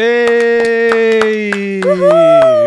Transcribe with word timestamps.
¡Ey! 0.00 1.80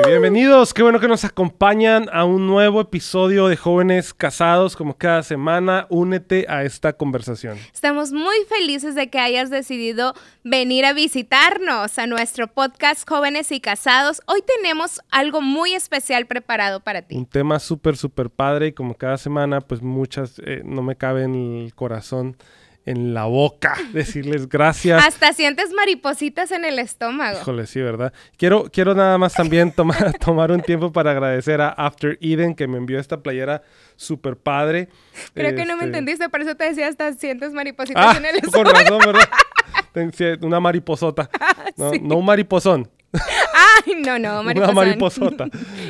Bienvenidos, 0.06 0.74
qué 0.74 0.83
bueno 0.83 1.00
que 1.00 1.08
nos 1.08 1.24
acompañan 1.24 2.09
a 2.11 2.25
un 2.25 2.46
nuevo 2.46 2.81
episodio 2.81 3.47
de 3.47 3.55
Jóvenes 3.55 4.13
Casados. 4.13 4.75
Como 4.75 4.97
cada 4.97 5.23
semana, 5.23 5.88
únete 5.88 6.46
a 6.49 6.65
esta 6.65 6.91
conversación. 6.91 7.57
Estamos 7.73 8.12
muy 8.12 8.36
felices 8.49 8.96
de 8.96 9.09
que 9.09 9.17
hayas 9.20 9.49
decidido 9.49 10.13
venir 10.44 10.83
a 10.83 10.91
visitarnos 10.91 11.97
a 11.97 12.05
nuestro 12.05 12.47
podcast 12.47 13.07
Jóvenes 13.07 13.50
y 13.54 13.62
Casados. 13.62 14.22
Hoy 14.26 14.44
tenemos 14.58 15.00
algo 15.10 15.40
muy 15.40 15.74
especial 15.74 16.26
preparado 16.26 16.82
para 16.82 17.02
ti. 17.02 17.16
Un 17.16 17.26
tema 17.26 17.59
súper, 17.59 17.95
súper 17.95 18.30
padre 18.30 18.68
y 18.68 18.73
como 18.73 18.95
cada 18.95 19.18
semana, 19.18 19.62
pues 19.62 19.82
muchas 19.82 20.41
eh, 20.45 20.63
no 20.66 20.82
me 20.82 20.98
cabe 20.98 21.23
en 21.23 21.36
el 21.36 21.76
corazón 21.76 22.36
en 22.86 23.13
la 23.13 23.26
boca, 23.26 23.76
decirles 23.94 24.50
gracias. 24.50 25.04
Hasta 25.05 25.34
sientes 25.34 25.72
maripositas 25.73 26.52
en 26.52 26.66
el 26.66 26.80
estómago. 26.80 27.40
Híjole, 27.40 27.68
sí, 27.68 27.81
¿verdad? 27.81 28.13
Quiero, 28.38 28.70
quiero 28.72 28.95
nada 28.95 29.18
más 29.18 29.34
también 29.34 29.72
tomar, 29.76 30.13
tomar 30.17 30.52
un 30.52 30.62
tiempo 30.62 30.91
para 30.91 31.12
agradecer 31.12 31.62
a 31.62 31.70
After 31.70 32.17
Eden 32.22 32.55
que 32.55 32.67
me 32.67 32.77
envió 32.77 32.99
esta 32.99 33.22
playera 33.22 33.63
súper 33.95 34.36
padre. 34.36 34.89
Creo 35.34 35.55
que 35.55 35.66
no 35.66 35.75
me 35.75 35.84
este 35.84 35.86
entendiste, 35.86 36.30
por 36.30 36.41
eso 36.41 36.55
te 36.55 36.66
decía 36.66 36.88
hasta 36.88 37.13
sientes 37.13 37.53
maripositas 37.53 38.16
ah, 38.16 38.17
en 38.17 38.25
el 38.25 38.36
estómago. 38.38 38.63
Con 38.63 38.73
razón, 38.73 39.00
¿verdad? 39.00 39.30
Una 40.41 40.59
mariposota. 40.59 41.30
No, 41.77 41.91
no 42.02 42.16
un 42.16 42.25
mariposón. 42.25 42.89
Ay, 43.13 43.95
no, 44.05 44.17
no, 44.17 44.41
mariposón. 44.41 44.75
Una 44.75 44.86
mariposota. 44.86 45.45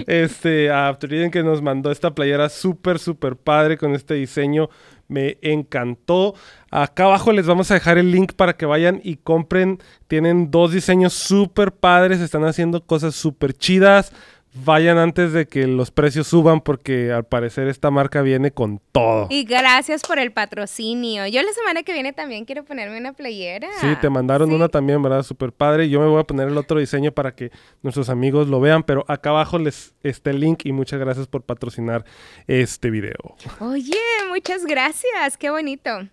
Este, 0.08 0.72
a 0.72 0.90
After 0.90 1.14
Eden 1.14 1.30
que 1.30 1.44
nos 1.44 1.62
mandó 1.62 1.92
esta 1.92 2.14
playera 2.14 2.50
súper, 2.50 3.00
súper 3.00 3.36
padre 3.36 3.78
con 3.78 3.94
este 3.94 4.16
diseño 4.16 4.70
me 5.12 5.38
encantó. 5.42 6.34
Acá 6.72 7.04
abajo 7.04 7.34
les 7.34 7.46
vamos 7.46 7.70
a 7.70 7.74
dejar 7.74 7.98
el 7.98 8.12
link 8.12 8.34
para 8.34 8.54
que 8.54 8.66
vayan 8.66 9.02
y 9.04 9.18
compren. 9.18 9.80
Tienen 10.08 10.50
dos 10.50 10.72
diseños 10.72 11.14
súper 11.14 11.74
padres, 11.74 12.22
están 12.22 12.46
haciendo 12.46 12.86
cosas 12.86 13.14
súper 13.14 13.54
chidas 13.54 14.14
vayan 14.54 14.98
antes 14.98 15.34
de 15.34 15.48
que 15.48 15.68
los 15.68 15.92
precios 15.92 16.28
suban 16.28 16.62
porque 16.62 17.12
al 17.12 17.24
parecer 17.24 17.68
esta 17.68 17.92
marca 17.92 18.22
viene 18.22 18.52
con 18.52 18.82
todo. 18.92 19.28
Y 19.30 19.44
gracias 19.44 20.02
por 20.02 20.20
el 20.20 20.32
patrocinio. 20.32 21.28
Yo 21.28 21.42
la 21.42 21.54
semana 21.54 21.84
que 21.84 21.94
viene 21.94 22.14
también 22.14 22.46
quiero 22.46 22.64
ponerme 22.64 22.98
una 22.98 23.14
playera. 23.14 23.70
Sí, 23.80 23.88
te 24.02 24.10
mandaron 24.10 24.52
una 24.52 24.70
también, 24.70 25.02
¿verdad? 25.02 25.24
Súper 25.24 25.52
padre. 25.52 25.90
Yo 25.90 26.00
me 26.00 26.08
voy 26.08 26.20
a 26.20 26.24
poner 26.24 26.48
el 26.48 26.58
otro 26.58 26.80
diseño 26.80 27.12
para 27.12 27.34
que 27.34 27.52
nuestros 27.82 28.10
amigos 28.10 28.48
lo 28.48 28.60
vean, 28.60 28.84
pero 28.84 29.06
acá 29.08 29.30
abajo 29.30 29.58
les 29.58 29.94
está 30.04 30.30
el 30.30 30.40
link 30.40 30.66
y 30.66 30.72
muchas 30.72 31.00
gracias 31.00 31.28
por 31.28 31.44
patrocinar 31.44 32.06
este 32.48 32.90
video. 32.90 33.36
Oye, 33.60 33.98
muchas 34.30 34.66
gracias. 34.66 35.38
Qué 35.38 35.50
bonito. 35.50 36.08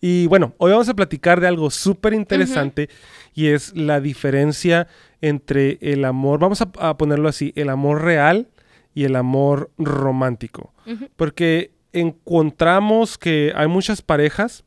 Y 0.00 0.26
bueno, 0.26 0.54
hoy 0.58 0.72
vamos 0.72 0.88
a 0.88 0.94
platicar 0.94 1.40
de 1.40 1.48
algo 1.48 1.70
súper 1.70 2.12
interesante 2.12 2.88
y 3.34 3.48
es 3.48 3.76
la 3.76 4.00
diferencia 4.00 4.88
entre 5.20 5.78
el 5.80 6.04
amor, 6.04 6.38
vamos 6.38 6.60
a, 6.60 6.96
ponerlo 6.96 7.28
así, 7.28 7.52
el 7.56 7.70
amor 7.70 8.02
real 8.02 8.48
y 8.94 9.04
el 9.04 9.16
amor 9.16 9.70
romántico. 9.78 10.72
Porque 11.16 11.72
encontramos 11.92 13.18
que 13.18 13.52
hay 13.56 13.68
muchas 13.68 14.02
parejas 14.02 14.64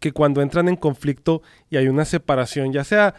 que 0.00 0.12
cuando 0.12 0.42
entran 0.42 0.68
en 0.68 0.76
conflicto 0.76 1.42
y 1.70 1.76
hay 1.76 1.88
una 1.88 2.04
separación, 2.04 2.72
ya 2.72 2.84
sea 2.84 3.14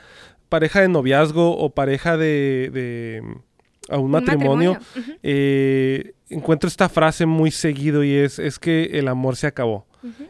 pareja 0.49 0.81
de 0.81 0.87
noviazgo 0.87 1.57
o 1.57 1.69
pareja 1.71 2.17
de, 2.17 3.21
a 3.89 3.97
un, 3.97 4.11
matrimonio, 4.11 4.77
eh, 5.23 6.13
encuentro 6.29 6.67
esta 6.67 6.89
frase 6.89 7.25
muy 7.25 7.51
seguido 7.51 8.03
y 8.03 8.13
es, 8.13 8.39
es 8.39 8.59
que 8.59 8.85
el 8.93 9.07
amor 9.07 9.35
se 9.35 9.47
acabó, 9.47 9.86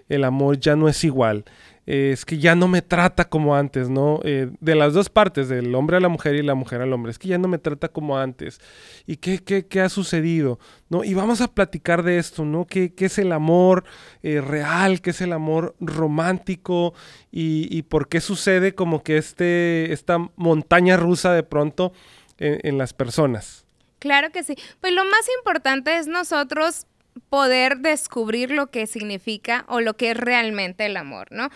el 0.10 0.24
amor 0.24 0.60
ya 0.60 0.76
no 0.76 0.88
es 0.88 1.04
igual, 1.04 1.46
eh, 1.88 2.12
es 2.12 2.26
que 2.26 2.38
ya 2.38 2.54
no 2.54 2.68
me 2.68 2.82
trata 2.82 3.30
como 3.30 3.56
antes, 3.56 3.90
¿no? 3.90 4.20
Eh, 4.24 4.52
de 4.60 4.76
las 4.76 4.94
dos 4.94 5.10
partes, 5.10 5.48
del 5.48 5.74
hombre 5.74 5.96
a 5.96 6.02
la 6.02 6.10
mujer 6.10 6.36
y 6.36 6.44
la 6.44 6.54
mujer 6.54 6.82
al 6.82 6.92
hombre, 6.92 7.12
es 7.12 7.18
que 7.18 7.30
ya 7.30 7.38
no 7.38 7.48
me 7.48 7.60
trata 7.60 7.88
como 7.88 8.18
antes. 8.18 8.60
¿Y 9.06 9.16
qué, 9.16 9.40
qué, 9.40 9.66
qué 9.66 9.80
ha 9.80 9.88
sucedido? 9.88 10.60
¿No? 10.90 11.06
Y 11.06 11.14
vamos 11.14 11.40
a 11.40 11.48
platicar 11.48 12.04
de 12.04 12.18
esto, 12.18 12.44
¿no? 12.44 12.66
¿Qué, 12.66 12.94
qué 12.94 13.06
es 13.06 13.18
el 13.20 13.32
amor 13.32 13.86
eh, 14.22 14.42
real? 14.42 15.00
¿Qué 15.00 15.12
es 15.12 15.22
el 15.22 15.32
amor 15.32 15.76
romántico? 15.80 16.94
Y, 17.32 17.70
y, 17.72 17.84
por 17.84 18.10
qué 18.10 18.20
sucede 18.20 18.76
como 18.76 19.02
que 19.02 19.16
este, 19.16 19.94
esta 19.94 20.18
montaña 20.36 20.98
rusa 20.98 21.32
de 21.34 21.44
pronto 21.44 21.94
en, 22.38 22.60
en 22.64 22.78
las 22.78 22.92
personas. 22.92 23.66
Claro 24.00 24.32
que 24.32 24.44
sí. 24.44 24.56
Pues 24.82 24.92
lo 24.92 25.06
más 25.06 25.26
importante 25.40 25.98
es 25.98 26.08
nosotros 26.08 26.86
poder 27.20 27.78
descubrir 27.78 28.52
lo 28.52 28.68
que 28.68 28.88
significa 28.88 29.66
o 29.68 29.82
lo 29.82 29.96
que 29.96 30.12
es 30.12 30.18
realmente 30.18 30.86
el 30.86 30.98
amor, 30.98 31.28
¿no? 31.32 31.50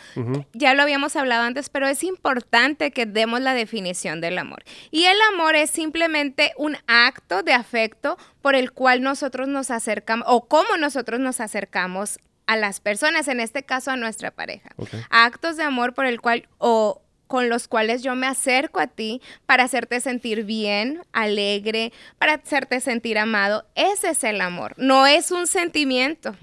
Ya 0.53 0.73
lo 0.73 0.83
habíamos 0.83 1.15
hablado 1.15 1.43
antes, 1.43 1.69
pero 1.69 1.87
es 1.87 2.03
importante 2.03 2.91
que 2.91 3.05
demos 3.05 3.41
la 3.41 3.53
definición 3.53 4.21
del 4.21 4.37
amor. 4.37 4.63
Y 4.91 5.05
el 5.05 5.17
amor 5.33 5.55
es 5.55 5.69
simplemente 5.69 6.53
un 6.57 6.77
acto 6.87 7.43
de 7.43 7.53
afecto 7.53 8.17
por 8.41 8.55
el 8.55 8.71
cual 8.71 9.01
nosotros 9.01 9.47
nos 9.47 9.71
acercamos 9.71 10.27
o 10.29 10.47
cómo 10.47 10.77
nosotros 10.77 11.19
nos 11.19 11.39
acercamos 11.39 12.19
a 12.47 12.57
las 12.57 12.79
personas, 12.81 13.27
en 13.27 13.39
este 13.39 13.63
caso 13.63 13.91
a 13.91 13.95
nuestra 13.95 14.31
pareja. 14.31 14.71
Actos 15.09 15.57
de 15.57 15.63
amor 15.63 15.93
por 15.93 16.05
el 16.05 16.19
cual 16.19 16.47
o 16.57 17.01
con 17.31 17.47
los 17.47 17.69
cuales 17.69 18.03
yo 18.03 18.13
me 18.13 18.27
acerco 18.27 18.81
a 18.81 18.87
ti 18.87 19.21
para 19.45 19.63
hacerte 19.63 20.01
sentir 20.01 20.43
bien, 20.43 21.01
alegre, 21.13 21.93
para 22.17 22.33
hacerte 22.33 22.81
sentir 22.81 23.17
amado. 23.17 23.65
Ese 23.73 24.09
es 24.09 24.25
el 24.25 24.41
amor, 24.41 24.73
no 24.75 25.07
es 25.07 25.31
un 25.31 25.47
sentimiento. 25.47 26.35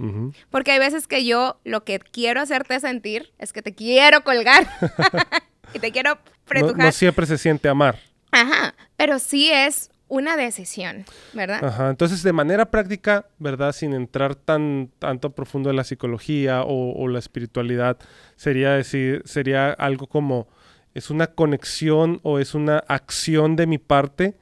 Porque 0.48 0.72
hay 0.72 0.78
veces 0.78 1.06
que 1.06 1.26
yo 1.26 1.60
lo 1.64 1.84
que 1.84 1.98
quiero 1.98 2.40
hacerte 2.40 2.80
sentir 2.80 3.34
es 3.38 3.52
que 3.52 3.60
te 3.60 3.74
quiero 3.74 4.24
colgar 4.24 4.66
y 5.74 5.78
te 5.78 5.92
quiero 5.92 6.18
pretujar. 6.46 6.86
No, 6.86 6.92
siempre 6.92 7.26
se 7.26 7.36
siente 7.36 7.68
amar. 7.68 7.98
Ajá, 8.30 8.74
pero 8.96 9.18
sí 9.18 9.50
es 9.50 9.90
una 10.08 10.38
decisión, 10.38 11.04
¿verdad? 11.34 11.62
Ajá, 11.62 11.90
entonces 11.90 12.22
de 12.22 12.32
manera 12.32 12.70
práctica, 12.70 13.26
¿verdad? 13.38 13.72
Sin 13.72 13.92
entrar 13.92 14.36
tan 14.36 14.90
tanto 14.98 15.34
profundo 15.34 15.68
en 15.68 15.76
la 15.76 15.84
psicología 15.84 16.62
o, 16.62 16.94
o 16.94 17.08
la 17.08 17.18
espiritualidad, 17.18 17.98
sería 18.36 18.70
decir, 18.70 19.20
sería 19.26 19.70
algo 19.70 20.06
como 20.06 20.48
es 20.94 21.10
una 21.10 21.28
conexión 21.28 22.20
o 22.22 22.38
es 22.38 22.54
una 22.54 22.78
acción 22.88 23.56
de 23.56 23.66
mi 23.66 23.78
parte 23.78 24.36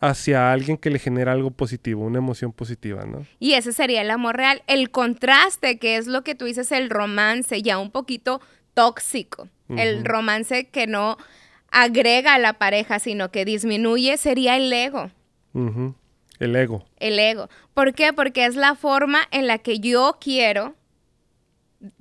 hacia 0.00 0.52
alguien 0.52 0.76
que 0.76 0.90
le 0.90 0.98
genera 0.98 1.32
algo 1.32 1.50
positivo, 1.50 2.04
una 2.04 2.18
emoción 2.18 2.52
positiva, 2.52 3.04
¿no? 3.04 3.24
Y 3.38 3.54
ese 3.54 3.72
sería 3.72 4.02
el 4.02 4.10
amor 4.10 4.36
real. 4.36 4.62
El 4.66 4.90
contraste, 4.90 5.78
que 5.78 5.96
es 5.96 6.06
lo 6.06 6.22
que 6.22 6.34
tú 6.34 6.44
dices, 6.44 6.72
el 6.72 6.90
romance, 6.90 7.62
ya 7.62 7.78
un 7.78 7.90
poquito 7.90 8.40
tóxico. 8.74 9.48
El 9.68 10.04
romance 10.04 10.68
que 10.68 10.86
no 10.86 11.16
agrega 11.70 12.34
a 12.34 12.38
la 12.38 12.54
pareja, 12.54 12.98
sino 12.98 13.30
que 13.30 13.46
disminuye, 13.46 14.18
sería 14.18 14.56
el 14.56 14.70
ego. 14.70 15.10
El 16.38 16.54
ego. 16.54 16.84
El 16.98 17.18
ego. 17.18 17.48
¿Por 17.72 17.94
qué? 17.94 18.12
Porque 18.12 18.44
es 18.44 18.56
la 18.56 18.74
forma 18.74 19.20
en 19.30 19.46
la 19.46 19.58
que 19.58 19.80
yo 19.80 20.18
quiero 20.20 20.74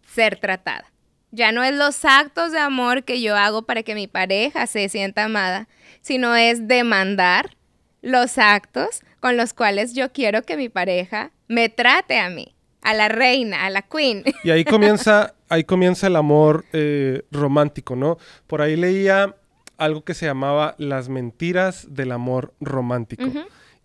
ser 0.06 0.38
tratada. 0.40 0.93
Ya 1.36 1.52
no 1.52 1.64
es 1.64 1.74
los 1.74 2.06
actos 2.06 2.52
de 2.52 2.60
amor 2.60 3.06
que 3.06 3.20
yo 3.20 3.36
hago 3.36 3.64
para 3.64 3.82
que 3.82 3.96
mi 3.96 4.06
pareja 4.06 4.68
se 4.68 4.88
sienta 4.88 5.24
amada, 5.24 5.68
sino 6.02 6.36
es 6.36 6.68
demandar 6.68 7.58
los 8.04 8.38
actos 8.38 9.02
con 9.20 9.36
los 9.36 9.56
cuales 9.56 9.96
yo 9.96 10.12
quiero 10.12 10.44
que 10.44 10.58
mi 10.58 10.70
pareja 10.70 11.32
me 11.48 11.70
trate 11.70 12.20
a 12.20 12.30
mí, 12.30 12.54
a 12.84 12.94
la 12.94 13.10
reina, 13.10 13.66
a 13.66 13.72
la 13.72 13.82
queen. 13.82 14.24
Y 14.44 14.52
ahí 14.52 14.64
comienza, 14.64 15.34
ahí 15.50 15.64
comienza 15.64 16.06
el 16.06 16.18
amor 16.18 16.66
eh, 16.72 17.24
romántico, 17.32 17.96
¿no? 17.96 18.20
Por 18.46 18.62
ahí 18.62 18.76
leía 18.76 19.36
algo 19.78 20.04
que 20.04 20.14
se 20.14 20.28
llamaba 20.28 20.76
las 20.78 21.10
mentiras 21.10 21.88
del 21.90 22.12
amor 22.12 22.54
romántico. 22.60 23.26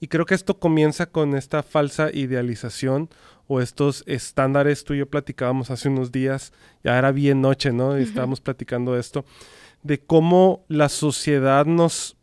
Y 0.00 0.09
creo 0.09 0.26
que 0.26 0.34
esto 0.34 0.59
comienza 0.59 1.06
con 1.06 1.34
esta 1.34 1.62
falsa 1.62 2.10
idealización 2.12 3.09
o 3.48 3.60
estos 3.60 4.04
estándares, 4.06 4.84
tú 4.84 4.94
y 4.94 4.98
yo 4.98 5.09
platicábamos 5.09 5.70
hace 5.70 5.88
unos 5.88 6.12
días, 6.12 6.53
ya 6.84 6.98
era 6.98 7.10
bien 7.10 7.41
noche, 7.41 7.72
¿no? 7.72 7.98
Y 7.98 8.03
estábamos 8.03 8.41
platicando 8.41 8.97
esto, 8.97 9.25
de 9.82 9.98
cómo 9.98 10.64
la 10.69 10.88
sociedad 10.88 11.64
nos 11.64 12.16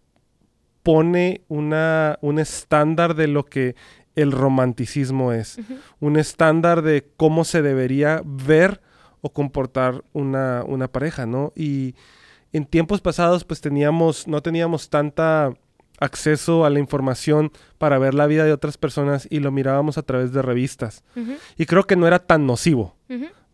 pone 0.83 1.41
una, 1.47 2.19
un 2.21 2.37
estándar 2.37 3.15
de 3.15 3.27
lo 3.27 3.43
que 3.43 3.75
el 4.15 4.31
romanticismo 4.31 5.33
es, 5.33 5.57
un 5.99 6.15
estándar 6.15 6.83
de 6.83 7.09
cómo 7.17 7.43
se 7.43 7.63
debería 7.63 8.21
ver 8.23 8.81
o 9.21 9.33
comportar 9.33 10.03
una, 10.13 10.63
una 10.65 10.87
pareja, 10.87 11.25
¿no? 11.25 11.51
Y 11.55 11.95
en 12.53 12.65
tiempos 12.65 13.01
pasados 13.01 13.43
pues 13.43 13.61
teníamos, 13.61 14.27
no 14.27 14.41
teníamos 14.41 14.89
tanta 14.89 15.53
acceso 15.99 16.65
a 16.65 16.69
la 16.69 16.79
información 16.79 17.51
para 17.77 17.97
ver 17.99 18.13
la 18.13 18.27
vida 18.27 18.45
de 18.45 18.53
otras 18.53 18.77
personas 18.77 19.27
y 19.29 19.39
lo 19.39 19.51
mirábamos 19.51 19.97
a 19.97 20.03
través 20.03 20.31
de 20.33 20.41
revistas. 20.41 21.03
Y 21.57 21.65
creo 21.65 21.85
que 21.85 21.95
no 21.95 22.07
era 22.07 22.19
tan 22.19 22.45
nocivo. 22.45 22.95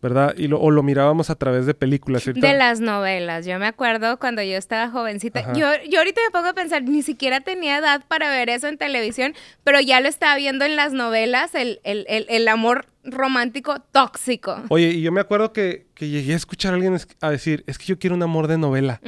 ¿verdad? 0.02 0.34
Y 0.36 0.48
lo, 0.48 0.60
o 0.60 0.72
lo 0.72 0.82
mirábamos 0.82 1.30
a 1.30 1.36
través 1.36 1.68
de 1.68 1.76
películas. 1.76 2.26
De 2.26 2.54
las 2.56 2.80
novelas. 2.80 3.46
Yo 3.46 3.60
me 3.60 3.68
acuerdo 3.68 4.18
cuando 4.18 4.42
yo 4.42 4.58
estaba 4.58 4.90
jovencita. 4.90 5.54
Yo, 5.54 5.68
yo 5.90 6.00
ahorita 6.00 6.22
me 6.26 6.32
pongo 6.32 6.50
a 6.50 6.54
pensar, 6.54 6.82
ni 6.84 7.04
siquiera 7.04 7.42
tenía 7.42 7.78
edad 7.78 8.04
para 8.08 8.30
ver 8.30 8.50
eso 8.50 8.68
en 8.68 8.80
televisión, 8.80 9.36
pero 9.64 9.80
ya 9.80 10.02
lo 10.02 10.10
estaba 10.10 10.36
viendo 10.38 10.66
en 10.66 10.76
las 10.76 10.94
novelas, 10.94 11.54
el, 11.54 11.80
el, 11.84 12.06
el, 12.08 12.48
amor 12.48 12.88
romántico 13.04 13.80
tóxico. 13.92 14.64
Oye, 14.70 14.88
y 14.88 15.04
yo 15.04 15.12
me 15.12 15.22
acuerdo 15.22 15.54
que, 15.54 15.86
que, 15.94 16.10
llegué 16.10 16.34
a 16.34 16.38
escuchar 16.38 16.74
a 16.74 16.76
alguien 16.78 16.98
a 17.22 17.30
decir, 17.30 17.64
es 17.68 17.78
que 17.78 17.86
yo 17.86 18.00
quiero 18.00 18.16
un 18.16 18.24
amor 18.24 18.48
de 18.48 18.58
novela. 18.58 19.00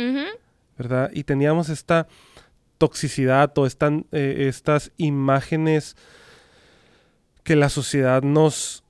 ¿verdad? 0.77 1.11
Y 1.13 1.23
teníamos 1.23 1.69
esta 1.69 2.07
toxicidad 2.83 3.57
o 3.57 3.65
eh, 3.65 4.45
estas 4.49 4.91
imágenes 4.97 5.95
que 7.45 7.55
la 7.55 7.69
sociedad 7.69 8.23
nos 8.23 8.83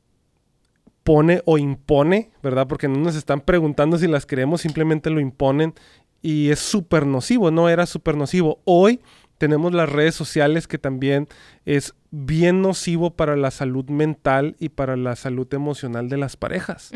pone 1.03 1.43
o 1.45 1.59
impone, 1.59 2.31
¿verdad? 2.41 2.65
Porque 2.67 2.87
no 2.87 2.97
nos 2.97 3.15
están 3.15 3.41
preguntando 3.41 3.99
si 3.99 4.07
las 4.07 4.25
queremos, 4.25 4.61
simplemente 4.61 5.11
lo 5.11 5.19
imponen 5.19 5.75
y 6.23 6.49
es 6.49 6.57
súper 6.57 7.05
nocivo, 7.05 7.51
no 7.51 7.69
era 7.69 7.85
súper 7.85 8.17
nocivo. 8.17 8.61
Hoy 8.65 8.99
tenemos 9.43 9.73
las 9.73 9.89
redes 9.89 10.15
sociales 10.15 10.69
que 10.69 10.77
también 10.77 11.27
es 11.65 11.95
bien 12.11 12.61
nocivo 12.61 13.11
para 13.11 13.35
la 13.35 13.51
salud 13.51 13.89
mental 13.89 14.55
y 14.57 14.69
para 14.69 14.95
la 14.95 15.17
salud 15.17 15.53
emocional 15.53 16.07
de 16.07 16.15
las 16.15 16.37
parejas, 16.37 16.91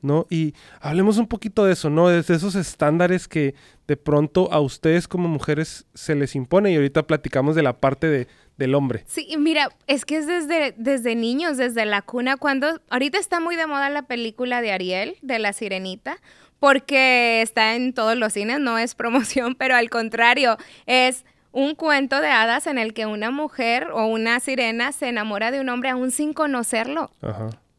¿no? 0.00 0.26
Y 0.28 0.54
hablemos 0.80 1.18
un 1.18 1.28
poquito 1.28 1.64
de 1.64 1.74
eso, 1.74 1.90
¿no? 1.90 2.08
De 2.08 2.18
esos 2.18 2.56
estándares 2.56 3.28
que 3.28 3.54
de 3.86 3.96
pronto 3.96 4.52
a 4.52 4.58
ustedes 4.58 5.06
como 5.06 5.28
mujeres 5.28 5.86
se 5.94 6.16
les 6.16 6.34
impone 6.34 6.72
y 6.72 6.74
ahorita 6.74 7.06
platicamos 7.06 7.54
de 7.54 7.62
la 7.62 7.78
parte 7.78 8.08
de, 8.08 8.26
del 8.58 8.74
hombre. 8.74 9.04
Sí, 9.06 9.28
mira, 9.38 9.68
es 9.86 10.04
que 10.04 10.16
es 10.16 10.26
desde, 10.26 10.74
desde 10.76 11.14
niños, 11.14 11.56
desde 11.56 11.86
la 11.86 12.02
cuna, 12.02 12.36
cuando 12.36 12.80
ahorita 12.90 13.16
está 13.20 13.38
muy 13.38 13.54
de 13.54 13.68
moda 13.68 13.90
la 13.90 14.08
película 14.08 14.60
de 14.60 14.72
Ariel, 14.72 15.18
de 15.22 15.38
la 15.38 15.52
sirenita, 15.52 16.16
porque 16.58 17.42
está 17.42 17.76
en 17.76 17.92
todos 17.92 18.16
los 18.16 18.32
cines, 18.32 18.58
no 18.58 18.76
es 18.76 18.96
promoción, 18.96 19.54
pero 19.58 19.76
al 19.76 19.88
contrario, 19.88 20.56
es 20.86 21.24
un 21.52 21.74
cuento 21.74 22.20
de 22.20 22.28
hadas 22.28 22.66
en 22.66 22.78
el 22.78 22.94
que 22.94 23.06
una 23.06 23.30
mujer 23.30 23.88
o 23.92 24.06
una 24.06 24.40
sirena 24.40 24.92
se 24.92 25.08
enamora 25.08 25.50
de 25.50 25.60
un 25.60 25.68
hombre 25.68 25.90
aún 25.90 26.10
sin 26.10 26.32
conocerlo. 26.32 27.10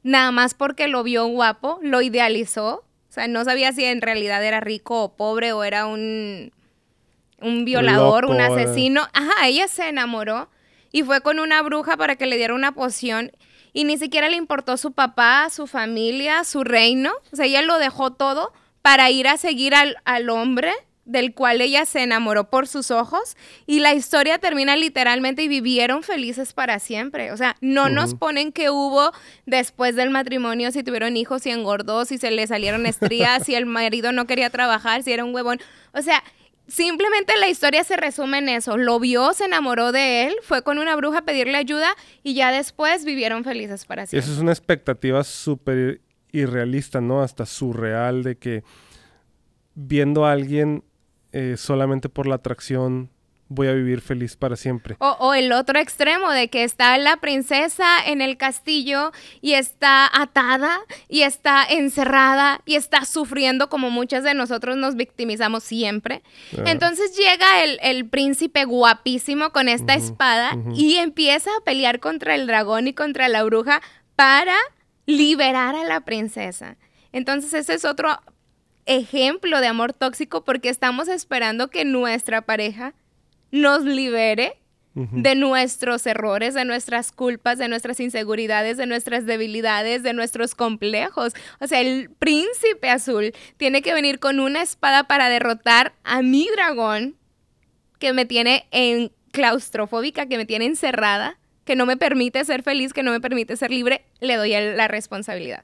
Nada 0.04 0.32
más 0.32 0.54
porque 0.54 0.88
lo 0.88 1.04
vio 1.04 1.26
guapo, 1.28 1.80
lo 1.82 2.02
idealizó. 2.02 2.84
O 3.10 3.14
sea, 3.14 3.28
no 3.28 3.44
sabía 3.44 3.72
si 3.72 3.84
en 3.84 4.02
realidad 4.02 4.44
era 4.44 4.60
rico 4.60 5.04
o 5.04 5.16
pobre 5.16 5.54
o 5.54 5.64
era 5.64 5.88
un, 5.88 6.52
un 7.42 7.66
violador, 7.66 8.26
un 8.26 8.42
asesino. 8.42 9.08
Ajá, 9.14 9.48
ella 9.48 9.68
se 9.68 9.90
enamoró 9.90 10.50
y 10.92 11.04
fue 11.04 11.22
con 11.22 11.40
una 11.40 11.62
bruja 11.62 11.98
para 11.98 12.16
que 12.16 12.28
le 12.28 12.38
diera 12.38 12.54
una 12.54 12.74
poción 12.74 13.32
y 13.74 13.86
ni 13.86 13.98
siquiera 13.98 14.30
le 14.30 14.38
importó 14.38 14.78
su 14.78 14.92
papá, 14.92 15.50
su 15.50 15.66
familia, 15.66 16.44
su 16.44 16.64
reino. 16.64 17.12
O 17.32 17.36
sea, 17.36 17.46
ella 17.46 17.64
lo 17.64 17.80
dejó 17.80 18.14
todo 18.14 18.54
para 18.84 19.10
ir 19.10 19.28
a 19.28 19.38
seguir 19.38 19.74
al, 19.74 19.98
al 20.06 20.30
hombre 20.30 20.74
del 21.06 21.34
cual 21.34 21.62
ella 21.62 21.86
se 21.86 22.02
enamoró 22.02 22.50
por 22.50 22.68
sus 22.68 22.92
ojos 22.92 23.36
y 23.66 23.80
la 23.80 23.94
historia 23.94 24.38
termina 24.38 24.76
literalmente 24.76 25.44
y 25.44 25.48
vivieron 25.48 26.04
felices 26.04 26.54
para 26.54 26.80
siempre. 26.80 27.32
O 27.32 27.38
sea, 27.38 27.56
no 27.62 27.90
nos 27.90 28.16
ponen 28.16 28.52
que 28.52 28.70
hubo 28.70 29.12
después 29.46 29.96
del 29.96 30.10
matrimonio 30.10 30.72
si 30.72 30.84
tuvieron 30.84 31.18
hijos, 31.18 31.44
si 31.44 31.50
engordó, 31.50 32.06
si 32.06 32.18
se 32.18 32.32
le 32.32 32.48
salieron 32.48 32.86
estrías, 32.86 33.44
si 33.46 33.56
el 33.56 33.66
marido 33.66 34.12
no 34.12 34.26
quería 34.28 34.50
trabajar, 34.50 35.04
si 35.04 35.12
era 35.12 35.26
un 35.26 35.36
huevón. 35.36 35.60
O 35.94 36.02
sea, 36.02 36.24
simplemente 36.68 37.34
la 37.38 37.50
historia 37.50 37.84
se 37.84 37.98
resume 37.98 38.38
en 38.38 38.50
eso. 38.50 38.78
Lo 38.78 39.00
vio, 39.00 39.34
se 39.34 39.46
enamoró 39.46 39.92
de 39.92 40.28
él, 40.28 40.36
fue 40.42 40.64
con 40.64 40.80
una 40.80 40.96
bruja 40.96 41.20
a 41.20 41.26
pedirle 41.26 41.58
ayuda 41.58 41.96
y 42.24 42.34
ya 42.34 42.52
después 42.52 43.04
vivieron 43.04 43.44
felices 43.44 43.86
para 43.86 44.06
siempre. 44.06 44.24
Eso 44.24 44.34
es 44.34 44.42
una 44.42 44.52
expectativa 44.52 45.24
súper 45.24 46.02
irrealista, 46.32 47.02
¿no? 47.02 47.22
Hasta 47.22 47.46
surreal 47.46 48.24
de 48.24 48.38
que 48.38 48.64
viendo 49.76 50.26
a 50.26 50.32
alguien 50.32 50.84
eh, 51.34 51.56
solamente 51.58 52.10
por 52.10 52.28
la 52.28 52.36
atracción 52.36 53.10
voy 53.50 53.68
a 53.68 53.74
vivir 53.74 54.02
feliz 54.02 54.36
para 54.36 54.56
siempre. 54.56 54.96
O, 55.00 55.34
el 55.34 55.52
otro 55.52 55.80
extremo 55.80 56.32
de 56.32 56.48
que 56.48 56.64
está 56.64 56.98
la 56.98 57.18
princesa 57.18 57.86
en 58.06 58.22
el 58.22 58.38
castillo 58.38 59.12
y 59.42 59.54
está 59.54 60.10
atada 60.14 60.80
y 61.08 61.22
está 61.22 61.64
encerrada 61.64 62.62
y 62.66 62.76
está 62.76 63.06
sufriendo 63.06 63.70
como 63.70 63.90
muchas 63.90 64.24
de 64.24 64.34
nosotros 64.34 64.78
nos 64.78 64.96
victimizamos 64.96 65.64
siempre. 65.64 66.24
Entonces 66.66 67.16
llega 67.18 67.64
el, 67.64 68.10
príncipe 68.10 68.66
guapísimo 68.66 69.52
con 69.52 69.70
esta 69.70 69.96
espada 69.96 70.58
y 70.76 70.98
empieza 70.98 71.50
a 71.58 71.64
pelear 71.64 72.00
contra 72.00 72.36
el 72.36 72.48
dragón 72.48 72.88
y 72.88 72.94
contra 72.94 73.28
la 73.28 73.44
bruja 73.44 73.82
para 74.16 74.56
liberar 75.06 75.76
a 75.76 75.84
la 75.84 76.02
princesa. 76.02 76.78
Entonces 77.12 77.54
ese 77.54 77.76
es 77.76 77.86
otro 77.86 78.20
ejemplo 78.86 79.62
de 79.62 79.68
amor 79.68 79.94
tóxico 79.94 80.44
porque 80.44 80.70
estamos 80.70 81.08
esperando 81.08 81.70
que 81.70 81.86
nuestra 81.86 82.42
pareja 82.42 82.94
nos 83.52 83.84
libere 83.84 84.60
de 84.96 85.34
nuestros 85.34 86.06
errores, 86.06 86.54
de 86.54 86.66
nuestras 86.66 87.12
culpas, 87.12 87.58
de 87.58 87.68
nuestras 87.68 88.00
inseguridades, 88.00 88.78
de 88.78 88.86
nuestras 88.86 89.26
debilidades, 89.26 90.04
de 90.04 90.14
nuestros 90.14 90.54
complejos. 90.54 91.34
O 91.60 91.66
sea, 91.66 91.82
el 91.82 92.12
príncipe 92.12 92.90
azul 92.90 93.34
tiene 93.58 93.82
que 93.82 93.94
venir 93.94 94.20
con 94.20 94.40
una 94.40 94.62
espada 94.62 95.06
para 95.06 95.30
derrotar 95.30 95.94
a 96.04 96.22
mi 96.22 96.48
dragón 96.56 97.16
que 97.98 98.14
me 98.14 98.26
tiene 98.26 98.68
en 98.70 99.12
claustrofóbica, 99.32 100.28
que 100.28 100.38
me 100.38 100.46
tiene 100.46 100.66
encerrada, 100.66 101.40
que 101.66 101.76
no 101.76 101.88
me 101.88 101.98
permite 101.98 102.46
ser 102.46 102.62
feliz, 102.62 102.94
que 102.94 103.02
no 103.02 103.12
me 103.12 103.20
permite 103.20 103.58
ser 103.58 103.72
libre, 103.72 104.06
le 104.20 104.36
doy 104.36 104.52
la 104.52 104.88
responsabilidad. 104.88 105.64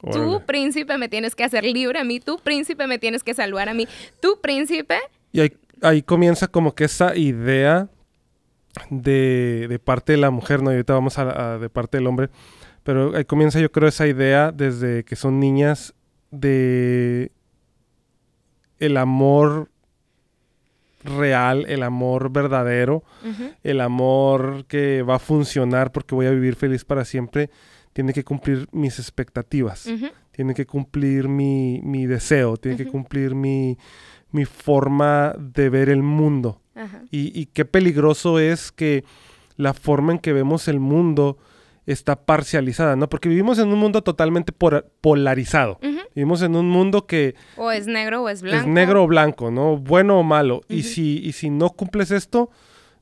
Tú, 0.00 0.42
príncipe, 0.46 0.96
me 0.96 1.08
tienes 1.08 1.34
que 1.34 1.44
hacer 1.44 1.64
libre 1.64 1.98
a 1.98 2.04
mí. 2.04 2.20
Tú, 2.20 2.38
príncipe, 2.38 2.86
me 2.86 2.98
tienes 2.98 3.24
que 3.24 3.34
salvar 3.34 3.68
a 3.68 3.74
mí. 3.74 3.88
Tú, 4.20 4.38
príncipe. 4.40 4.96
Y 5.32 5.40
ahí, 5.82 6.02
comienza 6.02 6.46
como 6.46 6.74
que 6.74 6.84
esa 6.84 7.16
idea 7.16 7.88
de, 8.90 9.80
parte 9.84 10.12
de 10.12 10.18
la 10.18 10.30
mujer, 10.30 10.62
¿no? 10.62 10.70
Y 10.70 10.74
ahorita 10.74 10.94
vamos 10.94 11.18
a, 11.18 11.58
de 11.58 11.68
parte 11.68 11.98
del 11.98 12.06
hombre. 12.06 12.30
Pero 12.84 13.16
ahí 13.16 13.24
comienza, 13.24 13.58
yo 13.58 13.72
creo, 13.72 13.88
esa 13.88 14.06
idea 14.06 14.52
desde 14.52 15.04
que 15.04 15.16
son 15.16 15.40
niñas 15.40 15.94
de 16.30 17.32
el 18.78 18.96
amor 18.96 19.68
real, 21.02 21.64
el 21.68 21.82
amor 21.82 22.30
verdadero, 22.30 23.02
el 23.64 23.80
amor 23.80 24.64
que 24.66 25.02
va 25.02 25.16
a 25.16 25.18
funcionar 25.18 25.90
porque 25.90 26.14
voy 26.14 26.26
a 26.26 26.30
vivir 26.30 26.54
feliz 26.54 26.84
para 26.84 27.04
siempre 27.04 27.50
tiene 27.98 28.12
que 28.12 28.22
cumplir 28.22 28.68
mis 28.70 29.00
expectativas, 29.00 29.88
tiene 30.30 30.54
que 30.54 30.66
cumplir 30.66 31.26
mi, 31.26 32.06
deseo, 32.06 32.56
tiene 32.56 32.76
que 32.76 32.86
cumplir 32.86 33.34
mi, 33.34 33.76
forma 34.44 35.34
de 35.36 35.68
ver 35.68 35.88
el 35.88 36.04
mundo. 36.04 36.62
Y, 37.10 37.46
qué 37.46 37.64
peligroso 37.64 38.38
es 38.38 38.70
que 38.70 39.02
la 39.56 39.74
forma 39.74 40.12
en 40.12 40.20
que 40.20 40.32
vemos 40.32 40.68
el 40.68 40.78
mundo 40.78 41.38
está 41.86 42.14
parcializada, 42.14 42.94
¿no? 42.94 43.08
Porque 43.08 43.28
vivimos 43.28 43.58
en 43.58 43.66
un 43.66 43.80
mundo 43.80 44.00
totalmente 44.04 44.52
polarizado. 44.52 45.80
Vivimos 46.14 46.42
en 46.42 46.54
un 46.54 46.70
mundo 46.70 47.04
que... 47.04 47.34
O 47.56 47.72
es 47.72 47.88
negro 47.88 48.22
o 48.22 48.28
es 48.28 48.42
blanco. 48.42 48.60
Es 48.60 48.66
negro 48.68 49.02
o 49.02 49.06
blanco, 49.08 49.50
¿no? 49.50 49.76
Bueno 49.76 50.20
o 50.20 50.22
malo. 50.22 50.60
y, 50.68 50.84
si, 50.84 51.18
y 51.18 51.32
si 51.32 51.50
no 51.50 51.70
cumples 51.70 52.12
esto, 52.12 52.48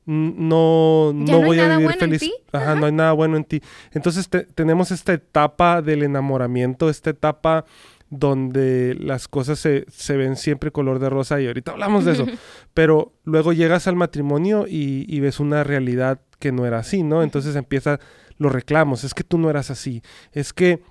no, 0.07 1.11
no, 1.13 1.41
voy 1.41 1.59
a 1.59 1.77
vivir 1.77 1.93
feliz. 1.97 2.31
Ajá, 2.53 2.75
no 2.75 2.85
hay 2.85 2.93
nada 2.93 3.11
bueno 3.11 3.35
en 3.35 3.43
ti. 3.43 3.61
Entonces 3.91 4.29
tenemos 4.55 4.91
esta 4.91 5.11
etapa 5.11 5.81
del 5.81 6.01
enamoramiento, 6.01 6.89
esta 6.89 7.09
etapa 7.09 7.65
donde 8.09 8.95
las 8.97 9.27
cosas 9.27 9.59
se, 9.59 10.17
ven 10.17 10.37
siempre 10.37 10.71
color 10.71 10.99
de 10.99 11.09
rosa 11.09 11.41
y 11.41 11.47
ahorita 11.47 11.73
hablamos 11.73 12.05
de 12.05 12.13
eso. 12.13 12.25
Pero 12.73 13.11
luego 13.25 13.51
llegas 13.51 13.87
al 13.87 13.97
matrimonio 13.97 14.65
y, 14.65 15.05
y, 15.13 15.19
ves 15.19 15.41
una 15.41 15.65
realidad 15.65 16.21
que 16.39 16.53
no 16.53 16.65
era 16.65 16.79
así, 16.79 17.03
¿no? 17.03 17.21
Entonces 17.21 17.57
empiezan 17.57 17.99
los 18.37 18.53
reclamos, 18.53 19.03
es 19.03 19.13
que 19.13 19.25
tú 19.25 19.37
no 19.37 19.49
eras 19.49 19.71
así, 19.71 20.03
es 20.31 20.53
que 20.53 20.81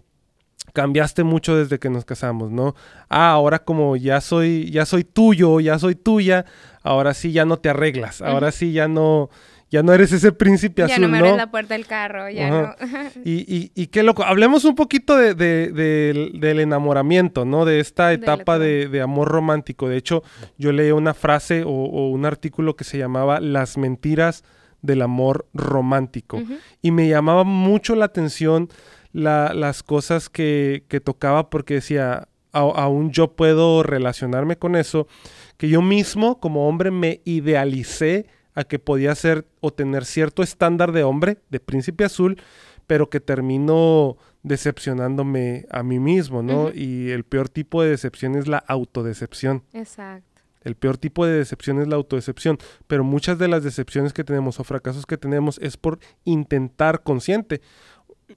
cambiaste 0.73 1.25
mucho 1.25 1.57
desde 1.57 1.79
que 1.79 1.91
nos 1.91 2.05
casamos, 2.05 2.51
¿no? 2.51 2.75
Ah, 3.09 3.31
ahora 3.31 3.61
como 3.61 3.97
ya 3.97 4.21
soy, 4.21 4.71
ya 4.71 4.85
soy 4.85 5.05
tuyo, 5.05 5.61
ya 5.61 5.79
soy 5.79 5.95
tuya, 5.95 6.45
ahora 6.87 7.15
sí 7.15 7.33
ya 7.33 7.45
no 7.45 7.59
te 7.59 7.69
arreglas, 7.69 8.23
ahora 8.23 8.53
sí 8.53 8.73
ya 8.73 8.89
no, 8.89 9.31
ya 9.71 9.83
no 9.83 9.93
eres 9.93 10.13
ese 10.13 10.31
príncipe 10.33 10.85
azul, 10.85 10.95
Ya 10.95 10.99
no 11.01 11.09
me 11.09 11.19
abres 11.19 11.37
la 11.37 11.51
puerta 11.51 11.75
del 11.75 11.87
carro, 11.87 12.31
ya 12.31 12.51
no. 12.51 12.75
y, 13.25 13.73
y, 13.75 13.87
qué 13.89 14.03
loco, 14.03 14.23
hablemos 14.25 14.65
un 14.65 14.77
poquito 14.77 15.17
de, 15.17 15.35
del 15.35 16.61
enamoramiento, 16.61 17.45
¿no? 17.45 17.65
De 17.65 17.81
esta 17.81 18.13
etapa 18.13 18.59
de, 18.59 19.01
amor 19.03 19.29
romántico. 19.29 19.89
De 19.89 19.97
hecho, 19.97 20.23
yo 20.57 20.73
leí 20.73 20.93
una 20.93 21.15
frase 21.15 21.65
o, 21.65 21.71
un 21.71 22.25
artículo 22.25 22.77
que 22.77 22.85
se 22.85 22.99
llamaba 22.99 23.41
Las 23.41 23.77
mentiras 23.77 24.45
del 24.83 25.03
amor 25.03 25.47
romántico. 25.53 26.41
Y 26.81 26.93
me 26.93 27.09
llamaba 27.09 27.43
mucho 27.43 27.97
la 27.97 28.05
atención 28.05 28.69
las 29.13 29.83
cosas 29.83 30.29
que, 30.29 30.85
que 30.89 31.01
tocaba 31.01 31.51
porque 31.51 31.75
decía, 31.75 32.29
aún 32.53 33.11
yo 33.11 33.33
puedo 33.33 33.83
relacionarme 33.83 34.57
con 34.57 34.77
eso, 34.77 35.07
que 35.57 35.69
yo 35.69 35.83
mismo 35.83 36.41
como 36.41 36.69
hombre 36.69 36.91
me 36.91 37.21
idealicé 37.25 38.27
a 38.55 38.65
que 38.65 38.79
podía 38.79 39.15
ser 39.15 39.47
o 39.61 39.73
tener 39.73 40.05
cierto 40.05 40.43
estándar 40.43 40.93
de 40.93 41.05
hombre, 41.05 41.39
de 41.51 41.61
príncipe 41.61 42.05
azul, 42.05 42.41
pero 42.87 43.11
que 43.11 43.21
termino 43.21 44.17
decepcionándome 44.43 45.67
a 45.71 45.83
mí 45.83 45.99
mismo, 45.99 46.43
¿no? 46.43 46.71
Y 46.73 47.11
el 47.11 47.25
peor 47.25 47.49
tipo 47.49 47.83
de 47.83 47.91
decepción 47.91 48.37
es 48.37 48.47
la 48.47 48.59
autodecepción. 48.59 49.65
Exacto. 49.73 50.43
El 50.63 50.75
peor 50.75 50.99
tipo 50.99 51.27
de 51.27 51.33
decepción 51.33 51.81
es 51.81 51.87
la 51.87 51.97
autodecepción, 51.97 52.59
pero 52.87 53.05
muchas 53.05 53.39
de 53.39 53.47
las 53.47 53.63
decepciones 53.63 54.13
que 54.13 54.25
tenemos 54.25 54.59
o 54.59 54.65
fracasos 54.65 55.07
que 55.07 55.17
tenemos 55.17 55.59
es 55.63 55.77
por 55.77 55.99
intentar 56.25 57.03
consciente 57.03 57.61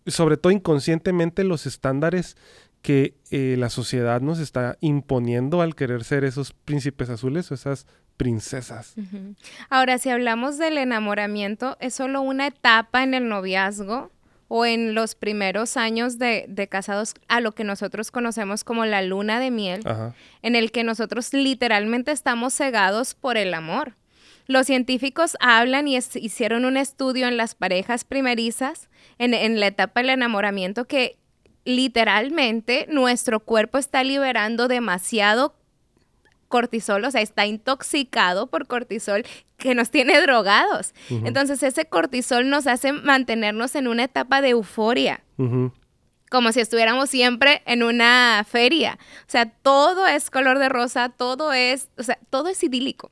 sobre 0.05 0.37
todo 0.37 0.51
inconscientemente, 0.51 1.43
los 1.43 1.65
estándares 1.65 2.37
que 2.81 3.15
eh, 3.31 3.55
la 3.57 3.69
sociedad 3.69 4.21
nos 4.21 4.39
está 4.39 4.77
imponiendo 4.79 5.61
al 5.61 5.75
querer 5.75 6.03
ser 6.03 6.23
esos 6.23 6.53
príncipes 6.53 7.09
azules 7.09 7.51
o 7.51 7.53
esas 7.53 7.85
princesas. 8.17 8.95
Ahora, 9.69 9.97
si 9.97 10.09
hablamos 10.09 10.57
del 10.57 10.77
enamoramiento, 10.77 11.77
¿es 11.79 11.93
solo 11.93 12.21
una 12.21 12.47
etapa 12.47 13.03
en 13.03 13.13
el 13.13 13.29
noviazgo 13.29 14.11
o 14.49 14.65
en 14.65 14.95
los 14.95 15.15
primeros 15.15 15.77
años 15.77 16.17
de, 16.17 16.67
casados 16.69 17.13
a 17.27 17.39
lo 17.39 17.53
que 17.53 17.63
nosotros 17.63 18.11
conocemos 18.11 18.63
como 18.63 18.85
la 18.85 19.01
luna 19.01 19.39
de 19.39 19.51
miel, 19.51 19.83
en 20.41 20.55
el 20.55 20.71
que 20.71 20.83
nosotros 20.83 21.33
literalmente 21.33 22.11
estamos 22.11 22.53
cegados 22.53 23.13
por 23.13 23.37
el 23.37 23.53
amor? 23.53 23.93
Los 24.47 24.65
científicos 24.65 25.37
hablan 25.39 25.87
y 25.87 25.95
hicieron 25.95 26.65
un 26.65 26.75
estudio 26.75 27.27
en 27.27 27.37
las 27.37 27.53
parejas 27.53 28.03
primerizas, 28.03 28.89
en, 29.19 29.35
en 29.35 29.59
la 29.59 29.67
etapa 29.67 30.01
del 30.01 30.09
enamoramiento, 30.09 30.85
que 30.85 31.18
literalmente 31.69 32.87
nuestro 32.89 33.39
cuerpo 33.39 33.77
está 33.77 34.03
liberando 34.03 34.67
demasiado 34.67 35.55
cortisol, 36.49 37.05
o 37.05 37.11
sea, 37.11 37.21
está 37.21 37.45
intoxicado 37.45 38.47
por 38.47 38.67
cortisol 38.67 39.23
que 39.57 39.75
nos 39.75 39.91
tiene 39.91 40.19
drogados. 40.19 40.93
Entonces 41.09 41.61
ese 41.63 41.85
cortisol 41.85 42.49
nos 42.49 42.67
hace 42.67 42.91
mantenernos 42.91 43.75
en 43.75 43.87
una 43.87 44.05
etapa 44.05 44.41
de 44.41 44.49
euforia. 44.49 45.21
Como 46.29 46.51
si 46.51 46.59
estuviéramos 46.59 47.09
siempre 47.09 47.61
en 47.65 47.83
una 47.83 48.45
feria. 48.47 48.99
O 49.21 49.29
sea, 49.29 49.49
todo 49.49 50.07
es 50.07 50.29
color 50.29 50.59
de 50.59 50.69
rosa, 50.69 51.09
todo 51.09 51.53
es, 51.53 51.89
o 51.97 52.03
sea, 52.03 52.19
todo 52.29 52.49
es 52.49 52.63
idílico. 52.63 53.11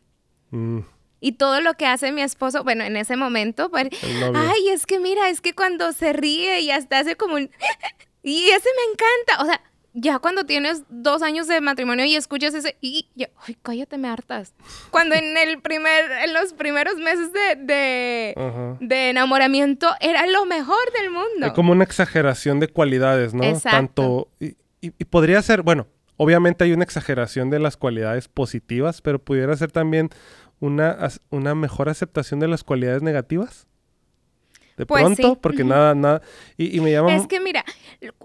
Mm. 0.52 0.80
Y 1.20 1.32
todo 1.34 1.62
lo 1.62 1.74
que 1.74 1.88
hace 1.88 2.12
mi 2.12 2.22
esposo, 2.22 2.64
bueno, 2.64 2.84
en 2.84 2.96
ese 2.96 3.16
momento, 3.16 3.72
pues, 3.72 3.90
ay, 4.36 4.70
es 4.70 4.86
que 4.86 5.00
mira, 5.00 5.30
es 5.30 5.42
que 5.42 5.54
cuando 5.54 5.92
se 5.92 6.14
ríe 6.14 6.62
y 6.62 6.70
hasta 6.70 7.00
hace 7.00 7.16
como 7.16 7.36
un... 7.36 7.50
y 8.24 8.50
ese 8.50 8.70
me 8.76 8.94
encanta. 8.94 9.44
O 9.44 9.46
sea, 9.46 9.62
ya 10.00 10.20
cuando 10.20 10.46
tienes 10.46 10.84
dos 10.90 11.24
años 11.24 11.48
de 11.48 11.60
matrimonio 11.60 12.06
y 12.06 12.16
escuchas 12.16 12.54
ese, 12.54 12.78
y 12.82 13.08
ya, 13.16 13.30
ay, 13.48 13.58
cállate, 13.62 13.98
me 13.98 14.08
hartas. 14.08 14.54
Cuando 14.92 15.16
en 15.16 15.36
el 15.38 15.60
primer, 15.60 16.06
en 16.24 16.34
los 16.34 16.54
primeros 16.54 16.98
meses 16.98 17.32
de, 17.34 18.36
de, 18.80 19.10
enamoramiento 19.10 19.90
era 20.00 20.28
lo 20.28 20.46
mejor 20.46 20.78
del 21.00 21.10
mundo. 21.10 21.48
Es 21.48 21.52
como 21.54 21.72
una 21.72 21.84
exageración 21.84 22.60
de 22.60 22.68
cualidades, 22.68 23.34
¿no? 23.34 23.44
Tanto, 23.60 24.30
y, 24.40 24.56
y, 24.82 24.92
podría 25.06 25.42
ser, 25.42 25.64
bueno, 25.64 25.88
obviamente 26.16 26.64
hay 26.64 26.74
una 26.74 26.84
exageración 26.84 27.50
de 27.50 27.60
las 27.60 27.76
cualidades 27.76 28.28
positivas, 28.28 29.02
pero 29.02 29.18
pudiera 29.18 29.56
ser 29.58 29.72
también 29.72 30.10
una, 30.60 31.10
una 31.32 31.56
mejor 31.56 31.90
aceptación 31.90 32.40
de 32.40 32.48
las 32.48 32.64
cualidades 32.64 33.02
negativas 33.02 33.67
de 34.78 34.86
pues 34.86 35.04
pronto, 35.04 35.40
porque 35.42 35.64
nada, 35.64 35.96
nada. 35.96 36.22
Y, 36.56 36.80
me 36.80 36.92
llama. 36.92 37.16
Es 37.16 37.28
que 37.28 37.40
mira. 37.42 37.66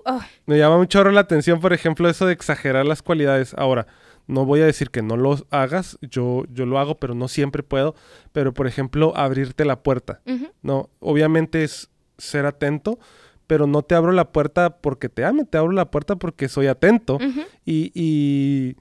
Oh. 0.04 0.20
Me 0.46 0.58
llama 0.58 0.76
mucho 0.76 1.02
la 1.04 1.20
atención, 1.20 1.60
por 1.60 1.72
ejemplo, 1.72 2.08
eso 2.08 2.26
de 2.26 2.34
exagerar 2.34 2.84
las 2.84 3.02
cualidades. 3.02 3.54
Ahora, 3.56 3.86
no 4.26 4.44
voy 4.44 4.60
a 4.60 4.66
decir 4.66 4.90
que 4.90 5.02
no 5.02 5.16
lo 5.16 5.38
hagas, 5.50 5.98
yo, 6.02 6.44
yo 6.50 6.66
lo 6.66 6.78
hago, 6.78 6.96
pero 6.96 7.14
no 7.14 7.28
siempre 7.28 7.62
puedo. 7.62 7.94
Pero, 8.32 8.52
por 8.52 8.66
ejemplo, 8.66 9.16
abrirte 9.16 9.64
la 9.64 9.82
puerta. 9.82 10.20
No, 10.62 10.90
obviamente 11.00 11.64
es 11.64 11.90
ser 12.18 12.44
atento, 12.44 12.98
pero 13.46 13.66
no 13.66 13.82
te 13.82 13.94
abro 13.94 14.12
la 14.12 14.30
puerta 14.30 14.76
porque 14.76 15.08
te 15.08 15.24
ame, 15.24 15.44
te 15.44 15.56
abro 15.56 15.72
la 15.72 15.90
puerta 15.90 16.16
porque 16.16 16.48
soy 16.48 16.66
atento. 16.66 17.18
y, 17.64 17.90
y 17.94 18.76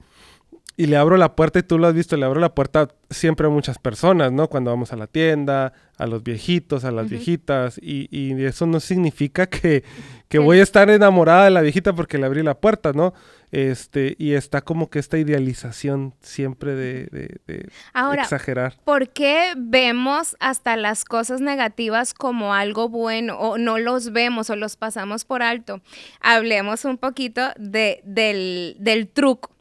y 0.76 0.86
le 0.86 0.96
abro 0.96 1.16
la 1.16 1.34
puerta, 1.34 1.58
y 1.58 1.62
tú 1.62 1.78
lo 1.78 1.86
has 1.86 1.94
visto, 1.94 2.16
le 2.16 2.24
abro 2.24 2.40
la 2.40 2.54
puerta 2.54 2.88
siempre 3.10 3.46
a 3.46 3.50
muchas 3.50 3.78
personas, 3.78 4.32
¿no? 4.32 4.48
Cuando 4.48 4.70
vamos 4.70 4.92
a 4.92 4.96
la 4.96 5.06
tienda, 5.06 5.72
a 5.98 6.06
los 6.06 6.22
viejitos, 6.22 6.84
a 6.84 6.90
las 6.90 7.08
viejitas, 7.08 7.78
y, 7.82 8.08
y, 8.10 8.42
eso 8.44 8.66
no 8.66 8.80
significa 8.80 9.46
que, 9.46 9.84
que 10.28 10.38
voy 10.38 10.60
a 10.60 10.62
estar 10.62 10.88
enamorada 10.88 11.44
de 11.44 11.50
la 11.50 11.60
viejita 11.60 11.92
porque 11.92 12.18
le 12.18 12.26
abrí 12.26 12.42
la 12.42 12.54
puerta, 12.54 12.92
¿no? 12.92 13.12
Este, 13.52 14.16
y 14.18 14.32
está 14.32 14.62
como 14.62 14.88
que 14.88 14.98
esta 14.98 15.18
idealización 15.18 16.14
siempre 16.22 16.74
de, 16.74 17.06
de, 17.12 17.36
de 17.46 17.68
Ahora, 17.92 18.22
exagerar. 18.22 18.78
¿Por 18.82 19.10
qué 19.10 19.52
vemos 19.58 20.38
hasta 20.40 20.74
las 20.78 21.04
cosas 21.04 21.42
negativas 21.42 22.14
como 22.14 22.54
algo 22.54 22.88
bueno 22.88 23.38
o 23.38 23.58
no 23.58 23.78
los 23.78 24.10
vemos 24.12 24.48
o 24.48 24.56
los 24.56 24.76
pasamos 24.76 25.26
por 25.26 25.42
alto? 25.42 25.82
Hablemos 26.22 26.86
un 26.86 26.96
poquito 26.96 27.42
de, 27.58 28.00
del, 28.04 28.76
del 28.78 29.06
truco. 29.08 29.51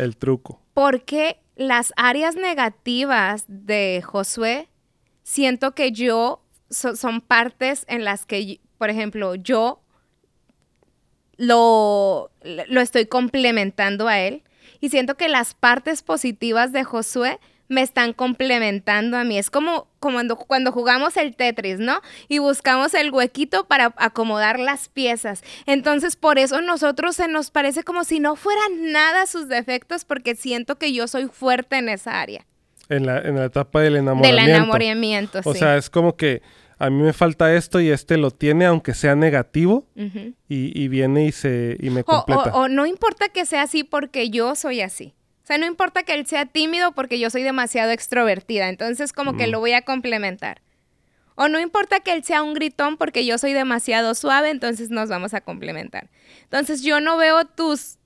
El 0.00 0.16
truco. 0.16 0.62
Porque 0.72 1.42
las 1.56 1.92
áreas 1.96 2.34
negativas 2.34 3.44
de 3.48 4.02
Josué, 4.02 4.68
siento 5.22 5.74
que 5.74 5.92
yo 5.92 6.42
son 6.70 7.20
partes 7.20 7.84
en 7.86 8.04
las 8.04 8.24
que, 8.24 8.60
por 8.78 8.88
ejemplo, 8.88 9.34
yo 9.34 9.82
lo, 11.36 12.30
lo 12.42 12.80
estoy 12.80 13.06
complementando 13.06 14.08
a 14.08 14.20
él. 14.20 14.42
Y 14.80 14.88
siento 14.88 15.16
que 15.18 15.28
las 15.28 15.52
partes 15.52 16.02
positivas 16.02 16.72
de 16.72 16.84
Josué 16.84 17.38
me 17.70 17.82
están 17.82 18.12
complementando 18.12 19.16
a 19.16 19.24
mí. 19.24 19.38
Es 19.38 19.48
como, 19.48 19.86
cuando, 20.00 20.36
cuando 20.36 20.72
jugamos 20.72 21.16
el 21.16 21.36
Tetris, 21.36 21.78
¿no? 21.78 22.00
Y 22.28 22.40
buscamos 22.40 22.94
el 22.94 23.12
huequito 23.12 23.64
para 23.64 23.94
acomodar 23.96 24.58
las 24.58 24.88
piezas. 24.88 25.42
Entonces, 25.66 26.16
por 26.16 26.38
eso 26.38 26.60
nosotros 26.60 27.14
se 27.14 27.28
nos 27.28 27.52
parece 27.52 27.84
como 27.84 28.02
si 28.02 28.18
no 28.18 28.34
fueran 28.34 28.90
nada 28.92 29.24
sus 29.26 29.48
defectos, 29.48 30.04
porque 30.04 30.34
siento 30.34 30.78
que 30.78 30.92
yo 30.92 31.06
soy 31.06 31.28
fuerte 31.28 31.78
en 31.78 31.88
esa 31.88 32.20
área. 32.20 32.44
En 32.88 33.06
la, 33.06 33.20
en 33.20 33.36
la 33.36 33.44
etapa 33.44 33.80
del 33.80 33.96
enamoramiento. 33.96 34.42
Del 34.42 34.56
enamoramiento, 34.56 35.40
O 35.44 35.54
sea, 35.54 35.76
es 35.76 35.88
como 35.88 36.16
que 36.16 36.42
a 36.76 36.90
mí 36.90 37.00
me 37.00 37.12
falta 37.12 37.54
esto 37.54 37.80
y 37.80 37.90
este 37.90 38.16
lo 38.16 38.32
tiene, 38.32 38.66
aunque 38.66 38.94
sea 38.94 39.14
negativo, 39.14 39.86
y, 40.48 40.88
viene 40.88 41.26
y, 41.26 41.30
se, 41.32 41.76
y 41.78 41.90
me 41.90 42.02
completa. 42.02 42.52
o 42.52 42.66
no 42.66 42.84
importa 42.84 43.28
que 43.28 43.46
sea 43.46 43.62
así 43.62 43.84
porque 43.84 44.28
yo 44.28 44.56
soy 44.56 44.80
así 44.80 45.14
sea, 45.50 45.58
no 45.58 45.66
importa 45.66 46.04
que 46.04 46.14
él 46.14 46.26
sea 46.26 46.46
tímido 46.46 46.92
porque 46.92 47.18
yo 47.18 47.28
soy 47.28 47.42
demasiado 47.42 47.90
extrovertida, 47.90 48.68
entonces 48.68 49.12
como 49.12 49.36
que 49.36 49.48
lo 49.48 49.58
voy 49.58 49.72
a 49.72 49.82
complementar. 49.82 50.62
O 51.34 51.48
no 51.48 51.58
importa 51.58 51.98
que 51.98 52.12
él 52.12 52.22
sea 52.22 52.42
un 52.42 52.54
gritón 52.54 52.96
porque 52.96 53.26
yo 53.26 53.36
soy 53.36 53.52
demasiado 53.52 54.14
suave, 54.14 54.50
entonces 54.50 54.90
nos 54.90 55.08
vamos 55.08 55.34
a 55.34 55.40
complementar. 55.40 56.08
Entonces 56.44 56.82
yo 56.82 57.00
no 57.00 57.16
veo 57.16 57.46
tus 57.46 57.96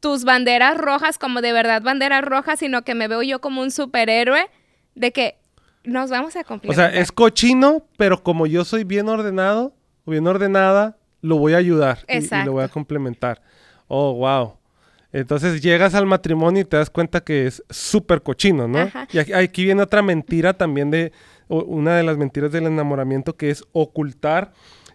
tus 0.00 0.24
banderas 0.24 0.76
rojas 0.76 1.16
como 1.16 1.40
de 1.40 1.52
verdad 1.52 1.80
banderas 1.80 2.22
rojas, 2.22 2.58
sino 2.58 2.82
que 2.82 2.94
me 2.94 3.08
veo 3.08 3.22
yo 3.22 3.40
como 3.40 3.62
un 3.62 3.70
superhéroe 3.70 4.50
de 4.94 5.12
que 5.12 5.38
nos 5.84 6.10
vamos 6.10 6.36
a 6.36 6.44
complementar. 6.44 6.90
O 6.90 6.92
sea, 6.92 7.00
es 7.00 7.12
cochino, 7.12 7.86
pero 7.96 8.22
como 8.22 8.46
yo 8.46 8.66
soy 8.66 8.84
bien 8.84 9.08
ordenado 9.08 9.72
o 10.04 10.10
bien 10.10 10.26
ordenada, 10.26 10.98
lo 11.22 11.38
voy 11.38 11.54
a 11.54 11.58
ayudar 11.58 12.00
y, 12.08 12.18
y, 12.18 12.44
lo 12.44 12.52
voy 12.52 12.64
a 12.64 12.68
complementar. 12.68 13.40
Oh, 13.88 14.12
wow. 14.14 14.58
Entonces 15.12 15.60
llegas 15.60 15.94
al 15.94 16.06
matrimonio 16.06 16.62
y 16.62 16.64
te 16.64 16.76
das 16.76 16.90
cuenta 16.90 17.22
que 17.22 17.46
es 17.46 17.62
súper 17.68 18.22
cochino, 18.22 18.66
¿no? 18.66 18.90
Y 19.12 19.18
aquí, 19.18 19.64
viene 19.64 19.82
otra 19.82 20.02
mentira 20.02 20.54
también 20.54 20.90
de, 20.90 21.12
una 21.48 21.96
de 21.96 22.02
las 22.02 22.16
mentiras 22.16 22.50
del 22.50 22.66
enamoramiento 22.66 23.36
que 23.36 23.50
es 23.50 23.64
ocultar 23.72 24.52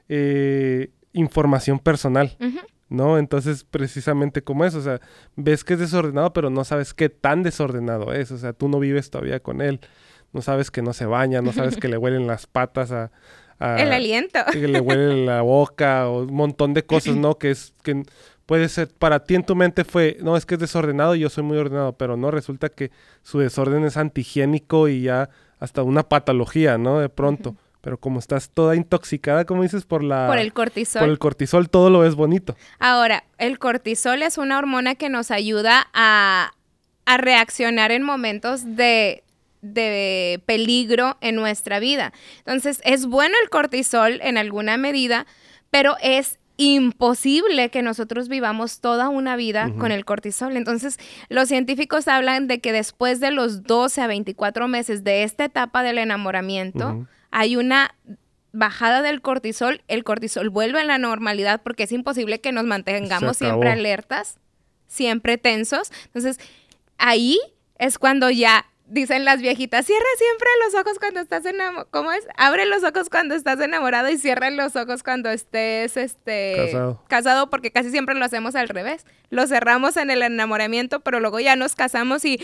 eh, 0.10 0.90
información 1.14 1.80
personal. 1.80 2.36
¿no? 2.90 3.18
Entonces, 3.18 3.64
precisamente 3.64 4.42
como 4.42 4.66
eso, 4.66 4.80
o 4.80 4.82
sea, 4.82 5.02
ves 5.36 5.64
que 5.64 5.74
es 5.74 5.80
desordenado, 5.80 6.34
pero 6.34 6.50
no 6.50 6.64
sabes 6.64 6.94
qué 6.94 7.10
tan 7.10 7.44
desordenado 7.44 8.14
es, 8.14 8.32
o 8.32 8.38
sea, 8.38 8.54
tú 8.54 8.70
no 8.70 8.80
vives 8.80 9.10
todavía 9.10 9.40
con 9.40 9.62
él, 9.62 9.82
no 10.34 10.42
sabes 10.42 10.72
que 10.72 10.82
no 10.82 10.94
se 10.94 11.06
baña, 11.06 11.42
no 11.42 11.54
sabes 11.54 11.78
que 11.78 11.88
le 11.88 11.98
huelen 11.98 12.28
las 12.28 12.48
patas 12.48 12.92
a... 12.92 13.12
el 13.60 13.92
aliento. 13.92 14.40
Que 14.52 14.68
le 14.68 14.80
huele 14.80 15.26
la 15.26 15.42
boca, 15.42 16.08
o 16.08 16.24
un 16.24 16.34
montón 16.34 16.74
de 16.74 16.86
cosas, 16.86 17.16
¿no? 17.18 17.38
Que 17.38 17.52
es, 17.52 17.74
que 17.84 18.04
puede 18.48 18.70
ser, 18.70 18.88
para 18.88 19.24
ti 19.26 19.36
en 19.36 19.44
tu 19.44 19.56
mente 19.56 19.84
fue, 19.84 20.18
no, 20.22 20.36
es 20.36 20.48
que 20.48 20.56
es 20.56 20.60
desordenado 20.60 21.14
y 21.14 21.20
yo 21.20 21.30
soy 21.30 21.44
muy 21.44 21.58
ordenado, 21.58 21.94
pero 21.94 22.18
no, 22.18 22.32
resulta 22.32 22.70
que 22.70 22.92
su 23.22 23.38
desorden 23.38 23.84
es 23.84 23.98
antihigiénico 23.98 24.88
y 24.88 25.04
ya 25.04 25.30
hasta 25.60 25.84
una 25.84 26.04
patología, 26.04 26.80
¿no? 26.80 27.00
De 27.00 27.10
pronto. 27.10 27.56
Pero 27.82 28.00
como 28.00 28.20
estás 28.20 28.50
toda 28.50 28.76
intoxicada, 28.76 29.46
como 29.46 29.64
dices, 29.64 29.86
por 29.86 30.04
la... 30.04 30.28
Por 30.28 30.40
el 30.40 30.54
cortisol. 30.54 31.02
Por 31.02 31.10
el 31.10 31.20
cortisol 31.20 31.70
todo 31.70 31.90
lo 31.90 32.00
ves 32.00 32.16
bonito. 32.16 32.56
Ahora, 32.80 33.26
el 33.38 33.60
cortisol 33.60 34.24
es 34.24 34.38
una 34.38 34.58
hormona 34.58 34.96
que 34.96 35.10
nos 35.10 35.30
ayuda 35.30 35.88
a, 35.94 36.54
a 37.06 37.18
reaccionar 37.18 37.92
en 37.92 38.04
momentos 38.04 38.76
de, 38.76 39.24
de 39.62 40.42
peligro 40.46 41.18
en 41.22 41.36
nuestra 41.36 41.80
vida. 41.80 42.14
Entonces, 42.40 42.82
es 42.84 43.06
bueno 43.06 43.36
el 43.44 43.50
cortisol 43.50 44.20
en 44.22 44.38
alguna 44.38 44.78
medida, 44.78 45.26
pero 45.70 45.98
es 46.02 46.40
imposible 46.58 47.70
que 47.70 47.84
nosotros 47.84 48.28
vivamos 48.28 48.82
toda 48.82 49.10
una 49.10 49.36
vida 49.36 49.72
con 49.78 49.92
el 49.92 50.06
cortisol. 50.06 50.58
Entonces, 50.58 50.98
los 51.30 51.48
científicos 51.48 52.08
hablan 52.08 52.48
de 52.48 52.60
que 52.60 52.74
después 52.74 53.20
de 53.20 53.32
los 53.32 53.64
12 53.64 54.02
a 54.02 54.08
24 54.08 54.68
meses 54.68 55.04
de 55.04 55.24
esta 55.24 55.46
etapa 55.46 55.84
del 55.84 56.00
enamoramiento, 56.00 57.08
hay 57.30 57.56
una 57.56 57.96
bajada 58.54 59.04
del 59.04 59.22
cortisol, 59.22 59.84
el 59.88 60.04
cortisol 60.04 60.50
vuelve 60.50 60.80
a 60.80 60.84
la 60.84 60.98
normalidad 60.98 61.62
porque 61.62 61.84
es 61.84 61.92
imposible 61.92 62.42
que 62.42 62.52
nos 62.52 62.66
mantengamos 62.66 63.38
siempre 63.38 63.70
alertas, 63.70 64.40
siempre 64.88 65.38
tensos. 65.38 65.92
Entonces, 66.06 66.40
ahí 66.98 67.40
es 67.78 68.00
cuando 68.00 68.32
ya 68.32 68.66
dicen 68.88 69.26
las 69.26 69.42
viejitas, 69.42 69.86
cierra 69.86 70.06
siempre 70.18 70.48
los 70.66 70.82
ojos 70.82 71.00
cuando 71.00 71.20
estás 71.20 71.46
enamorado. 71.46 71.88
¿Cómo 71.92 72.12
es? 72.12 72.28
Abre 72.38 72.66
los 72.66 72.84
ojos 72.84 73.10
cuando 73.10 73.36
estás 73.36 73.60
enamorado 73.60 74.10
y 74.10 74.18
cierra 74.18 74.50
los 74.50 74.76
ojos 74.76 75.04
cuando 75.04 75.30
estés 75.30 75.98
este 75.98 76.54
Casado. 76.58 77.04
casado, 77.08 77.50
porque 77.50 77.72
casi 77.72 77.92
siempre 77.92 78.16
lo 78.16 78.26
hacemos 78.26 78.56
al 78.56 78.70
revés. 78.70 79.06
Lo 79.30 79.46
cerramos 79.48 79.98
en 79.98 80.10
el 80.10 80.22
enamoramiento, 80.22 81.02
pero 81.02 81.20
luego 81.20 81.40
ya 81.40 81.56
nos 81.56 81.76
casamos 81.76 82.26
y 82.26 82.40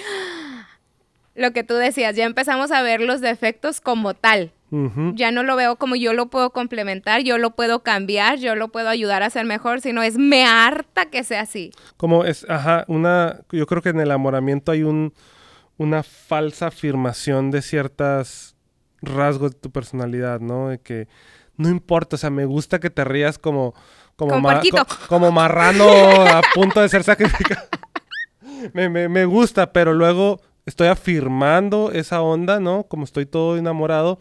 lo 1.36 1.52
que 1.52 1.64
tú 1.64 1.76
decías, 1.76 2.16
ya 2.16 2.26
empezamos 2.26 2.72
a 2.72 2.82
ver 2.82 3.02
los 3.02 3.22
defectos 3.22 3.82
como 3.82 4.14
tal. 4.14 4.52
Ya 5.14 5.30
no 5.30 5.44
lo 5.44 5.56
veo 5.56 5.76
como 5.76 5.96
yo 5.96 6.14
lo 6.14 6.32
puedo 6.32 6.50
complementar, 6.50 7.22
yo 7.22 7.38
lo 7.38 7.52
puedo 7.52 7.84
cambiar, 7.84 8.40
yo 8.40 8.56
lo 8.56 8.70
puedo 8.70 8.90
ayudar 8.90 9.22
a 9.22 9.30
ser 9.30 9.46
mejor, 9.46 9.82
sino 9.82 10.02
es 10.02 10.18
me 10.18 10.46
harta 10.48 11.06
que 11.12 11.24
sea 11.24 11.42
así. 11.42 11.70
Como 11.96 12.26
es, 12.26 12.44
ajá, 12.50 12.84
una, 12.88 13.42
yo 13.52 13.68
creo 13.68 13.84
que 13.84 13.90
en 13.90 14.00
el 14.00 14.08
enamoramiento 14.08 14.72
hay 14.72 14.82
un, 14.82 15.14
una 15.78 16.04
falsa 16.04 16.68
afirmación 16.68 17.52
de 17.52 17.62
ciertas 17.62 18.56
rasgos 19.02 19.52
de 19.52 19.60
tu 19.60 19.72
personalidad, 19.72 20.40
¿no? 20.40 20.70
De 20.70 20.80
que 20.80 21.08
no 21.58 21.70
importa, 21.70 22.16
o 22.16 22.20
sea, 22.20 22.30
me 22.30 22.46
gusta 22.46 22.80
que 22.80 22.90
te 22.90 23.04
rías 23.04 23.38
como, 23.38 23.74
como, 24.16 24.30
Como 24.32 24.42
ma- 24.42 24.52
puerquito. 24.54 24.86
co- 24.86 24.96
como 25.08 25.32
marrano 25.32 25.86
a 25.88 26.42
punto 26.54 26.80
de 26.82 26.90
ser 26.90 27.04
sacrificado. 27.04 27.68
me, 28.74 28.90
me, 28.90 29.10
me 29.10 29.26
gusta, 29.26 29.72
pero 29.74 29.94
luego 29.94 30.40
estoy 30.66 30.88
afirmando 30.88 31.92
esa 31.92 32.22
onda, 32.22 32.60
¿no? 32.60 32.84
Como 32.84 33.04
estoy 33.04 33.26
todo 33.26 33.58
enamorado, 33.58 34.20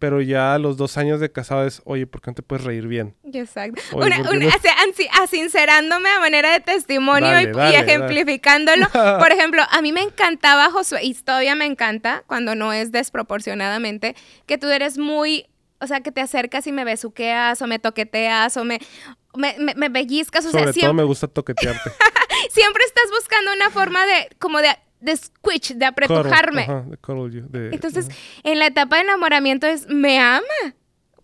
pero 0.00 0.20
ya 0.20 0.54
a 0.54 0.58
los 0.58 0.76
dos 0.76 0.96
años 0.96 1.20
de 1.20 1.30
casado 1.30 1.64
es, 1.64 1.80
oye, 1.84 2.06
¿por 2.08 2.20
qué 2.20 2.30
no 2.32 2.34
te 2.34 2.42
puedes 2.42 2.64
reír 2.64 2.88
bien? 2.88 3.14
Exacto. 3.32 3.80
Oye, 3.92 4.06
Una- 4.06 4.16
¿por 4.16 4.30
qué 4.30 4.36
una- 4.36 4.46
no? 4.46 4.52
ansi- 4.52 5.08
asincerándome 5.22 6.08
a 6.08 6.18
manera 6.18 6.50
de 6.52 6.58
testimonio 6.60 7.28
y- 7.28 7.32
Dale, 7.32 7.50
y, 7.50 7.52
dale, 7.52 7.72
dale. 7.76 7.78
ejemplificándolo. 7.92 8.86
Por 9.20 9.30
ejemplo, 9.30 9.62
a 9.70 9.80
mí 9.82 9.92
me 9.92 10.02
encantaba 10.02 10.70
Josué, 10.72 11.00
y 11.04 11.14
todavía 11.14 11.54
me 11.54 11.66
encanta, 11.66 12.24
cuando 12.26 12.54
no 12.56 12.72
es 12.72 12.90
desproporcionadamente, 12.92 14.16
que 14.46 14.58
tú 14.58 14.68
eres 14.68 14.98
muy, 14.98 15.46
o 15.80 15.86
sea, 15.86 16.00
que 16.00 16.10
te 16.12 16.20
acercas 16.20 16.66
y 16.66 16.72
me 16.72 16.84
besuqueas 16.84 17.60
o 17.62 17.66
me 17.66 17.78
toqueteas 17.78 18.56
o 18.56 18.64
me, 18.64 18.80
me, 19.36 19.54
me- 19.58 19.74
me 19.74 19.90
pellizcas, 19.90 20.44
o 20.46 20.50
Sobre 20.50 20.64
sea, 20.64 20.72
todo 20.72 20.80
siempre, 20.80 20.94
me 20.94 21.04
gusta 21.04 21.28
toquetearte. 21.28 21.90
siempre 22.50 22.82
estás 22.84 23.04
buscando 23.16 23.52
una 23.52 23.70
forma 23.70 24.04
de, 24.06 24.28
como 24.38 24.58
de, 24.58 24.70
de 25.00 25.16
squish, 25.16 25.74
de 25.74 25.86
apretujarme. 25.86 26.66
Cuddle, 26.66 26.78
ajá, 26.78 26.90
de 26.90 26.96
cuddle 26.98 27.30
you, 27.40 27.46
de- 27.48 27.70
Entonces, 27.74 28.08
en 28.44 28.58
la 28.58 28.66
etapa 28.66 28.96
de 28.96 29.02
enamoramiento 29.02 29.66
es, 29.66 29.86
me 29.88 30.18
ama. 30.18 30.44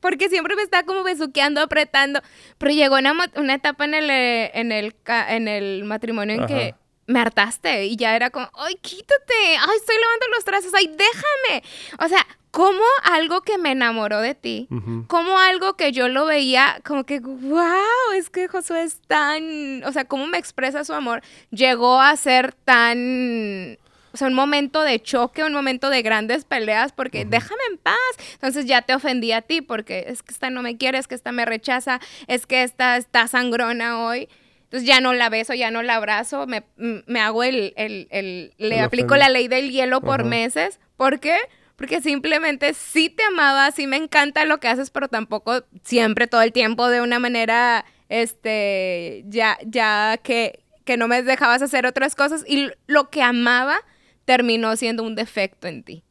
Porque 0.00 0.28
siempre 0.28 0.54
me 0.56 0.62
está 0.62 0.84
como 0.84 1.02
besuqueando, 1.02 1.60
apretando. 1.60 2.20
Pero 2.58 2.72
llegó 2.72 2.96
una, 2.96 3.14
una 3.36 3.54
etapa 3.54 3.84
en 3.86 3.94
el, 3.94 4.10
eh, 4.10 4.50
en, 4.54 4.70
el, 4.72 4.94
en 5.28 5.48
el 5.48 5.84
matrimonio 5.84 6.36
en 6.36 6.46
que 6.46 6.74
me 7.06 7.20
hartaste 7.20 7.86
y 7.86 7.96
ya 7.96 8.14
era 8.16 8.30
como, 8.30 8.48
ay, 8.54 8.74
quítate, 8.76 9.34
ay, 9.58 9.76
estoy 9.76 9.96
lavando 10.00 10.26
los 10.34 10.44
trazos, 10.44 10.72
ay, 10.74 10.86
déjame. 10.88 11.62
O 12.04 12.08
sea, 12.08 12.24
como 12.56 12.80
algo 13.04 13.42
que 13.42 13.58
me 13.58 13.72
enamoró 13.72 14.22
de 14.22 14.34
ti, 14.34 14.66
Ujú. 14.70 15.04
como 15.08 15.38
algo 15.38 15.76
que 15.76 15.92
yo 15.92 16.08
lo 16.08 16.24
veía 16.24 16.80
como 16.86 17.04
que, 17.04 17.20
wow, 17.20 18.12
es 18.16 18.30
que 18.30 18.48
Josué 18.48 18.82
es 18.82 19.02
tan, 19.06 19.84
o 19.84 19.92
sea, 19.92 20.06
cómo 20.06 20.26
me 20.26 20.38
expresa 20.38 20.82
su 20.82 20.94
amor, 20.94 21.20
llegó 21.50 22.00
a 22.00 22.16
ser 22.16 22.54
tan, 22.54 23.76
o 24.12 24.16
sea, 24.16 24.28
un 24.28 24.34
momento 24.34 24.80
de 24.80 25.02
choque, 25.02 25.44
un 25.44 25.52
momento 25.52 25.90
de 25.90 26.00
grandes 26.00 26.46
peleas, 26.46 26.92
porque 26.92 27.26
déjame 27.26 27.60
en 27.70 27.76
paz. 27.76 27.94
Entonces 28.32 28.64
ya 28.64 28.80
te 28.80 28.94
ofendí 28.94 29.32
a 29.32 29.42
ti, 29.42 29.60
porque 29.60 30.06
es 30.08 30.22
que 30.22 30.32
esta 30.32 30.48
no 30.48 30.62
me 30.62 30.78
quiere, 30.78 30.96
es 30.96 31.06
que 31.08 31.14
esta 31.14 31.32
me 31.32 31.44
rechaza, 31.44 32.00
es 32.26 32.46
que 32.46 32.62
esta 32.62 32.96
está 32.96 33.28
sangrona 33.28 34.00
hoy. 34.00 34.28
Entonces 34.64 34.88
ya 34.88 35.00
no 35.02 35.12
la 35.12 35.28
beso, 35.28 35.52
ya 35.52 35.70
no 35.70 35.82
la 35.82 35.96
abrazo, 35.96 36.46
me, 36.46 36.64
me 36.78 37.20
hago 37.20 37.44
el, 37.44 37.74
el, 37.76 38.08
el- 38.10 38.54
le 38.56 38.80
aplico 38.80 39.14
la 39.16 39.28
ley 39.28 39.48
del 39.48 39.70
hielo 39.70 40.00
por 40.00 40.24
meses. 40.24 40.80
¿Por 40.96 41.20
qué? 41.20 41.36
Porque 41.76 42.00
simplemente 42.00 42.72
sí 42.74 43.10
te 43.10 43.22
amaba, 43.24 43.70
sí 43.70 43.86
me 43.86 43.96
encanta 43.96 44.44
lo 44.44 44.58
que 44.58 44.68
haces, 44.68 44.90
pero 44.90 45.08
tampoco 45.08 45.64
siempre, 45.82 46.26
todo 46.26 46.42
el 46.42 46.52
tiempo, 46.52 46.88
de 46.88 47.02
una 47.02 47.18
manera, 47.18 47.84
este, 48.08 49.24
ya, 49.28 49.58
ya 49.66 50.18
que, 50.22 50.64
que 50.84 50.96
no 50.96 51.06
me 51.06 51.22
dejabas 51.22 51.60
hacer 51.60 51.86
otras 51.86 52.14
cosas. 52.14 52.44
Y 52.48 52.70
lo 52.86 53.10
que 53.10 53.22
amaba 53.22 53.76
terminó 54.24 54.74
siendo 54.76 55.02
un 55.02 55.14
defecto 55.14 55.68
en 55.68 55.82
ti. 55.82 56.02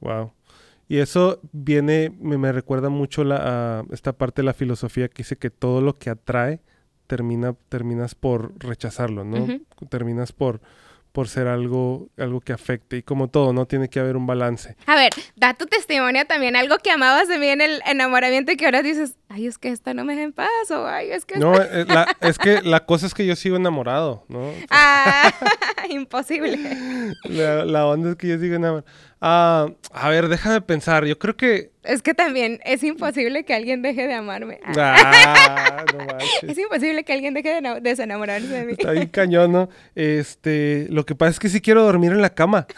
Wow. 0.00 0.32
Y 0.88 0.98
eso 0.98 1.40
viene, 1.52 2.12
me, 2.18 2.36
me 2.36 2.50
recuerda 2.50 2.88
mucho 2.88 3.22
la, 3.22 3.36
a 3.80 3.84
esta 3.92 4.12
parte 4.12 4.42
de 4.42 4.46
la 4.46 4.54
filosofía 4.54 5.08
que 5.08 5.18
dice 5.18 5.36
que 5.36 5.50
todo 5.50 5.80
lo 5.80 5.98
que 5.98 6.10
atrae 6.10 6.60
termina, 7.06 7.54
terminas 7.68 8.14
por 8.14 8.54
rechazarlo, 8.58 9.24
¿no? 9.24 9.46
Terminas 9.88 10.32
por, 10.32 10.60
por 11.12 11.28
ser 11.28 11.48
algo, 11.48 12.08
algo 12.18 12.40
que 12.40 12.52
afecte. 12.52 12.96
Y 12.98 13.02
como 13.02 13.28
todo, 13.28 13.52
¿no? 13.52 13.66
Tiene 13.66 13.88
que 13.88 13.98
haber 14.00 14.16
un 14.16 14.26
balance. 14.26 14.76
A 14.86 14.94
ver, 14.94 15.10
da 15.36 15.54
tu 15.54 15.66
testimonio 15.66 16.24
también, 16.26 16.56
algo 16.56 16.78
que 16.78 16.90
amabas 16.90 17.28
de 17.28 17.38
mí 17.38 17.48
en 17.48 17.60
el 17.60 17.82
enamoramiento 17.86 18.52
y 18.52 18.56
que 18.56 18.64
ahora 18.66 18.82
dices, 18.82 19.16
ay, 19.28 19.46
es 19.46 19.58
que 19.58 19.68
esta 19.68 19.92
no 19.94 20.04
me 20.04 20.12
deja 20.14 20.24
en 20.24 20.32
paz, 20.32 20.70
o 20.70 20.86
ay, 20.86 21.10
es 21.10 21.24
que. 21.24 21.38
No, 21.38 21.54
eh, 21.60 21.84
la- 21.88 22.06
es 22.20 22.38
que 22.38 22.62
la 22.62 22.84
cosa 22.86 23.06
es 23.06 23.14
que 23.14 23.26
yo 23.26 23.34
sigo 23.36 23.56
enamorado, 23.56 24.24
¿no? 24.28 24.50
Ah, 24.70 25.32
imposible. 25.90 26.58
La, 27.24 27.64
la 27.64 27.86
onda 27.86 28.10
es 28.10 28.16
que 28.16 28.28
yo 28.28 28.38
sigo 28.38 28.54
enamorado. 28.56 28.86
Ah, 29.22 29.68
a 29.92 30.08
ver, 30.08 30.28
déjame 30.28 30.62
pensar. 30.62 31.04
Yo 31.04 31.18
creo 31.18 31.36
que... 31.36 31.70
Es 31.82 32.00
que 32.00 32.14
también 32.14 32.58
es 32.64 32.82
imposible 32.82 33.44
que 33.44 33.52
alguien 33.54 33.82
deje 33.82 34.06
de 34.06 34.14
amarme. 34.14 34.60
Ah, 34.64 34.96
Ah, 34.96 35.84
no 35.92 36.04
manches. 36.06 36.42
Es 36.44 36.56
imposible 36.58 37.04
que 37.04 37.12
alguien 37.12 37.34
deje 37.34 37.50
de 37.50 37.58
ena- 37.58 37.80
desenamorarse 37.80 38.48
de 38.48 38.64
mí. 38.64 38.72
Está 38.72 38.92
bien 38.92 39.08
cañón, 39.08 39.52
¿no? 39.52 39.68
Este, 39.94 40.86
lo 40.90 41.04
que 41.04 41.14
pasa 41.14 41.32
es 41.32 41.38
que 41.38 41.48
sí 41.50 41.60
quiero 41.60 41.82
dormir 41.82 42.12
en 42.12 42.22
la 42.22 42.30
cama. 42.34 42.66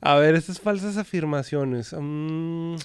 A 0.00 0.16
ver, 0.16 0.34
estas 0.34 0.60
falsas 0.60 0.96
afirmaciones. 0.96 1.94
mm, 1.98 2.76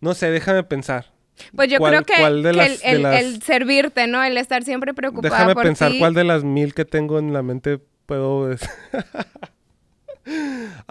no 0.00 0.14
sé, 0.14 0.30
déjame 0.30 0.62
pensar. 0.64 1.12
Pues 1.54 1.68
yo 1.68 1.78
¿Cuál- 1.78 1.92
creo 1.92 2.04
que, 2.04 2.14
cuál 2.20 2.42
de 2.42 2.50
que 2.52 2.56
las- 2.56 2.68
el, 2.70 2.78
de 2.80 2.90
el- 2.92 3.02
las- 3.02 3.20
el 3.20 3.42
servirte, 3.42 4.06
¿no? 4.06 4.22
El 4.22 4.38
estar 4.38 4.62
siempre 4.62 4.94
preocupada 4.94 5.34
Déjame 5.34 5.54
por 5.54 5.64
pensar 5.64 5.90
ti. 5.90 5.98
cuál 5.98 6.14
de 6.14 6.24
las 6.24 6.44
mil 6.44 6.72
que 6.74 6.84
tengo 6.84 7.18
en 7.18 7.32
la 7.32 7.42
mente 7.42 7.80
puedo... 8.06 8.50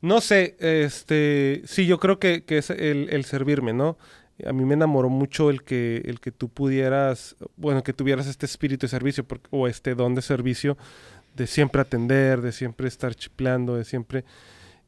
no 0.00 0.20
sé, 0.20 0.56
este... 0.60 1.62
Sí, 1.66 1.86
yo 1.86 1.98
creo 1.98 2.18
que, 2.18 2.44
que 2.44 2.58
es 2.58 2.70
el, 2.70 3.08
el 3.10 3.24
servirme, 3.24 3.72
¿no? 3.72 3.98
A 4.46 4.52
mí 4.52 4.64
me 4.64 4.74
enamoró 4.74 5.08
mucho 5.08 5.50
el 5.50 5.62
que, 5.64 6.02
el 6.04 6.20
que 6.20 6.30
tú 6.30 6.48
pudieras, 6.48 7.36
bueno, 7.56 7.82
que 7.82 7.92
tuvieras 7.92 8.28
este 8.28 8.46
espíritu 8.46 8.86
de 8.86 8.90
servicio 8.90 9.24
porque- 9.24 9.48
o 9.50 9.66
este 9.66 9.94
don 9.96 10.14
de 10.14 10.22
servicio 10.22 10.78
de 11.34 11.46
siempre 11.46 11.80
atender, 11.82 12.40
de 12.40 12.52
siempre 12.52 12.88
estar 12.88 13.14
chipleando, 13.14 13.76
de 13.76 13.84
siempre... 13.84 14.24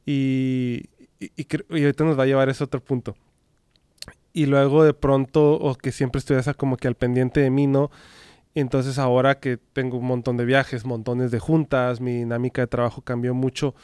Y, 0.05 0.85
y, 1.19 1.31
y 1.37 1.83
ahorita 1.83 2.03
nos 2.05 2.17
va 2.17 2.23
a 2.23 2.25
llevar 2.25 2.49
a 2.49 2.51
ese 2.51 2.63
otro 2.63 2.83
punto. 2.83 3.15
Y 4.33 4.45
luego 4.45 4.83
de 4.83 4.93
pronto, 4.93 5.53
o 5.53 5.75
que 5.75 5.91
siempre 5.91 6.19
estuvieras 6.19 6.55
como 6.55 6.77
que 6.77 6.87
al 6.87 6.95
pendiente 6.95 7.41
de 7.41 7.49
mí, 7.49 7.67
¿no? 7.67 7.91
Entonces 8.55 8.99
ahora 8.99 9.39
que 9.39 9.57
tengo 9.57 9.97
un 9.97 10.05
montón 10.05 10.37
de 10.37 10.45
viajes, 10.45 10.85
montones 10.85 11.31
de 11.31 11.39
juntas, 11.39 12.01
mi 12.01 12.17
dinámica 12.17 12.61
de 12.61 12.67
trabajo 12.67 13.01
cambió 13.01 13.33
mucho, 13.33 13.75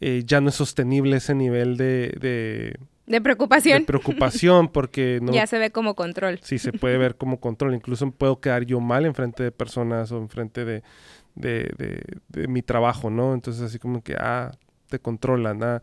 eh, 0.00 0.22
ya 0.26 0.40
no 0.40 0.50
es 0.50 0.54
sostenible 0.54 1.16
ese 1.16 1.34
nivel 1.34 1.76
de, 1.76 2.14
de, 2.20 2.76
De 3.06 3.12
de 3.16 3.20
preocupación. 3.20 3.84
preocupación 3.86 4.68
porque 4.68 5.18
no, 5.22 5.32
Ya 5.32 5.46
se 5.46 5.58
ve 5.58 5.70
como 5.70 5.94
control. 5.94 6.38
sí 6.42 6.58
se 6.58 6.72
puede 6.72 6.98
ver 6.98 7.16
como 7.16 7.40
control. 7.40 7.74
Incluso 7.74 8.10
puedo 8.10 8.40
quedar 8.40 8.64
yo 8.66 8.80
mal 8.80 9.06
enfrente 9.06 9.42
de 9.42 9.52
personas 9.52 10.12
o 10.12 10.18
enfrente 10.18 10.64
de, 10.64 10.82
de, 11.34 11.70
de, 11.78 12.02
de 12.28 12.48
mi 12.48 12.60
trabajo, 12.62 13.08
¿no? 13.10 13.32
Entonces 13.34 13.62
así 13.62 13.78
como 13.78 14.02
que, 14.02 14.16
ah, 14.18 14.50
te 14.90 14.98
controlan, 14.98 15.62
ah. 15.62 15.82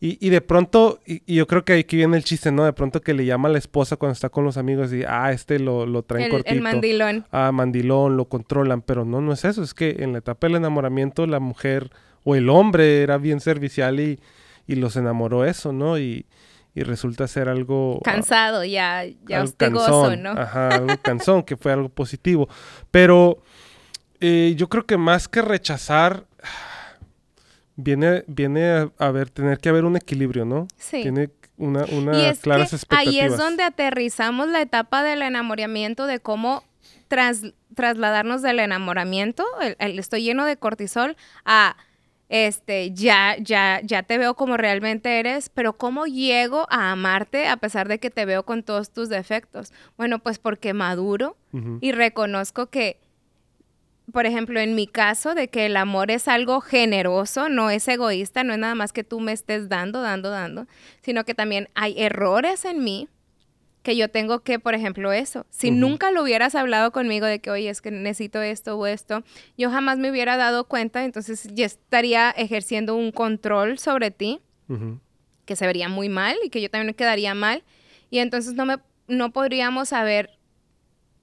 Y, 0.00 0.18
y 0.26 0.30
de 0.30 0.40
pronto, 0.40 1.00
y, 1.06 1.22
y 1.26 1.36
yo 1.36 1.46
creo 1.46 1.64
que 1.64 1.74
aquí 1.74 1.96
viene 1.96 2.16
el 2.16 2.24
chiste, 2.24 2.50
¿no? 2.50 2.64
De 2.64 2.72
pronto 2.72 3.00
que 3.00 3.14
le 3.14 3.24
llama 3.24 3.48
a 3.48 3.52
la 3.52 3.58
esposa 3.58 3.96
cuando 3.96 4.12
está 4.12 4.28
con 4.28 4.44
los 4.44 4.56
amigos 4.56 4.92
y, 4.92 5.02
ah, 5.06 5.30
este 5.32 5.58
lo, 5.58 5.86
lo 5.86 6.02
traen 6.02 6.24
El, 6.26 6.30
cortito. 6.30 6.54
el 6.54 6.60
mandilón. 6.60 7.26
Ah, 7.30 7.52
mandilón, 7.52 8.16
lo 8.16 8.26
controlan, 8.26 8.82
pero 8.82 9.04
no, 9.04 9.20
no 9.20 9.32
es 9.32 9.44
eso. 9.44 9.62
Es 9.62 9.72
que 9.74 9.96
en 10.00 10.12
la 10.12 10.18
etapa 10.18 10.46
del 10.46 10.56
enamoramiento 10.56 11.26
la 11.26 11.40
mujer 11.40 11.90
o 12.22 12.34
el 12.34 12.48
hombre 12.50 13.02
era 13.02 13.18
bien 13.18 13.40
servicial 13.40 14.00
y, 14.00 14.18
y 14.66 14.74
los 14.76 14.96
enamoró 14.96 15.44
eso, 15.44 15.72
¿no? 15.72 15.98
Y, 15.98 16.26
y 16.74 16.82
resulta 16.82 17.28
ser 17.28 17.48
algo... 17.48 17.98
ah, 17.98 18.10
Cansado, 18.12 18.64
ya, 18.64 19.04
ya 19.26 19.36
algo 19.40 19.44
hostigoso, 19.44 20.16
¿no? 20.16 20.30
Ajá, 20.30 20.68
algo 20.68 20.96
cansón, 21.00 21.44
que 21.44 21.56
fue 21.56 21.72
algo 21.72 21.88
positivo. 21.88 22.48
Pero 22.90 23.38
eh, 24.20 24.54
yo 24.56 24.68
creo 24.68 24.84
que 24.84 24.96
más 24.96 25.28
que 25.28 25.40
rechazar, 25.40 26.24
viene, 27.76 28.24
viene 28.26 28.68
a, 28.70 28.90
a 28.98 29.10
ver, 29.10 29.30
tener 29.30 29.58
que 29.58 29.68
haber 29.68 29.84
un 29.84 29.96
equilibrio, 29.96 30.44
¿no? 30.44 30.68
Sí. 30.76 31.02
Tiene 31.02 31.30
una, 31.56 31.84
una 31.92 32.18
Y 32.18 32.24
es 32.24 32.40
claras 32.40 32.70
que 32.70 32.76
expectativas. 32.76 33.14
ahí 33.14 33.20
es 33.20 33.36
donde 33.36 33.62
aterrizamos 33.62 34.48
la 34.48 34.60
etapa 34.60 35.02
del 35.02 35.22
enamoramiento, 35.22 36.06
de 36.06 36.18
cómo 36.20 36.64
tras- 37.08 37.52
trasladarnos 37.74 38.42
del 38.42 38.60
enamoramiento, 38.60 39.44
el, 39.60 39.76
el 39.78 39.98
estoy 39.98 40.22
lleno 40.24 40.44
de 40.46 40.56
cortisol, 40.56 41.16
a 41.44 41.76
este, 42.30 42.92
ya, 42.92 43.36
ya, 43.38 43.80
ya 43.84 44.02
te 44.02 44.16
veo 44.18 44.34
como 44.34 44.56
realmente 44.56 45.20
eres, 45.20 45.50
pero 45.50 45.74
¿cómo 45.76 46.06
llego 46.06 46.66
a 46.70 46.90
amarte 46.90 47.46
a 47.48 47.58
pesar 47.58 47.86
de 47.86 47.98
que 48.00 48.10
te 48.10 48.24
veo 48.24 48.44
con 48.44 48.62
todos 48.62 48.90
tus 48.90 49.08
defectos? 49.08 49.72
Bueno, 49.98 50.18
pues 50.20 50.38
porque 50.38 50.72
maduro 50.72 51.36
y 51.80 51.92
reconozco 51.92 52.66
que 52.66 52.98
por 54.12 54.26
ejemplo, 54.26 54.60
en 54.60 54.74
mi 54.74 54.86
caso, 54.86 55.34
de 55.34 55.48
que 55.48 55.66
el 55.66 55.76
amor 55.76 56.10
es 56.10 56.28
algo 56.28 56.60
generoso, 56.60 57.48
no 57.48 57.70
es 57.70 57.88
egoísta, 57.88 58.44
no 58.44 58.52
es 58.52 58.58
nada 58.58 58.74
más 58.74 58.92
que 58.92 59.04
tú 59.04 59.20
me 59.20 59.32
estés 59.32 59.68
dando, 59.68 60.02
dando, 60.02 60.30
dando, 60.30 60.66
sino 61.02 61.24
que 61.24 61.34
también 61.34 61.68
hay 61.74 61.94
errores 61.96 62.64
en 62.64 62.84
mí 62.84 63.08
que 63.82 63.96
yo 63.96 64.08
tengo 64.08 64.40
que, 64.40 64.58
por 64.58 64.74
ejemplo, 64.74 65.12
eso. 65.12 65.44
Si 65.50 65.70
nunca 65.70 66.10
lo 66.10 66.22
hubieras 66.22 66.54
hablado 66.54 66.90
conmigo 66.90 67.26
de 67.26 67.40
que, 67.40 67.50
oye, 67.50 67.68
es 67.68 67.82
que 67.82 67.90
necesito 67.90 68.40
esto 68.40 68.78
o 68.78 68.86
esto, 68.86 69.22
yo 69.58 69.70
jamás 69.70 69.98
me 69.98 70.10
hubiera 70.10 70.38
dado 70.38 70.64
cuenta, 70.64 71.04
entonces 71.04 71.46
ya 71.52 71.66
estaría 71.66 72.30
ejerciendo 72.30 72.96
un 72.96 73.12
control 73.12 73.78
sobre 73.78 74.10
ti, 74.10 74.40
que 75.44 75.54
se 75.54 75.66
vería 75.66 75.90
muy 75.90 76.08
mal 76.08 76.36
y 76.42 76.48
que 76.48 76.62
yo 76.62 76.70
también 76.70 76.86
me 76.86 76.94
quedaría 76.94 77.34
mal. 77.34 77.62
Y 78.08 78.20
entonces 78.20 78.54
no, 78.54 78.64
me, 78.64 78.78
no 79.06 79.32
podríamos 79.32 79.92
haber 79.92 80.30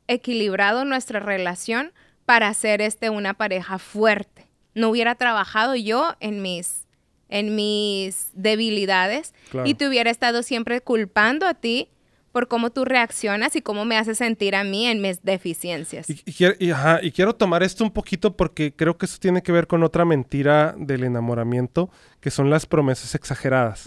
equilibrado 0.08 0.86
nuestra 0.86 1.20
relación 1.20 1.94
para 2.32 2.48
hacer 2.48 2.80
este 2.80 3.10
una 3.10 3.34
pareja 3.34 3.78
fuerte. 3.78 4.48
No 4.74 4.88
hubiera 4.88 5.16
trabajado 5.16 5.76
yo 5.76 6.16
en 6.22 6.42
mis 6.42 6.88
en 7.28 7.56
mis 7.56 8.30
debilidades 8.32 9.34
y 9.66 9.74
te 9.74 9.86
hubiera 9.86 10.10
estado 10.10 10.42
siempre 10.42 10.80
culpando 10.80 11.46
a 11.46 11.56
ti 11.56 11.90
por 12.32 12.48
cómo 12.48 12.70
tú 12.70 12.86
reaccionas 12.86 13.58
y 13.58 13.62
cómo 13.62 13.84
me 13.84 13.98
hace 13.98 14.16
sentir 14.16 14.56
a 14.56 14.64
mí 14.64 14.88
en 14.88 15.02
mis 15.02 15.24
deficiencias. 15.24 16.10
Y, 16.10 16.24
y, 16.26 17.12
quiero 17.12 17.36
tomar 17.36 17.64
esto 17.64 17.84
un 17.84 17.92
poquito 17.92 18.38
porque 18.38 18.74
creo 18.74 18.98
que 18.98 19.08
eso 19.08 19.18
tiene 19.20 19.44
que 19.44 19.52
ver 19.52 19.68
con 19.68 19.84
otra 19.84 20.06
mentira 20.06 20.74
del 20.78 21.04
enamoramiento, 21.04 21.90
que 22.22 22.32
son 22.32 22.50
las 22.50 22.66
promesas 22.66 23.14
exageradas. 23.14 23.86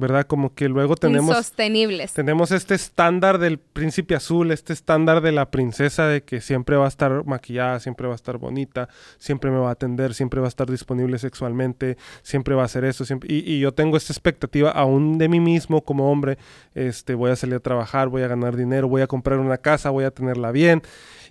¿Verdad? 0.00 0.26
Como 0.26 0.54
que 0.54 0.68
luego 0.68 0.96
tenemos... 0.96 1.28
Insostenibles. 1.28 2.12
Tenemos 2.12 2.50
este 2.50 2.74
estándar 2.74 3.38
del 3.38 3.58
príncipe 3.58 4.14
azul, 4.14 4.50
este 4.50 4.72
estándar 4.72 5.20
de 5.20 5.32
la 5.32 5.50
princesa 5.50 6.06
de 6.06 6.22
que 6.22 6.40
siempre 6.40 6.76
va 6.76 6.86
a 6.86 6.88
estar 6.88 7.24
maquillada, 7.26 7.78
siempre 7.78 8.06
va 8.06 8.14
a 8.14 8.16
estar 8.16 8.38
bonita, 8.38 8.88
siempre 9.18 9.50
me 9.50 9.58
va 9.58 9.68
a 9.68 9.72
atender, 9.72 10.14
siempre 10.14 10.40
va 10.40 10.46
a 10.46 10.48
estar 10.48 10.70
disponible 10.70 11.18
sexualmente, 11.18 11.96
siempre 12.22 12.54
va 12.54 12.62
a 12.62 12.64
hacer 12.64 12.84
eso. 12.84 13.04
Siempre... 13.04 13.32
Y, 13.32 13.38
y, 13.54 13.60
yo 13.60 13.72
tengo 13.72 13.96
esta 13.96 14.12
expectativa 14.12 14.70
aún 14.70 15.18
de 15.18 15.28
mí 15.28 15.38
mismo 15.38 15.82
como 15.82 16.10
hombre, 16.10 16.38
este, 16.74 17.14
voy 17.14 17.30
a 17.30 17.36
salir 17.36 17.56
a 17.56 17.60
trabajar, 17.60 18.08
voy 18.08 18.22
a 18.22 18.28
ganar 18.28 18.56
dinero, 18.56 18.88
voy 18.88 19.02
a 19.02 19.06
comprar 19.06 19.38
una 19.38 19.58
casa, 19.58 19.90
voy 19.90 20.04
a 20.04 20.10
tenerla 20.10 20.50
bien. 20.50 20.82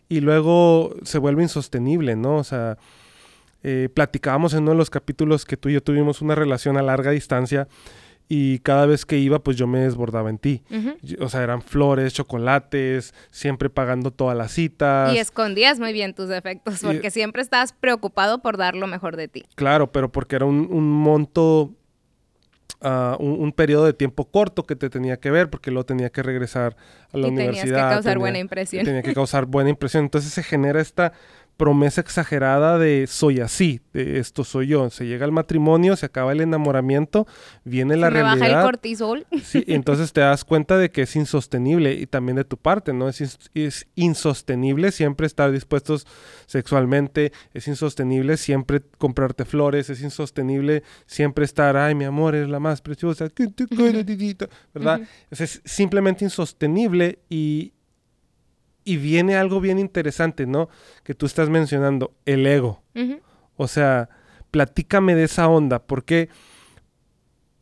Y 0.07 0.21
luego 0.21 0.95
se 1.03 1.17
vuelve 1.17 1.43
insostenible, 1.43 2.15
¿no? 2.15 2.37
O 2.37 2.43
sea... 2.43 2.77
Eh, 3.61 3.89
platicábamos 3.93 4.53
en 4.53 4.61
uno 4.63 4.71
de 4.71 4.77
los 4.77 4.89
capítulos 4.89 5.43
que 5.43 5.57
tú 5.57 5.67
y 5.67 5.73
yo 5.73 5.83
tuvimos 5.83 6.21
una 6.21 6.33
relación 6.33 6.77
a 6.77 6.81
larga 6.81 7.11
distancia 7.11 7.67
y 8.31 8.59
cada 8.59 8.85
vez 8.85 9.07
que 9.07 9.17
iba, 9.17 9.39
pues 9.39 9.57
yo 9.57 9.65
me 9.65 9.79
desbordaba 9.79 10.29
en 10.29 10.37
ti. 10.37 10.61
O 11.19 11.29
sea, 11.29 11.41
eran 11.41 11.63
flores, 11.63 12.13
chocolates, 12.13 13.15
siempre 13.31 13.71
pagando 13.71 14.11
todas 14.11 14.37
las 14.37 14.51
citas. 14.51 15.11
Y 15.15 15.17
escondías 15.17 15.79
muy 15.79 15.93
bien 15.93 16.13
tus 16.13 16.29
defectos, 16.29 16.81
porque 16.83 17.09
siempre 17.09 17.41
estabas 17.41 17.73
preocupado 17.73 18.43
por 18.43 18.57
dar 18.57 18.75
lo 18.75 18.85
mejor 18.85 19.17
de 19.17 19.29
ti. 19.29 19.45
Claro, 19.55 19.91
pero 19.91 20.11
porque 20.11 20.35
era 20.35 20.45
un, 20.45 20.91
monto, 20.91 21.73
uh, 22.81 23.15
un, 23.17 23.51
periodo 23.51 23.85
de 23.85 23.93
tiempo 23.93 24.25
corto 24.25 24.63
que 24.63 24.75
te 24.75 24.91
tenía 24.91 25.17
que 25.17 25.31
ver, 25.31 25.49
porque 25.49 25.71
luego 25.71 25.87
tenía 25.87 26.11
que 26.11 26.21
regresar 26.21 26.75
a 27.11 27.17
la 27.17 27.29
universidad. 27.29 27.63
Tenías 27.63 27.89
que 27.89 27.95
causar 27.95 28.19
buena 28.19 28.37
impresión. 28.37 28.85
Tenía 28.85 29.01
que 29.01 29.13
causar 29.15 29.45
buena 29.47 29.71
impresión. 29.71 30.03
Entonces 30.03 30.31
se 30.31 30.43
genera 30.43 30.79
esta 30.79 31.13
promesa 31.59 31.99
exagerada 31.99 32.79
de 32.79 33.05
soy 33.05 33.41
así, 33.41 33.81
de 33.91 34.17
esto 34.19 34.45
soy 34.45 34.67
yo. 34.67 34.89
Se 34.89 35.05
llega 35.05 35.25
al 35.25 35.33
matrimonio, 35.33 35.97
se 35.97 36.05
acaba 36.05 36.31
el 36.31 36.39
enamoramiento, 36.39 37.27
viene 37.65 37.97
la 37.97 38.09
realidad. 38.09 38.35
Me 38.37 38.47
baja 38.47 38.59
el 38.61 38.65
cortisol. 38.65 39.27
Sí, 39.43 39.65
entonces 39.67 40.13
te 40.13 40.21
das 40.21 40.45
cuenta 40.45 40.77
de 40.77 40.89
que 40.89 41.01
es 41.01 41.17
insostenible 41.17 41.93
y 41.95 42.05
también 42.05 42.37
de 42.37 42.45
tu 42.45 42.55
parte, 42.55 42.93
¿no? 42.93 43.09
Es, 43.09 43.37
es 43.53 43.87
insostenible 43.95 44.93
siempre 44.93 45.27
estar 45.27 45.51
dispuestos 45.51 46.07
sexualmente, 46.45 47.33
es 47.53 47.67
insostenible 47.67 48.37
siempre 48.37 48.81
comprarte 48.97 49.43
flores, 49.43 49.89
es 49.89 50.01
insostenible 50.01 50.83
siempre 51.07 51.43
estar, 51.43 51.75
ay, 51.75 51.93
mi 51.93 52.05
amor, 52.05 52.35
es 52.35 52.47
la 52.47 52.61
más 52.61 52.81
preciosa, 52.81 53.27
¿verdad? 54.73 55.01
Es 55.29 55.61
simplemente 55.65 56.23
insostenible 56.23 57.19
y, 57.29 57.73
y 58.89 58.97
viene 58.97 59.35
algo 59.35 59.61
bien 59.61 59.77
interesante, 59.77 60.47
¿no? 60.47 60.67
Que 61.03 61.13
tú 61.13 61.27
estás 61.27 61.47
mencionando, 61.47 62.15
el 62.25 62.47
ego. 62.47 62.81
O 63.55 63.67
sea, 63.67 64.09
platícame 64.49 65.13
de 65.13 65.25
esa 65.25 65.47
onda. 65.47 65.77
¿Por 65.77 66.05
qué, 66.05 66.29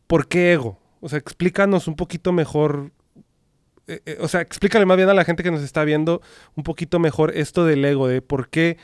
¿Por 0.07 0.29
qué 0.29 0.53
ego? 0.53 0.79
O 1.01 1.09
sea, 1.09 1.19
explícanos 1.19 1.89
un 1.89 1.97
poquito 1.97 2.31
mejor. 2.31 2.93
Eh, 3.87 3.99
eh, 4.05 4.17
o 4.21 4.29
sea, 4.29 4.39
explícale 4.39 4.85
más 4.85 4.95
bien 4.95 5.09
a 5.09 5.13
la 5.13 5.25
gente 5.25 5.43
que 5.43 5.51
nos 5.51 5.63
está 5.63 5.83
viendo 5.83 6.21
un 6.55 6.63
poquito 6.63 6.97
mejor 6.97 7.35
esto 7.35 7.65
del 7.65 7.83
ego, 7.83 8.07
de 8.07 8.21
por 8.21 8.47
qué 8.47 8.77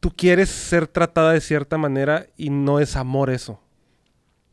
tú 0.00 0.10
quieres 0.10 0.48
ser 0.48 0.88
tratada 0.88 1.34
de 1.34 1.42
cierta 1.42 1.76
manera 1.76 2.28
y 2.38 2.48
no 2.48 2.80
es 2.80 2.96
amor 2.96 3.28
eso. 3.28 3.60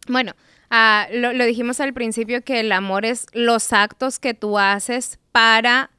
Bueno, 0.10 0.34
Ah, 0.70 1.08
lo, 1.12 1.32
dijimos 1.46 1.80
al 1.80 1.94
principio 1.94 2.44
que 2.44 2.60
el 2.60 2.72
amor 2.72 3.06
es 3.06 3.28
los 3.34 3.72
actos 3.72 4.20
que 4.20 4.34
tú 4.34 4.60
haces 4.60 5.20
para 5.32 5.92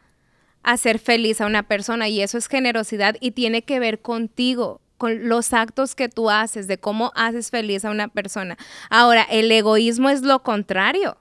hacer 0.62 0.98
feliz 0.98 1.40
a 1.40 1.46
una 1.46 1.62
persona 1.62 2.08
y 2.08 2.20
eso 2.20 2.36
es 2.36 2.48
generosidad 2.48 3.16
y 3.20 3.30
tiene 3.30 3.62
que 3.62 3.80
ver 3.80 4.02
contigo, 4.02 4.82
con 4.98 5.28
los 5.28 5.54
actos 5.54 5.94
que 5.94 6.08
tú 6.08 6.28
haces, 6.28 6.66
de 6.66 6.78
cómo 6.78 7.12
haces 7.14 7.50
feliz 7.50 7.84
a 7.84 7.90
una 7.90 8.08
persona. 8.08 8.58
Ahora, 8.90 9.22
el 9.22 9.50
egoísmo 9.50 10.10
es 10.10 10.22
lo 10.22 10.42
contrario. 10.42 11.16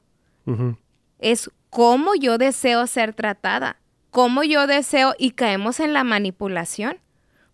Es 1.19 1.51
cómo 1.69 2.15
yo 2.15 2.37
deseo 2.37 2.87
ser 2.87 3.13
tratada, 3.13 3.77
cómo 4.11 4.43
yo 4.43 4.65
deseo 4.65 5.13
y 5.17 5.31
caemos 5.31 5.79
en 5.79 5.93
la 5.93 6.03
manipulación. 6.03 6.97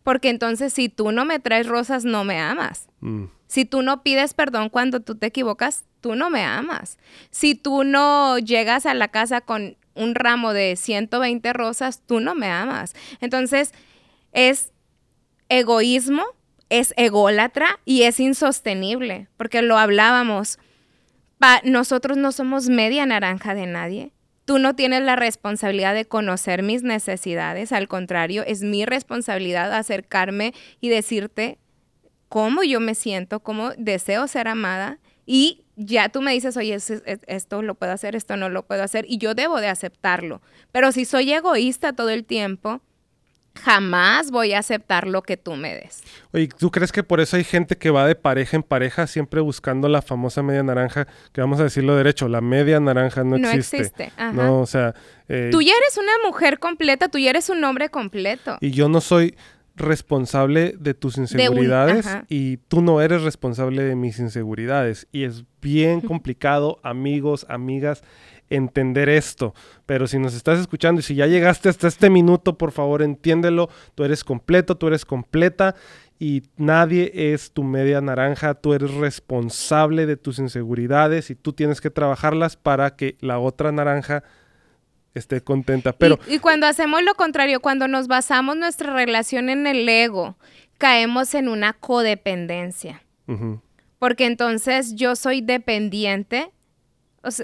Porque 0.04 0.30
entonces 0.30 0.74
si 0.74 0.90
tú 0.90 1.12
no 1.12 1.26
me 1.26 1.40
traes 1.40 1.68
rosas, 1.68 2.04
no 2.06 2.24
me 2.24 2.40
amas. 2.40 2.88
Mm. 3.00 3.26
Si 3.54 3.66
tú 3.66 3.84
no 3.84 4.02
pides 4.02 4.34
perdón 4.34 4.70
cuando 4.70 5.02
tú 5.02 5.14
te 5.14 5.28
equivocas, 5.28 5.84
tú 6.02 6.16
no 6.16 6.32
me 6.32 6.44
amas. 6.44 6.98
Si 7.30 7.54
tú 7.54 7.84
no 7.84 8.40
llegas 8.40 8.88
a 8.88 8.96
la 8.96 9.10
casa 9.10 9.42
con 9.42 9.78
un 9.94 10.16
ramo 10.16 10.54
de 10.54 10.76
120 10.76 11.54
rosas, 11.54 12.02
tú 12.04 12.20
no 12.20 12.34
me 12.34 12.48
amas. 12.48 12.96
Entonces, 13.22 13.72
es 14.32 14.72
egoísmo, 15.50 16.24
es 16.70 16.96
ególatra 16.98 17.80
y 17.86 18.02
es 18.02 18.20
insostenible, 18.20 19.28
porque 19.38 19.62
lo 19.62 19.78
hablábamos. 19.78 20.58
nosotros 21.64 22.18
no 22.18 22.32
somos 22.32 22.70
media 22.70 23.06
naranja 23.06 23.54
de 23.54 23.68
nadie. 23.68 24.14
Tú 24.46 24.58
no 24.58 24.76
tienes 24.76 25.04
la 25.04 25.16
responsabilidad 25.16 25.94
de 25.94 26.06
conocer 26.06 26.64
mis 26.64 26.82
necesidades, 26.82 27.72
al 27.72 27.88
contrario, 27.88 28.44
es 28.48 28.64
mi 28.64 28.84
responsabilidad 28.84 29.72
acercarme 29.72 30.56
y 30.82 30.90
decirte 30.90 31.60
cómo 32.34 32.64
yo 32.64 32.80
me 32.80 32.96
siento, 32.96 33.42
cómo 33.42 33.74
deseo 33.78 34.28
ser 34.28 34.48
amada 34.48 34.98
y 35.24 35.66
ya 35.76 36.10
tú 36.10 36.20
me 36.20 36.34
dices, 36.34 36.58
oye, 36.58 36.76
esto 37.28 37.62
lo 37.62 37.76
puedo 37.76 37.92
hacer, 37.92 38.16
esto 38.16 38.38
no 38.38 38.50
lo 38.50 38.66
puedo 38.66 38.82
hacer 38.82 39.06
y 39.08 39.20
yo 39.20 39.36
debo 39.36 39.62
de 39.62 39.68
aceptarlo. 39.68 40.42
Pero 40.72 40.92
si 40.92 41.06
soy 41.06 41.32
egoísta 41.32 41.94
todo 41.94 42.10
el 42.10 42.26
tiempo, 42.26 42.82
jamás 43.54 44.32
voy 44.32 44.54
a 44.54 44.58
aceptar 44.58 45.08
lo 45.08 45.22
que 45.22 45.38
tú 45.38 45.56
me 45.56 45.76
des. 45.76 46.02
Oye, 46.32 46.50
¿tú 46.58 46.72
crees 46.72 46.92
que 46.92 47.04
por 47.04 47.22
eso 47.22 47.38
hay 47.38 47.44
gente 47.44 47.78
que 47.78 47.92
va 47.92 48.08
de 48.08 48.16
pareja 48.16 48.58
en 48.58 48.64
pareja 48.64 49.06
siempre 49.06 49.40
buscando 49.40 49.88
la 49.88 50.02
famosa 50.02 50.42
media 50.42 50.64
naranja? 50.64 51.08
Que 51.34 51.42
vamos 51.42 51.60
a 51.60 51.66
decirlo 51.66 51.96
derecho, 51.96 52.28
la 52.30 52.42
media 52.42 52.80
naranja 52.80 53.24
no, 53.24 53.36
existe. 53.36 53.78
No 53.78 53.84
existe. 53.84 54.12
No, 54.34 54.60
o 54.60 54.66
sea... 54.66 54.96
Eh, 55.30 55.50
tú 55.52 55.62
ya 55.62 55.74
eres 55.78 56.00
una 56.00 56.14
mujer 56.26 56.58
completa, 56.58 57.10
tú 57.10 57.20
ya 57.20 57.30
eres 57.30 57.50
un 57.50 57.64
hombre 57.64 57.90
completo. 57.90 58.58
Y 58.60 58.72
yo 58.72 58.90
no 58.90 59.02
soy 59.02 59.36
responsable 59.76 60.76
de 60.80 60.94
tus 60.94 61.18
inseguridades 61.18 62.08
y 62.30 62.58
tú 62.58 62.82
no 62.82 63.02
eres 63.02 63.24
responsable 63.24 63.84
de 63.84 63.96
mis 63.96 64.20
inseguridades. 64.20 65.08
Y 65.12 65.24
es 65.24 65.46
bien 65.62 66.02
complicado, 66.02 66.80
amigos, 66.84 67.46
amigas, 67.50 68.04
entender 68.50 69.10
esto. 69.10 69.54
Pero 69.86 70.08
si 70.08 70.20
nos 70.20 70.36
estás 70.36 70.60
escuchando 70.60 71.00
y 71.00 71.04
si 71.04 71.16
ya 71.16 71.28
llegaste 71.28 71.70
hasta 71.70 71.88
este 71.88 72.10
minuto, 72.10 72.58
por 72.58 72.72
favor, 72.72 73.02
entiéndelo. 73.02 73.70
Tú 73.96 74.04
eres 74.04 74.24
completo, 74.24 74.78
tú 74.78 74.88
eres 74.88 75.06
completa 75.06 75.76
y 76.20 76.44
nadie 76.58 77.12
es 77.34 77.52
tu 77.52 77.64
media 77.64 78.00
naranja. 78.00 78.54
Tú 78.54 78.74
eres 78.74 78.94
responsable 78.94 80.06
de 80.06 80.18
tus 80.18 80.40
inseguridades 80.40 81.32
y 81.32 81.36
tú 81.36 81.54
tienes 81.54 81.82
que 81.82 81.90
trabajarlas 81.90 82.58
para 82.58 82.96
que 82.96 83.18
la 83.22 83.40
otra 83.40 83.72
naranja 83.72 84.24
esté 85.14 85.42
contenta. 85.42 85.94
Pero... 85.94 86.20
Y, 86.28 86.40
cuando 86.40 86.68
hacemos 86.68 87.04
lo 87.04 87.16
contrario, 87.16 87.60
cuando 87.60 87.88
nos 87.88 88.08
basamos 88.08 88.58
nuestra 88.58 88.94
relación 88.94 89.50
en 89.50 89.68
el 89.68 89.88
ego, 89.88 90.38
caemos 90.78 91.34
en 91.36 91.50
una 91.50 91.74
codependencia. 91.74 93.04
Porque 94.00 94.26
entonces 94.26 94.96
yo 94.96 95.16
soy 95.16 95.42
dependiente 95.42 96.52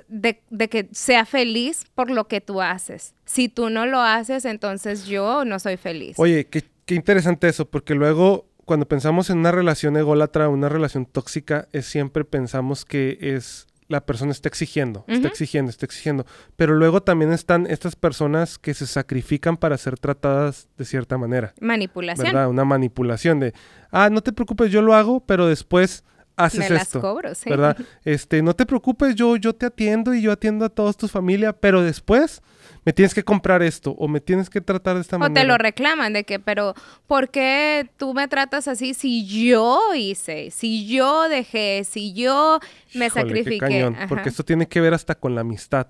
de, 0.09 0.69
que 0.69 0.89
sea 0.91 1.25
feliz 1.25 1.85
por 1.95 2.11
lo 2.11 2.27
que 2.27 2.41
tú 2.41 2.61
haces. 2.61 3.15
Si 3.25 3.47
tú 3.47 3.69
no 3.69 3.85
lo 3.85 4.01
haces, 4.01 4.45
entonces 4.45 5.05
yo 5.05 5.45
no 5.45 5.57
soy 5.59 5.77
feliz. 5.77 6.19
Oye, 6.19 6.47
qué, 6.47 6.65
qué 6.85 6.95
interesante 6.95 7.47
eso, 7.47 7.65
porque 7.69 7.95
luego 7.95 8.49
cuando 8.65 8.87
pensamos 8.87 9.29
en 9.31 9.39
una 9.39 9.51
relación 9.51 9.97
ególatra, 9.97 10.49
una 10.49 10.69
relación 10.69 11.05
tóxica, 11.05 11.67
es 11.71 11.87
siempre 11.87 12.23
pensamos 12.23 12.85
que 12.85 13.17
es 13.19 13.68
la 13.89 14.05
persona 14.05 14.31
está 14.31 14.47
exigiendo, 14.47 15.03
está 15.07 15.27
exigiendo, 15.27 15.71
está 15.71 15.85
exigiendo. 15.85 16.25
Pero 16.55 16.75
luego 16.75 17.01
también 17.01 17.33
están 17.33 17.65
estas 17.65 17.95
personas 17.95 18.59
que 18.59 18.75
se 18.75 18.85
sacrifican 18.85 19.57
para 19.57 19.77
ser 19.77 19.97
tratadas 19.97 20.69
de 20.77 20.85
cierta 20.85 21.17
manera. 21.17 21.53
Manipulación. 21.59 22.27
¿Verdad? 22.27 22.49
Una 22.49 22.63
manipulación 22.65 23.39
de, 23.39 23.53
ah, 23.91 24.09
no 24.11 24.21
te 24.21 24.31
preocupes, 24.31 24.71
yo 24.71 24.83
lo 24.83 24.93
hago, 24.93 25.21
pero 25.21 25.47
después 25.47 26.03
haces 26.39 26.69
Me 26.69 26.77
esto. 26.77 26.97
las 26.99 27.01
cobro, 27.01 27.35
sí. 27.35 27.49
¿Verdad? 27.49 27.77
Este, 28.05 28.41
no 28.41 28.55
te 28.55 28.65
preocupes, 28.65 29.15
yo, 29.15 29.35
yo 29.35 29.53
te 29.53 29.65
atiendo 29.67 30.13
y 30.13 30.21
yo 30.21 30.31
atiendo 30.31 30.65
a 30.65 30.69
toda 30.69 30.93
tu 30.93 31.07
familia, 31.07 31.53
pero 31.53 31.83
después 31.83 32.41
me 32.85 32.93
tienes 32.93 33.13
que 33.13 33.23
comprar 33.23 33.61
esto 33.61 33.91
o 33.91 34.07
me 34.07 34.21
tienes 34.21 34.49
que 34.49 34.61
tratar 34.61 34.95
de 34.95 35.01
esta 35.01 35.17
o 35.17 35.19
manera. 35.19 35.41
te 35.41 35.47
lo 35.47 35.57
reclaman 35.57 36.13
de 36.13 36.23
que, 36.23 36.39
pero 36.39 36.73
¿por 37.07 37.29
qué 37.29 37.89
tú 37.97 38.13
me 38.13 38.27
tratas 38.27 38.67
así 38.67 38.93
si 38.93 39.25
yo 39.27 39.79
hice, 39.95 40.49
si 40.51 40.87
yo 40.87 41.27
dejé, 41.29 41.83
si 41.83 42.13
yo 42.13 42.59
me 42.95 43.07
Híjole, 43.07 43.25
qué 43.25 43.29
sacrifiqué? 43.43 43.59
cañón, 43.59 43.97
porque 44.07 44.29
esto 44.29 44.43
tiene 44.43 44.67
que 44.67 44.81
ver 44.81 44.93
hasta 44.93 45.15
con 45.15 45.35
la 45.35 45.41
amistad. 45.41 45.87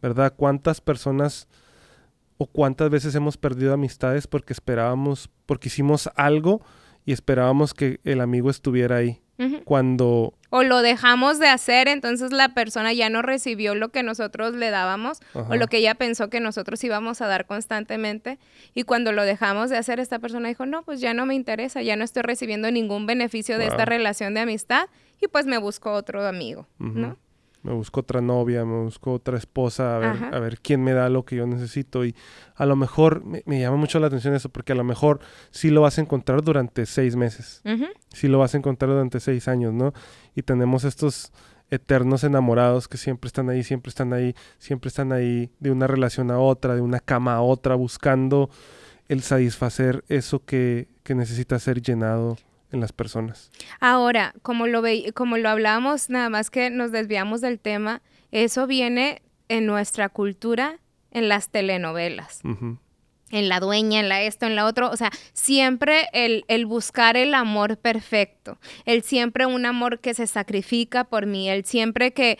¿verdad? 0.00 0.32
¿Cuántas 0.36 0.80
personas 0.80 1.48
o 2.38 2.46
cuántas 2.46 2.88
veces 2.90 3.14
hemos 3.14 3.36
perdido 3.36 3.74
amistades 3.74 4.26
porque 4.26 4.52
esperábamos, 4.54 5.28
porque 5.46 5.68
hicimos 5.68 6.08
algo 6.14 6.62
y 7.04 7.12
esperábamos 7.12 7.74
que 7.74 8.00
el 8.04 8.20
amigo 8.20 8.50
estuviera 8.50 8.96
ahí? 8.96 9.20
Cuando 9.64 10.34
O 10.50 10.62
lo 10.62 10.82
dejamos 10.82 11.38
de 11.38 11.48
hacer, 11.48 11.88
entonces 11.88 12.32
la 12.32 12.50
persona 12.50 12.92
ya 12.92 13.08
no 13.08 13.22
recibió 13.22 13.74
lo 13.74 13.90
que 13.90 14.02
nosotros 14.02 14.54
le 14.54 14.70
dábamos 14.70 15.20
Ajá. 15.34 15.48
o 15.48 15.56
lo 15.56 15.66
que 15.68 15.78
ella 15.78 15.94
pensó 15.94 16.28
que 16.28 16.40
nosotros 16.40 16.82
íbamos 16.84 17.20
a 17.20 17.26
dar 17.26 17.46
constantemente. 17.46 18.38
Y 18.74 18.82
cuando 18.82 19.12
lo 19.12 19.24
dejamos 19.24 19.70
de 19.70 19.78
hacer, 19.78 20.00
esta 20.00 20.18
persona 20.18 20.48
dijo, 20.48 20.66
no, 20.66 20.82
pues 20.82 21.00
ya 21.00 21.14
no 21.14 21.26
me 21.26 21.34
interesa, 21.34 21.82
ya 21.82 21.96
no 21.96 22.04
estoy 22.04 22.22
recibiendo 22.22 22.70
ningún 22.70 23.06
beneficio 23.06 23.58
de 23.58 23.66
esta 23.66 23.84
relación 23.84 24.34
de 24.34 24.40
amistad 24.40 24.88
y 25.20 25.28
pues 25.28 25.46
me 25.46 25.58
busco 25.58 25.92
otro 25.92 26.26
amigo, 26.26 26.66
¿no? 26.78 27.16
Me 27.62 27.72
busco 27.72 28.00
otra 28.00 28.20
novia, 28.20 28.64
me 28.64 28.84
busco 28.84 29.12
otra 29.12 29.36
esposa, 29.36 29.96
a 29.96 29.98
ver, 29.98 30.08
Ajá. 30.10 30.28
a 30.28 30.38
ver 30.38 30.60
quién 30.60 30.82
me 30.82 30.92
da 30.92 31.08
lo 31.10 31.24
que 31.24 31.36
yo 31.36 31.46
necesito. 31.46 32.04
Y 32.04 32.14
a 32.54 32.64
lo 32.64 32.74
mejor 32.74 33.24
me, 33.24 33.42
me 33.46 33.60
llama 33.60 33.76
mucho 33.76 33.98
la 34.00 34.06
atención 34.06 34.34
eso, 34.34 34.48
porque 34.48 34.72
a 34.72 34.76
lo 34.76 34.84
mejor 34.84 35.20
sí 35.50 35.68
lo 35.70 35.82
vas 35.82 35.98
a 35.98 36.00
encontrar 36.00 36.42
durante 36.42 36.86
seis 36.86 37.16
meses. 37.16 37.60
Ujú. 37.64 37.84
sí 38.08 38.28
lo 38.28 38.38
vas 38.38 38.54
a 38.54 38.58
encontrar 38.58 38.90
durante 38.90 39.20
seis 39.20 39.46
años, 39.48 39.74
¿no? 39.74 39.92
Y 40.34 40.42
tenemos 40.42 40.84
estos 40.84 41.32
eternos 41.70 42.24
enamorados 42.24 42.88
que 42.88 42.96
siempre 42.96 43.28
están 43.28 43.48
ahí, 43.50 43.62
siempre 43.62 43.90
están 43.90 44.12
ahí, 44.12 44.34
siempre 44.58 44.88
están 44.88 45.12
ahí, 45.12 45.50
de 45.60 45.70
una 45.70 45.86
relación 45.86 46.30
a 46.30 46.38
otra, 46.38 46.74
de 46.74 46.80
una 46.80 46.98
cama 46.98 47.34
a 47.34 47.42
otra, 47.42 47.74
buscando 47.74 48.50
el 49.08 49.22
satisfacer 49.22 50.04
eso 50.08 50.44
que, 50.44 50.88
que 51.02 51.14
necesita 51.14 51.58
ser 51.58 51.80
llenado 51.82 52.38
en 52.72 52.80
las 52.80 52.92
personas. 52.92 53.50
Ahora, 53.80 54.34
como 54.42 54.66
lo, 54.66 54.82
ve, 54.82 55.12
como 55.14 55.36
lo 55.36 55.48
hablábamos, 55.48 56.10
nada 56.10 56.28
más 56.30 56.50
que 56.50 56.70
nos 56.70 56.92
desviamos 56.92 57.40
del 57.40 57.58
tema, 57.58 58.02
eso 58.30 58.66
viene 58.66 59.22
en 59.48 59.66
nuestra 59.66 60.08
cultura, 60.08 60.78
en 61.10 61.28
las 61.28 61.48
telenovelas, 61.48 62.40
en 63.30 63.48
la 63.48 63.60
dueña, 63.60 64.00
en 64.00 64.08
la 64.08 64.22
esto, 64.22 64.46
en 64.46 64.54
la 64.54 64.66
otro. 64.66 64.90
O 64.90 64.96
sea, 64.96 65.10
siempre 65.32 66.08
el, 66.12 66.44
el 66.48 66.66
buscar 66.66 67.16
el 67.16 67.34
amor 67.34 67.76
perfecto, 67.76 68.58
el 68.84 69.02
siempre 69.02 69.46
un 69.46 69.66
amor 69.66 69.98
que 69.98 70.14
se 70.14 70.26
sacrifica 70.26 71.04
por 71.04 71.26
mí, 71.26 71.50
el 71.50 71.64
siempre 71.64 72.12
que 72.12 72.38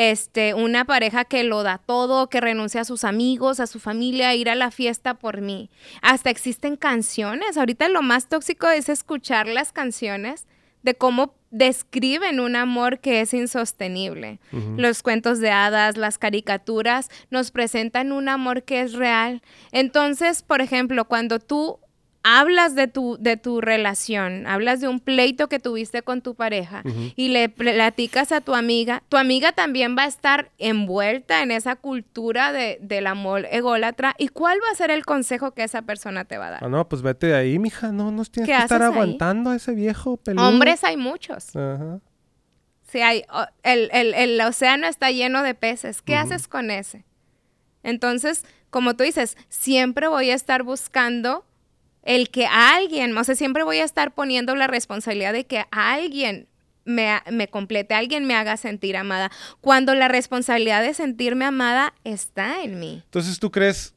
este, 0.00 0.54
una 0.54 0.84
pareja 0.84 1.24
que 1.24 1.42
lo 1.42 1.64
da 1.64 1.78
todo, 1.78 2.28
que 2.28 2.40
renuncia 2.40 2.82
a 2.82 2.84
sus 2.84 3.02
amigos, 3.02 3.58
a 3.58 3.66
su 3.66 3.80
familia, 3.80 4.28
a 4.28 4.34
ir 4.36 4.48
a 4.48 4.54
la 4.54 4.70
fiesta 4.70 5.14
por 5.14 5.40
mí. 5.40 5.70
Hasta 6.02 6.30
existen 6.30 6.76
canciones. 6.76 7.56
Ahorita 7.56 7.88
lo 7.88 8.00
más 8.00 8.28
tóxico 8.28 8.68
es 8.68 8.88
escuchar 8.88 9.48
las 9.48 9.72
canciones 9.72 10.46
de 10.84 10.94
cómo 10.94 11.34
describen 11.50 12.38
un 12.38 12.54
amor 12.54 13.00
que 13.00 13.20
es 13.20 13.34
insostenible. 13.34 14.38
Los 14.76 15.02
cuentos 15.02 15.40
de 15.40 15.50
hadas, 15.50 15.96
las 15.96 16.16
caricaturas 16.16 17.10
nos 17.30 17.50
presentan 17.50 18.12
un 18.12 18.28
amor 18.28 18.62
que 18.62 18.82
es 18.82 18.92
real. 18.92 19.42
Entonces, 19.72 20.44
por 20.44 20.60
ejemplo, 20.60 21.06
cuando 21.06 21.40
tú 21.40 21.80
hablas 22.36 22.74
de 22.74 22.88
tu, 22.88 23.16
de 23.18 23.36
tu 23.36 23.60
relación, 23.60 24.46
hablas 24.46 24.80
de 24.80 24.88
un 24.88 25.00
pleito 25.00 25.48
que 25.48 25.58
tuviste 25.58 26.02
con 26.02 26.20
tu 26.20 26.34
pareja 26.34 26.82
y 27.16 27.28
le 27.28 27.48
platicas 27.48 28.32
a 28.32 28.40
tu 28.40 28.54
amiga, 28.54 29.02
tu 29.08 29.16
amiga 29.16 29.52
también 29.52 29.96
va 29.96 30.02
a 30.02 30.06
estar 30.08 30.50
envuelta 30.58 31.42
en 31.42 31.50
esa 31.50 31.76
cultura 31.76 32.52
de, 32.52 32.78
del 32.82 33.06
amor 33.06 33.46
ególatra. 33.50 34.14
¿Y 34.18 34.28
cuál 34.28 34.58
va 34.62 34.70
a 34.72 34.74
ser 34.74 34.90
el 34.90 35.04
consejo 35.06 35.52
que 35.52 35.62
esa 35.64 35.82
persona 35.82 36.24
te 36.26 36.36
va 36.38 36.48
a 36.48 36.50
dar? 36.50 36.64
Ah, 36.64 36.68
no, 36.68 36.88
pues 36.88 37.02
vete 37.02 37.28
de 37.28 37.34
ahí, 37.36 37.58
mija, 37.58 37.92
no 37.92 38.10
nos 38.10 38.30
tienes 38.30 38.48
¿Qué 38.50 38.56
que 38.56 38.62
estar 38.62 38.82
ahí? 38.82 38.92
aguantando 38.92 39.50
a 39.50 39.56
ese 39.56 39.72
viejo 39.74 40.16
peludo. 40.18 40.46
Hombres 40.48 40.84
hay 40.84 40.96
muchos. 40.96 41.56
Ajá. 41.56 42.00
Si 42.90 43.00
hay, 43.00 43.24
el, 43.62 43.90
el- 43.92 44.14
el 44.14 44.40
océano 44.40 44.86
está 44.86 45.10
lleno 45.10 45.42
de 45.42 45.54
peces. 45.54 46.00
¿Qué 46.02 46.16
haces 46.16 46.48
con 46.48 46.70
ese? 46.70 47.04
Entonces, 47.82 48.44
como 48.70 48.96
tú 48.96 49.04
dices, 49.04 49.36
siempre 49.48 50.08
voy 50.08 50.30
a 50.30 50.34
estar 50.34 50.62
buscando 50.62 51.44
el 52.02 52.30
que 52.30 52.46
alguien, 52.46 53.16
o 53.16 53.24
sea, 53.24 53.34
siempre 53.34 53.62
voy 53.64 53.78
a 53.78 53.84
estar 53.84 54.14
poniendo 54.14 54.54
la 54.54 54.66
responsabilidad 54.66 55.32
de 55.32 55.46
que 55.46 55.64
alguien 55.70 56.48
me, 56.84 57.20
me 57.30 57.48
complete, 57.48 57.94
alguien 57.94 58.24
me 58.26 58.34
haga 58.34 58.56
sentir 58.56 58.96
amada, 58.96 59.30
cuando 59.60 59.94
la 59.94 60.08
responsabilidad 60.08 60.82
de 60.82 60.94
sentirme 60.94 61.44
amada 61.44 61.92
está 62.04 62.62
en 62.62 62.78
mí. 62.80 63.02
Entonces, 63.04 63.38
¿tú 63.38 63.50
crees 63.50 63.94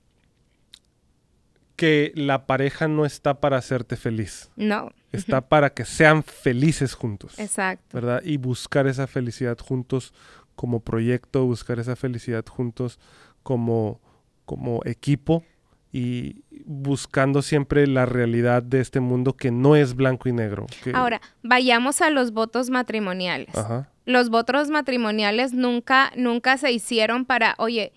que 1.76 2.12
la 2.16 2.46
pareja 2.46 2.88
no 2.88 3.06
está 3.06 3.40
para 3.40 3.58
hacerte 3.58 3.96
feliz? 3.96 4.50
No, 4.56 4.92
Está 5.12 5.42
para 5.42 5.74
que 5.74 5.84
sean 5.84 6.24
felices 6.24 6.94
juntos. 6.94 7.38
exacto. 7.38 7.86
¿verdad? 7.94 8.22
Y 8.24 8.38
buscar 8.38 8.88
esa 8.88 9.08
felicidad 9.08 9.58
juntos 9.58 10.14
como 10.56 10.80
proyecto, 10.80 11.46
buscar 11.46 11.80
esa 11.80 11.96
felicidad 11.96 12.46
juntos 12.46 13.00
como, 13.44 14.00
como 14.46 14.82
equipo 14.86 15.44
y 15.91 16.43
buscando 16.65 17.41
siempre 17.41 17.86
la 17.88 18.06
realidad 18.06 18.63
de 18.63 18.80
este 18.80 18.99
mundo 18.99 19.34
que 19.36 19.51
no 19.51 19.75
es 19.75 19.93
blanco 19.95 20.30
y 20.30 20.34
negro. 20.34 20.65
que- 20.84 20.91
Ahora, 20.93 21.21
vayamos 21.43 22.01
a 22.01 22.10
los 22.10 22.32
votos 22.32 22.69
matrimoniales. 22.69 23.56
Ajá. 23.56 23.88
los 24.06 24.30
votos 24.30 24.69
matrimoniales 24.71 25.54
nunca, 25.54 26.12
nunca 26.15 26.58
se 26.58 26.71
hicieron 26.71 27.23
para, 27.25 27.54
oye, 27.60 27.93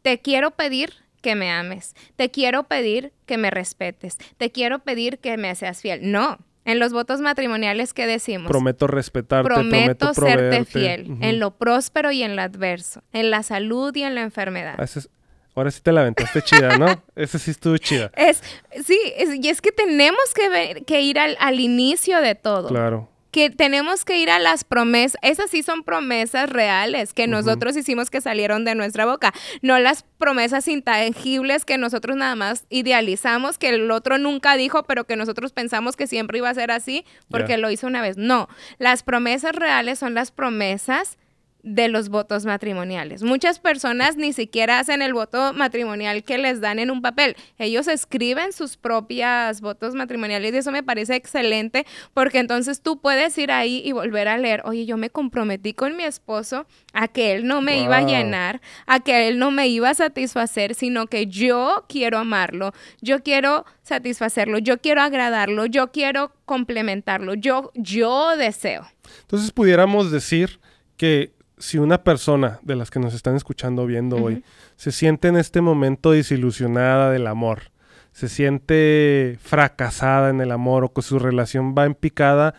te 0.00 0.18
quiero 0.18 0.52
pedir 0.52 0.94
que 1.20 1.34
me 1.36 1.50
ames, 1.52 1.94
te 2.16 2.30
quiero 2.30 2.64
pedir 2.64 3.12
que 3.26 3.36
me 3.38 3.50
respetes, 3.50 4.16
te 4.38 4.50
quiero 4.50 4.78
pedir 4.80 5.18
que 5.18 5.36
me 5.36 5.54
seas 5.54 5.80
fiel. 5.82 6.10
No, 6.10 6.38
en 6.64 6.78
los 6.78 6.92
votos 6.92 7.20
matrimoniales, 7.20 7.92
¿qué 7.92 8.06
decimos? 8.06 8.48
Prometo 8.48 8.86
respetarte, 8.86 9.46
Prometo 9.46 10.12
prometo, 10.12 10.14
serte 10.14 10.32
proveerte. 10.38 10.64
fiel 10.64 11.16
en 11.20 11.38
lo 11.38 11.52
próspero 11.52 12.10
y 12.12 12.22
en 12.22 12.34
lo 12.34 12.42
adverso, 12.42 13.02
en 13.12 13.30
la 13.30 13.42
salud 13.42 13.94
y 13.94 14.02
en 14.04 14.14
la 14.14 14.22
enfermedad. 14.22 14.80
Ese 14.82 15.00
es- 15.00 15.10
Ahora 15.54 15.70
sí 15.70 15.80
te 15.82 15.92
la 15.92 16.00
aventaste 16.02 16.42
chida, 16.42 16.78
¿no? 16.78 17.02
Esa 17.16 17.38
sí 17.38 17.50
estuvo 17.50 17.76
chida. 17.76 18.10
Es, 18.16 18.42
sí, 18.86 18.98
es- 19.16 19.34
y 19.34 19.48
es 19.48 19.60
que 19.60 19.70
tenemos 19.72 20.32
que, 20.34 20.48
ver- 20.48 20.84
que 20.84 21.02
ir 21.02 21.18
al, 21.18 21.36
al 21.40 21.60
inicio 21.60 22.20
de 22.20 22.34
todo. 22.34 22.68
Claro. 22.68 23.08
que 23.32 23.48
tenemos 23.48 24.04
que 24.04 24.18
ir 24.18 24.28
a 24.30 24.38
las 24.38 24.62
promesas, 24.62 25.18
esas 25.22 25.48
sí 25.50 25.62
son 25.62 25.84
promesas 25.84 26.50
reales 26.50 27.14
que 27.14 27.26
nosotros 27.26 27.74
hicimos 27.78 28.10
que 28.10 28.20
salieron 28.20 28.66
de 28.66 28.74
nuestra 28.74 29.06
boca, 29.06 29.32
no 29.62 29.78
las 29.78 30.04
promesas 30.18 30.68
intangibles 30.68 31.64
que 31.64 31.78
nosotros 31.78 32.14
nada 32.16 32.34
más 32.36 32.66
idealizamos, 32.68 33.56
que 33.56 33.70
el 33.70 33.90
otro 33.90 34.18
nunca 34.18 34.56
dijo, 34.58 34.82
pero 34.82 35.04
que 35.04 35.16
nosotros 35.16 35.52
pensamos 35.52 35.96
que 35.96 36.06
siempre 36.06 36.38
iba 36.38 36.50
a 36.50 36.54
ser 36.54 36.70
así 36.70 37.06
porque 37.30 37.56
lo 37.56 37.70
hizo 37.70 37.86
una 37.86 38.02
vez. 38.02 38.18
No, 38.18 38.48
las 38.78 39.02
promesas 39.02 39.54
reales 39.56 39.98
son 39.98 40.12
las 40.12 40.30
promesas 40.30 41.16
de 41.62 41.88
los 41.88 42.08
votos 42.08 42.44
matrimoniales. 42.44 43.22
Muchas 43.22 43.60
personas 43.60 44.16
ni 44.16 44.32
siquiera 44.32 44.80
hacen 44.80 45.00
el 45.00 45.14
voto 45.14 45.52
matrimonial 45.52 46.24
que 46.24 46.38
les 46.38 46.60
dan 46.60 46.78
en 46.78 46.90
un 46.90 47.02
papel. 47.02 47.36
Ellos 47.58 47.86
escriben 47.86 48.52
sus 48.52 48.76
propias 48.76 49.60
votos 49.60 49.94
matrimoniales 49.94 50.52
y 50.52 50.56
eso 50.56 50.72
me 50.72 50.82
parece 50.82 51.14
excelente 51.14 51.86
porque 52.14 52.38
entonces 52.38 52.82
tú 52.82 53.00
puedes 53.00 53.38
ir 53.38 53.52
ahí 53.52 53.80
y 53.84 53.92
volver 53.92 54.28
a 54.28 54.38
leer, 54.38 54.62
oye, 54.64 54.86
yo 54.86 54.96
me 54.96 55.10
comprometí 55.10 55.72
con 55.72 55.96
mi 55.96 56.02
esposo 56.02 56.66
a 56.92 57.06
que 57.08 57.32
él 57.32 57.46
no 57.46 57.62
me 57.62 57.80
iba 57.80 57.98
a 57.98 58.06
llenar, 58.06 58.60
a 58.86 59.00
que 59.00 59.28
él 59.28 59.38
no 59.38 59.50
me 59.50 59.68
iba 59.68 59.90
a 59.90 59.94
satisfacer, 59.94 60.74
sino 60.74 61.06
que 61.06 61.26
yo 61.26 61.84
quiero 61.88 62.18
amarlo, 62.18 62.72
yo 63.00 63.22
quiero 63.22 63.64
satisfacerlo, 63.82 64.58
yo 64.58 64.80
quiero 64.80 65.00
agradarlo, 65.00 65.66
yo 65.66 65.92
quiero 65.92 66.32
complementarlo, 66.44 67.34
yo, 67.34 67.70
yo 67.74 68.36
deseo. 68.36 68.86
Entonces 69.20 69.52
pudiéramos 69.52 70.10
decir 70.10 70.60
que 70.96 71.32
si 71.62 71.78
una 71.78 72.02
persona 72.02 72.58
de 72.62 72.74
las 72.74 72.90
que 72.90 72.98
nos 72.98 73.14
están 73.14 73.36
escuchando 73.36 73.82
o 73.82 73.86
viendo 73.86 74.16
hoy 74.16 74.42
se 74.74 74.90
siente 74.90 75.28
en 75.28 75.36
este 75.36 75.60
momento 75.60 76.10
desilusionada 76.10 77.12
del 77.12 77.28
amor, 77.28 77.70
se 78.10 78.28
siente 78.28 79.38
fracasada 79.40 80.30
en 80.30 80.40
el 80.40 80.50
amor 80.50 80.82
o 80.82 80.92
que 80.92 81.02
su 81.02 81.20
relación 81.20 81.72
va 81.78 81.84
en 81.84 81.94
picada, 81.94 82.54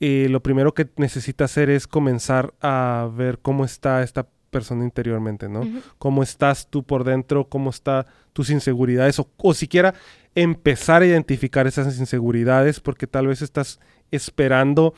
eh, 0.00 0.28
lo 0.30 0.42
primero 0.42 0.72
que 0.72 0.88
necesita 0.96 1.44
hacer 1.44 1.68
es 1.68 1.86
comenzar 1.86 2.54
a 2.62 3.10
ver 3.14 3.38
cómo 3.38 3.66
está 3.66 4.02
esta 4.02 4.26
persona 4.48 4.82
interiormente, 4.82 5.50
¿no? 5.50 5.68
Cómo 5.98 6.22
estás 6.22 6.68
tú 6.70 6.84
por 6.84 7.04
dentro, 7.04 7.50
cómo 7.50 7.68
están 7.68 8.06
tus 8.32 8.48
inseguridades 8.48 9.18
o, 9.18 9.28
o 9.36 9.52
siquiera 9.52 9.92
empezar 10.34 11.02
a 11.02 11.06
identificar 11.06 11.66
esas 11.66 11.98
inseguridades 11.98 12.80
porque 12.80 13.06
tal 13.06 13.26
vez 13.26 13.42
estás 13.42 13.78
esperando 14.10 14.94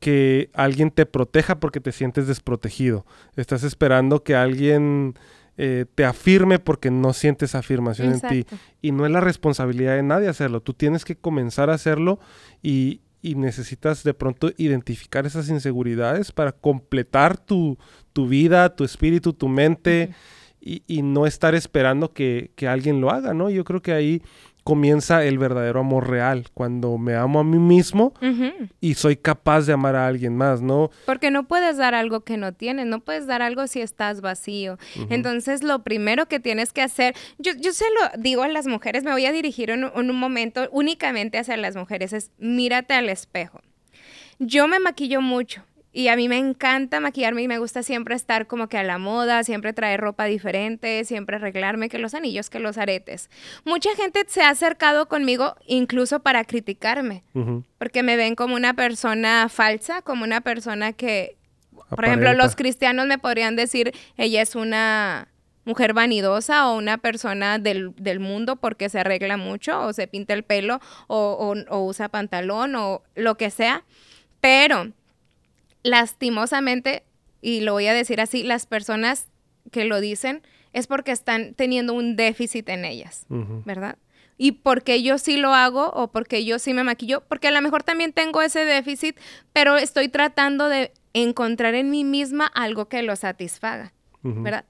que 0.00 0.50
alguien 0.54 0.90
te 0.90 1.06
proteja 1.06 1.60
porque 1.60 1.80
te 1.80 1.92
sientes 1.92 2.26
desprotegido. 2.26 3.06
Estás 3.36 3.62
esperando 3.62 4.24
que 4.24 4.34
alguien 4.34 5.14
eh, 5.58 5.84
te 5.94 6.06
afirme 6.06 6.58
porque 6.58 6.90
no 6.90 7.12
sientes 7.12 7.54
afirmación 7.54 8.14
en 8.14 8.20
ti. 8.22 8.46
Y 8.80 8.92
no 8.92 9.04
es 9.04 9.12
la 9.12 9.20
responsabilidad 9.20 9.96
de 9.96 10.02
nadie 10.02 10.28
hacerlo. 10.28 10.62
Tú 10.62 10.72
tienes 10.72 11.04
que 11.04 11.16
comenzar 11.16 11.68
a 11.68 11.74
hacerlo 11.74 12.18
y, 12.62 13.02
necesitas 13.22 14.02
de 14.02 14.14
pronto 14.14 14.50
identificar 14.56 15.26
esas 15.26 15.50
inseguridades 15.50 16.32
para 16.32 16.52
completar 16.52 17.36
tu, 17.36 17.76
vida, 18.16 18.74
tu 18.74 18.84
espíritu, 18.84 19.34
tu 19.34 19.48
mente 19.48 20.14
y, 20.62 21.02
no 21.02 21.26
estar 21.26 21.54
esperando 21.54 22.14
que, 22.14 22.52
que, 22.56 22.66
alguien 22.66 23.02
lo 23.02 23.10
haga, 23.10 23.34
¿no? 23.34 23.50
Yo 23.50 23.62
creo 23.64 23.82
que 23.82 23.92
ahí 23.92 24.22
comienza 24.64 25.24
el 25.24 25.38
verdadero 25.38 25.80
amor 25.80 26.08
real, 26.08 26.46
cuando 26.54 26.96
me 26.98 27.14
amo 27.14 27.40
a 27.40 27.44
mí 27.44 27.58
mismo 27.58 28.12
y 28.80 28.94
soy 28.94 29.16
capaz 29.16 29.66
de 29.66 29.72
amar 29.72 29.96
a 29.96 30.06
alguien 30.06 30.36
más, 30.36 30.62
¿no? 30.62 30.90
Porque 31.06 31.30
no 31.30 31.46
puedes 31.46 31.76
dar 31.76 31.94
algo 31.94 32.20
que 32.20 32.36
no 32.36 32.52
tienes, 32.52 32.86
no 32.86 33.00
puedes 33.00 33.26
dar 33.26 33.42
algo 33.42 33.66
si 33.66 33.80
estás 33.80 34.20
vacío. 34.20 34.78
Entonces, 35.08 35.62
lo 35.62 35.82
primero 35.82 36.26
que 36.26 36.40
tienes 36.40 36.72
que 36.72 36.82
hacer, 36.82 37.14
yo, 37.38 37.52
yo 37.58 37.72
se 37.72 37.84
lo 38.00 38.20
digo 38.22 38.42
a 38.42 38.48
las 38.48 38.66
mujeres, 38.66 39.04
me 39.04 39.12
voy 39.12 39.26
a 39.26 39.32
dirigir 39.32 39.70
en 39.70 39.84
un 39.84 40.16
momento 40.16 40.68
únicamente 40.72 41.38
hacia 41.38 41.56
las 41.56 41.76
mujeres, 41.76 42.12
es 42.12 42.30
mírate 42.38 42.94
al 42.94 43.08
espejo. 43.08 43.60
Yo 44.38 44.68
me 44.68 44.80
maquillo 44.80 45.20
mucho, 45.20 45.62
y 45.92 46.08
a 46.08 46.16
mí 46.16 46.28
me 46.28 46.38
encanta 46.38 47.00
maquillarme 47.00 47.42
y 47.42 47.48
me 47.48 47.58
gusta 47.58 47.82
siempre 47.82 48.14
estar 48.14 48.46
como 48.46 48.68
que 48.68 48.78
a 48.78 48.84
la 48.84 48.98
moda, 48.98 49.42
siempre 49.42 49.72
traer 49.72 50.00
ropa 50.00 50.26
diferente, 50.26 51.04
siempre 51.04 51.36
arreglarme, 51.36 51.88
que 51.88 51.98
los 51.98 52.14
anillos, 52.14 52.48
que 52.48 52.60
los 52.60 52.78
aretes. 52.78 53.28
Mucha 53.64 53.94
gente 53.96 54.22
se 54.28 54.42
ha 54.42 54.50
acercado 54.50 55.08
conmigo 55.08 55.56
incluso 55.66 56.20
para 56.20 56.44
criticarme, 56.44 57.24
porque 57.78 58.04
me 58.04 58.16
ven 58.16 58.36
como 58.36 58.54
una 58.54 58.74
persona 58.74 59.48
falsa, 59.48 60.02
como 60.02 60.22
una 60.22 60.42
persona 60.42 60.92
que, 60.92 61.36
por 61.88 62.04
ejemplo, 62.04 62.34
los 62.34 62.54
cristianos 62.54 63.06
me 63.06 63.18
podrían 63.18 63.56
decir, 63.56 63.92
ella 64.16 64.42
es 64.42 64.54
una 64.54 65.26
mujer 65.64 65.92
vanidosa 65.92 66.68
o 66.68 66.78
una 66.78 66.98
persona 66.98 67.58
del, 67.58 67.92
mundo 68.20 68.56
porque 68.56 68.88
se 68.88 69.00
arregla 69.00 69.36
mucho 69.36 69.80
o 69.80 69.92
se 69.92 70.06
pinta 70.06 70.34
el 70.34 70.44
pelo 70.44 70.80
o, 71.08 71.54
o 71.68 71.84
usa 71.84 72.08
pantalón 72.08 72.76
o 72.76 73.02
lo 73.16 73.36
que 73.36 73.50
sea. 73.50 73.84
Pero 74.40 74.92
lastimosamente, 75.82 77.04
y 77.40 77.60
lo 77.60 77.72
voy 77.72 77.86
a 77.86 77.94
decir 77.94 78.20
así, 78.20 78.42
las 78.42 78.66
personas 78.66 79.28
que 79.70 79.84
lo 79.84 80.00
dicen 80.00 80.42
es 80.72 80.86
porque 80.86 81.12
están 81.12 81.54
teniendo 81.54 81.94
un 81.94 82.16
déficit 82.16 82.68
en 82.68 82.84
ellas, 82.84 83.26
¿verdad? 83.28 83.98
Y 84.36 84.52
porque 84.52 85.02
yo 85.02 85.18
sí 85.18 85.36
lo 85.36 85.52
hago 85.52 85.90
o 85.90 86.10
porque 86.12 86.44
yo 86.44 86.58
sí 86.58 86.72
me 86.72 86.84
maquillo, 86.84 87.22
porque 87.28 87.48
a 87.48 87.50
lo 87.50 87.60
mejor 87.60 87.82
también 87.82 88.12
tengo 88.12 88.40
ese 88.40 88.64
déficit, 88.64 89.18
pero 89.52 89.76
estoy 89.76 90.08
tratando 90.08 90.68
de 90.68 90.92
encontrar 91.12 91.74
en 91.74 91.90
mí 91.90 92.04
misma 92.04 92.46
algo 92.46 92.88
que 92.88 93.02
lo 93.02 93.16
satisfaga, 93.16 93.92
¿verdad? 94.22 94.64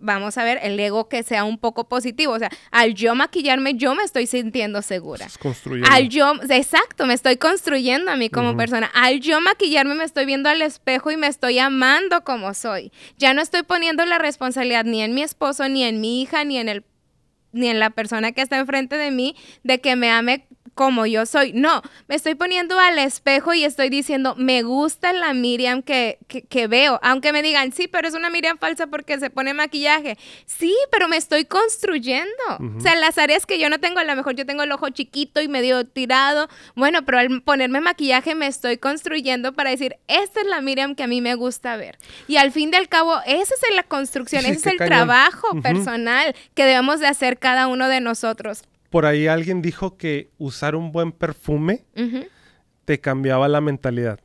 Vamos 0.00 0.38
a 0.38 0.44
ver, 0.44 0.58
el 0.62 0.78
ego 0.80 1.08
que 1.08 1.22
sea 1.22 1.44
un 1.44 1.58
poco 1.58 1.88
positivo. 1.88 2.32
O 2.32 2.38
sea, 2.38 2.50
al 2.70 2.94
yo 2.94 3.14
maquillarme, 3.14 3.74
yo 3.74 3.94
me 3.94 4.02
estoy 4.02 4.26
sintiendo 4.26 4.82
segura. 4.82 5.26
construyendo. 5.40 5.88
Al 5.90 6.08
yo, 6.08 6.32
exacto, 6.48 7.06
me 7.06 7.14
estoy 7.14 7.36
construyendo 7.36 8.10
a 8.10 8.16
mí 8.16 8.30
como 8.30 8.56
persona. 8.56 8.90
Al 8.94 9.20
yo 9.20 9.40
maquillarme, 9.40 9.94
me 9.94 10.04
estoy 10.04 10.26
viendo 10.26 10.48
al 10.48 10.62
espejo 10.62 11.10
y 11.10 11.16
me 11.16 11.26
estoy 11.26 11.58
amando 11.58 12.24
como 12.24 12.54
soy. 12.54 12.92
Ya 13.18 13.34
no 13.34 13.42
estoy 13.42 13.62
poniendo 13.62 14.04
la 14.06 14.18
responsabilidad 14.18 14.84
ni 14.84 15.02
en 15.02 15.14
mi 15.14 15.22
esposo, 15.22 15.68
ni 15.68 15.84
en 15.84 16.00
mi 16.00 16.22
hija, 16.22 16.44
ni 16.44 16.58
en 16.58 16.68
el 16.68 16.84
ni 17.52 17.68
en 17.68 17.80
la 17.80 17.90
persona 17.90 18.30
que 18.32 18.42
está 18.42 18.58
enfrente 18.58 18.96
de 18.96 19.10
mí 19.10 19.34
de 19.64 19.80
que 19.80 19.96
me 19.96 20.10
ame 20.10 20.46
como 20.74 21.06
yo 21.06 21.26
soy. 21.26 21.52
No, 21.52 21.82
me 22.08 22.14
estoy 22.14 22.34
poniendo 22.34 22.78
al 22.78 22.98
espejo 22.98 23.52
y 23.54 23.64
estoy 23.64 23.90
diciendo, 23.90 24.34
me 24.36 24.62
gusta 24.62 25.12
la 25.12 25.34
Miriam 25.34 25.82
que, 25.82 26.18
que, 26.28 26.66
veo. 26.66 26.98
Aunque 27.02 27.32
me 27.32 27.42
digan, 27.42 27.72
sí, 27.72 27.88
pero 27.88 28.08
es 28.08 28.14
una 28.14 28.30
Miriam 28.30 28.58
falsa 28.58 28.86
porque 28.86 29.18
se 29.18 29.30
pone 29.30 29.54
maquillaje. 29.54 30.18
Sí, 30.46 30.74
pero 30.90 31.08
me 31.08 31.16
estoy 31.16 31.44
construyendo. 31.44 32.30
O 32.76 32.80
sea, 32.80 32.94
las 32.96 33.18
áreas 33.18 33.46
que 33.46 33.58
yo 33.58 33.68
no 33.68 33.78
tengo, 33.78 33.98
a 34.00 34.04
lo 34.04 34.16
mejor 34.16 34.34
yo 34.34 34.46
tengo 34.46 34.62
el 34.62 34.72
ojo 34.72 34.88
chiquito 34.90 35.40
y 35.40 35.48
medio 35.48 35.84
tirado. 35.84 36.48
Bueno, 36.74 37.04
pero 37.04 37.18
al 37.18 37.42
ponerme 37.42 37.80
maquillaje 37.80 38.34
me 38.34 38.46
estoy 38.46 38.78
construyendo 38.78 39.52
para 39.52 39.70
decir, 39.70 39.96
esta 40.08 40.40
es 40.40 40.46
la 40.46 40.60
Miriam 40.60 40.94
que 40.94 41.02
a 41.02 41.06
mí 41.06 41.20
me 41.20 41.34
gusta 41.34 41.76
ver. 41.76 41.98
Y 42.28 42.36
al 42.36 42.52
fin 42.52 42.70
del 42.70 42.88
cabo, 42.88 43.20
esa 43.26 43.54
es 43.54 43.74
la 43.74 43.82
construcción, 43.82 44.44
ese 44.46 44.52
es 44.52 44.66
el 44.66 44.78
trabajo 44.78 45.60
personal 45.60 46.34
que 46.54 46.64
debemos 46.64 47.00
de 47.00 47.06
hacer 47.06 47.38
cada 47.38 47.66
uno 47.66 47.88
de 47.88 48.00
nosotros 48.00 48.62
por 48.90 49.06
ahí 49.06 49.28
alguien 49.28 49.62
dijo 49.62 49.96
que 49.96 50.30
usar 50.38 50.74
un 50.74 50.92
buen 50.92 51.12
perfume 51.12 51.84
te 52.84 53.00
cambiaba 53.00 53.48
la 53.48 53.60
mentalidad, 53.60 54.20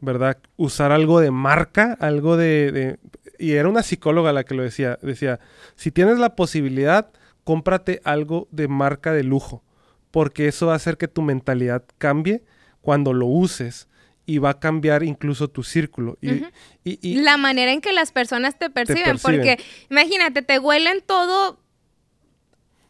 ¿verdad? 0.00 0.38
Usar 0.56 0.92
algo 0.92 1.20
de 1.20 1.32
marca, 1.32 1.96
algo 2.00 2.36
de, 2.36 2.98
Y 3.38 3.52
era 3.52 3.68
una 3.68 3.82
psicóloga 3.82 4.32
la 4.32 4.44
que 4.44 4.54
lo 4.54 4.62
decía. 4.62 4.98
Decía, 5.02 5.40
si 5.74 5.90
tienes 5.90 6.18
la 6.18 6.36
posibilidad, 6.36 7.10
cómprate 7.42 8.00
algo 8.04 8.48
de 8.52 8.68
marca 8.68 9.12
de 9.12 9.24
lujo, 9.24 9.64
porque 10.12 10.46
eso 10.46 10.68
va 10.68 10.74
a 10.74 10.76
hacer 10.76 10.96
que 10.96 11.08
tu 11.08 11.22
mentalidad 11.22 11.84
cambie 11.98 12.44
cuando 12.80 13.12
lo 13.12 13.26
uses 13.26 13.88
y 14.26 14.38
va 14.38 14.50
a 14.50 14.60
cambiar 14.60 15.02
incluso 15.02 15.48
tu 15.48 15.64
círculo. 15.64 16.18
Y, 16.84 17.16
la 17.16 17.36
manera 17.36 17.72
en 17.72 17.80
que 17.80 17.92
las 17.92 18.12
personas 18.12 18.58
te 18.58 18.70
perciben, 18.70 19.18
porque 19.18 19.58
imagínate, 19.90 20.42
te 20.42 20.58
huelen 20.58 21.02
todo 21.04 21.63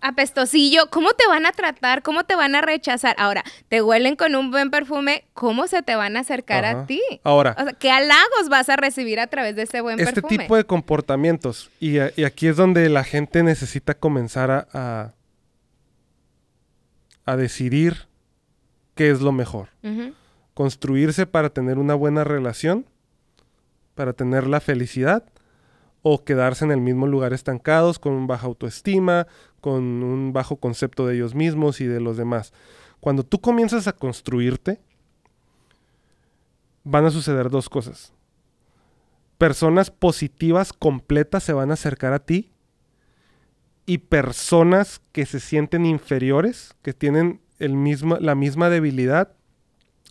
apestosillo, 0.05 0.91
¿cómo 0.91 1.15
te 1.15 1.27
van 1.27 1.47
a 1.47 1.53
tratar? 1.53 2.03
¿Cómo 2.03 2.25
te 2.25 2.37
van 2.37 2.55
a 2.55 2.61
rechazar? 2.61 3.17
Ahora, 3.19 3.43
te 3.69 3.81
huelen 3.81 4.17
con 4.17 4.35
un 4.35 4.51
buen 4.51 4.71
perfume, 4.71 5.25
¿cómo 5.33 5.67
se 5.67 5.83
te 5.83 5.97
van 5.97 6.19
a 6.19 6.21
acercar 6.21 6.67
a 6.67 6.85
ti? 6.87 7.01
Ahora, 7.23 7.57
¿qué 7.79 7.91
halagos 7.91 8.51
vas 8.51 8.69
a 8.69 8.77
recibir 8.77 9.19
a 9.19 9.29
través 9.29 9.57
de 9.57 9.63
ese 9.63 9.81
buen 9.81 9.99
este 9.99 10.13
perfume? 10.13 10.35
Este 10.35 10.45
tipo 10.45 10.57
de 10.57 10.65
comportamientos, 10.65 11.71
y, 11.81 11.99
aquí 11.99 12.49
es 12.49 12.57
donde 12.57 12.91
la 12.91 13.03
gente 13.03 13.43
necesita 13.43 13.95
comenzar 13.95 14.51
a, 14.51 15.15
a, 17.25 17.37
decidir 17.37 18.07
qué 18.95 19.11
es 19.11 19.23
lo 19.23 19.33
mejor. 19.33 19.69
Construirse 20.53 21.27
para 21.27 21.49
tener 21.49 21.79
una 21.79 21.95
buena 21.95 22.25
relación, 22.25 22.85
para 23.95 24.13
tener 24.13 24.47
la 24.47 24.61
felicidad 24.61 25.25
o 26.03 26.23
quedarse 26.23 26.67
en 26.67 26.71
el 26.71 26.83
mismo 26.83 27.07
lugar 27.07 27.33
estancados 27.33 27.99
con 27.99 28.27
baja 28.27 28.47
autoestima, 28.47 29.27
con 29.65 30.03
un 30.03 30.35
bajo 30.35 30.57
concepto 30.57 31.07
de 31.07 31.15
ellos 31.15 31.35
mismos 31.35 31.81
y 31.81 31.87
de 31.87 31.99
los 31.99 32.19
demás. 32.19 32.53
Cuando 33.01 33.23
tú 33.23 33.41
comienzas 33.41 33.89
a 33.89 33.95
construirte, 33.95 34.79
van 36.83 37.07
a 37.07 37.11
suceder 37.11 37.49
dos 37.49 37.71
cosas. 37.71 38.13
Personas 39.39 39.91
positivas 39.91 40.75
completas 40.75 41.45
se 41.45 41.55
van 41.55 41.71
a 41.71 41.75
acercar 41.75 42.13
a 42.13 42.19
ti 42.19 42.53
y 43.87 43.97
personas 43.97 45.01
que 45.13 45.25
se 45.25 45.41
sienten 45.41 45.87
inferiores, 45.87 46.75
que 46.83 46.93
tienen 46.93 47.41
el 47.59 47.73
mismo, 47.73 48.19
la 48.19 48.35
misma 48.35 48.69
debilidad, 48.69 49.33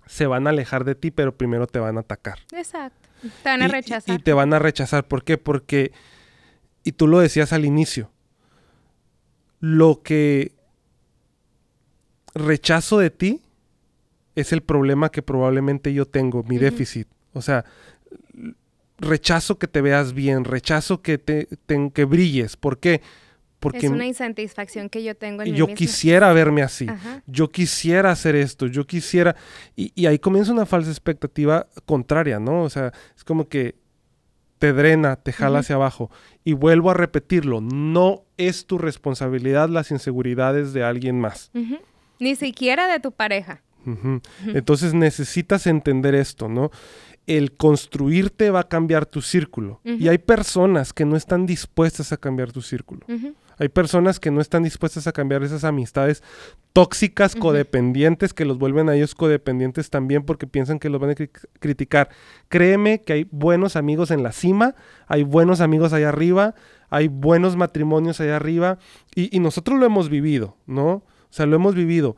se 0.08 0.26
van 0.26 0.48
a 0.48 0.50
alejar 0.50 0.84
de 0.84 0.96
ti, 0.96 1.12
pero 1.12 1.38
primero 1.38 1.68
te 1.68 1.78
van 1.78 1.98
a 1.98 2.00
atacar. 2.00 2.40
Exacto. 2.54 3.08
Te 3.44 3.50
van 3.50 3.62
a 3.62 3.68
rechazar. 3.68 4.16
Y, 4.16 4.18
te 4.18 4.34
van 4.34 4.52
a 4.52 4.58
rechazar. 4.58 5.08
¿Por 5.08 5.24
qué? 5.24 5.38
Porque, 5.38 5.92
y 6.84 6.94
tú 6.94 7.06
lo 7.06 7.20
decías 7.20 7.54
al 7.54 7.66
inicio, 7.66 8.10
lo 9.64 10.02
que 10.04 10.52
rechazo 12.36 13.00
de 13.00 13.10
ti 13.10 13.40
es 14.36 14.52
el 14.52 14.62
problema 14.62 15.10
que 15.10 15.22
probablemente 15.22 15.94
yo 15.94 16.06
tengo, 16.06 16.44
mi 16.44 16.58
déficit. 16.58 17.08
O 17.32 17.42
sea, 17.42 17.64
rechazo 18.98 19.58
que 19.60 19.70
te 19.70 19.80
veas 19.80 20.12
bien, 20.12 20.44
rechazo 20.44 21.02
que 21.02 21.18
te, 21.18 21.48
que 21.94 22.04
brilles. 22.04 22.58
¿Por 22.58 22.78
qué? 22.78 23.00
es 23.74 23.86
una 23.86 24.06
insatisfacción 24.06 24.90
que 24.90 25.02
yo 25.02 25.16
tengo 25.16 25.44
en 25.44 25.56
Yo 25.56 25.68
quisiera 25.68 26.34
verme 26.34 26.62
así. 26.62 26.86
Yo 27.26 27.50
quisiera 27.50 28.12
hacer 28.12 28.36
esto. 28.36 28.68
Yo 28.68 28.86
quisiera. 28.86 29.38
Y, 29.78 30.06
ahí 30.08 30.20
comienza 30.20 30.52
una 30.52 30.66
falsa 30.66 30.92
expectativa 30.92 31.68
contraria, 31.86 32.38
¿no? 32.38 32.64
O 32.64 32.70
sea, 32.70 32.92
es 33.16 33.24
como 33.24 33.48
que 33.48 33.76
te 34.60 34.74
drena, 34.74 35.16
te 35.16 35.32
jala 35.32 35.60
hacia 35.60 35.76
abajo. 35.76 36.12
Y 36.44 36.52
vuelvo 36.52 36.92
a 36.92 36.96
repetirlo: 36.96 37.62
no 37.62 38.26
es 38.38 38.66
tu 38.66 38.78
responsabilidad 38.78 39.70
las 39.70 39.92
inseguridades 39.92 40.74
de 40.74 40.84
alguien 40.84 41.20
más. 41.20 41.52
Ni 42.20 42.36
siquiera 42.36 42.88
de 42.88 43.00
tu 43.00 43.12
pareja. 43.12 43.62
Entonces 44.48 44.94
necesitas 44.94 45.68
entender 45.68 46.16
esto, 46.16 46.48
¿no? 46.48 46.72
el 47.26 47.54
construirte 47.54 48.50
va 48.50 48.62
a 48.62 48.68
cambiar 48.68 49.06
tu 49.06 49.22
círculo. 49.22 49.80
Y 49.84 50.08
hay 50.08 50.18
personas 50.18 50.94
que 50.94 51.06
no 51.06 51.16
están 51.16 51.46
dispuestas 51.46 52.12
a 52.12 52.18
cambiar 52.18 52.52
tu 52.52 52.62
círculo. 52.62 53.06
Hay 53.58 53.70
personas 53.70 54.20
que 54.20 54.32
no 54.32 54.42
están 54.42 54.64
dispuestas 54.64 55.08
a 55.08 55.12
cambiar 55.12 55.44
esas 55.44 55.64
amistades 55.64 56.24
tóxicas, 56.74 57.36
codependientes, 57.36 58.34
que 58.34 58.46
los 58.46 58.58
vuelven 58.58 58.90
a 58.90 58.96
ellos 58.96 59.14
codependientes 59.16 59.90
también 59.90 60.24
porque 60.24 60.48
piensan 60.48 60.80
que 60.80 60.90
los 60.90 61.00
van 61.00 61.12
a 61.12 61.16
criticar. 61.60 62.10
Créeme 62.50 63.02
que 63.02 63.14
hay 63.14 63.28
buenos 63.32 63.76
amigos 63.76 64.12
en 64.12 64.24
la 64.24 64.32
cima, 64.32 64.76
hay 65.08 65.24
buenos 65.24 65.62
amigos 65.62 65.94
allá 65.94 66.10
arriba, 66.10 66.56
hay 66.94 67.08
buenos 67.08 67.56
matrimonios 67.56 68.20
allá 68.20 68.36
arriba 68.36 68.78
y, 69.16 69.36
y 69.36 69.40
nosotros 69.40 69.80
lo 69.80 69.86
hemos 69.86 70.10
vivido, 70.10 70.56
¿no? 70.68 70.88
O 70.92 71.04
sea, 71.32 71.46
lo 71.46 71.56
hemos 71.56 71.76
vivido. 71.76 72.16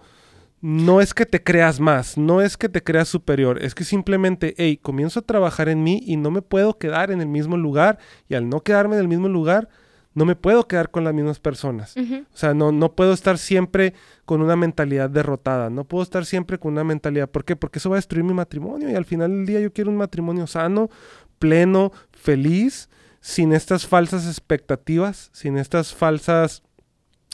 no 0.61 0.99
es 0.99 1.13
que 1.13 1.27
te 1.27 1.43
creas 1.43 1.79
más, 1.79 2.17
no 2.17 2.41
es 2.41 2.57
que 2.57 2.69
te 2.69 2.81
creas 2.81 3.07
superior, 3.07 3.61
es 3.61 3.75
que 3.75 3.83
simplemente, 3.83 4.55
hey, 4.57 4.79
comienzo 4.81 5.19
a 5.19 5.21
trabajar 5.21 5.69
en 5.69 5.83
mí 5.83 6.01
y 6.05 6.17
no 6.17 6.31
me 6.31 6.41
puedo 6.41 6.77
quedar 6.79 7.11
en 7.11 7.21
el 7.21 7.27
mismo 7.27 7.55
lugar 7.55 7.99
y 8.27 8.33
al 8.33 8.49
no 8.49 8.61
quedarme 8.61 8.95
en 8.95 9.01
el 9.01 9.07
mismo 9.07 9.29
lugar, 9.29 9.69
no 10.15 10.25
me 10.25 10.35
puedo 10.35 10.67
quedar 10.67 10.89
con 10.89 11.03
las 11.03 11.13
mismas 11.13 11.39
personas. 11.39 11.95
O 11.97 12.37
sea, 12.37 12.53
no, 12.55 12.71
no 12.71 12.95
puedo 12.95 13.13
estar 13.13 13.37
siempre 13.37 13.93
con 14.25 14.41
una 14.41 14.55
mentalidad 14.55 15.09
derrotada, 15.09 15.69
no 15.69 15.83
puedo 15.83 16.01
estar 16.03 16.25
siempre 16.25 16.57
con 16.57 16.71
una 16.71 16.83
mentalidad, 16.83 17.29
¿por 17.29 17.43
qué? 17.45 17.55
Porque 17.55 17.77
eso 17.79 17.91
va 17.91 17.97
a 17.97 18.01
destruir 18.01 18.23
mi 18.23 18.33
matrimonio 18.33 18.89
y 18.89 18.95
al 18.95 19.05
final 19.05 19.29
del 19.29 19.45
día 19.45 19.59
yo 19.59 19.71
quiero 19.71 19.91
un 19.91 19.97
matrimonio 19.97 20.47
sano, 20.47 20.89
pleno, 21.37 21.91
feliz, 22.11 22.89
sin 23.25 23.53
estas 23.53 23.87
falsas 23.87 24.27
expectativas, 24.27 25.31
sin 25.33 25.57
estas 25.57 25.95
falsas... 25.95 26.61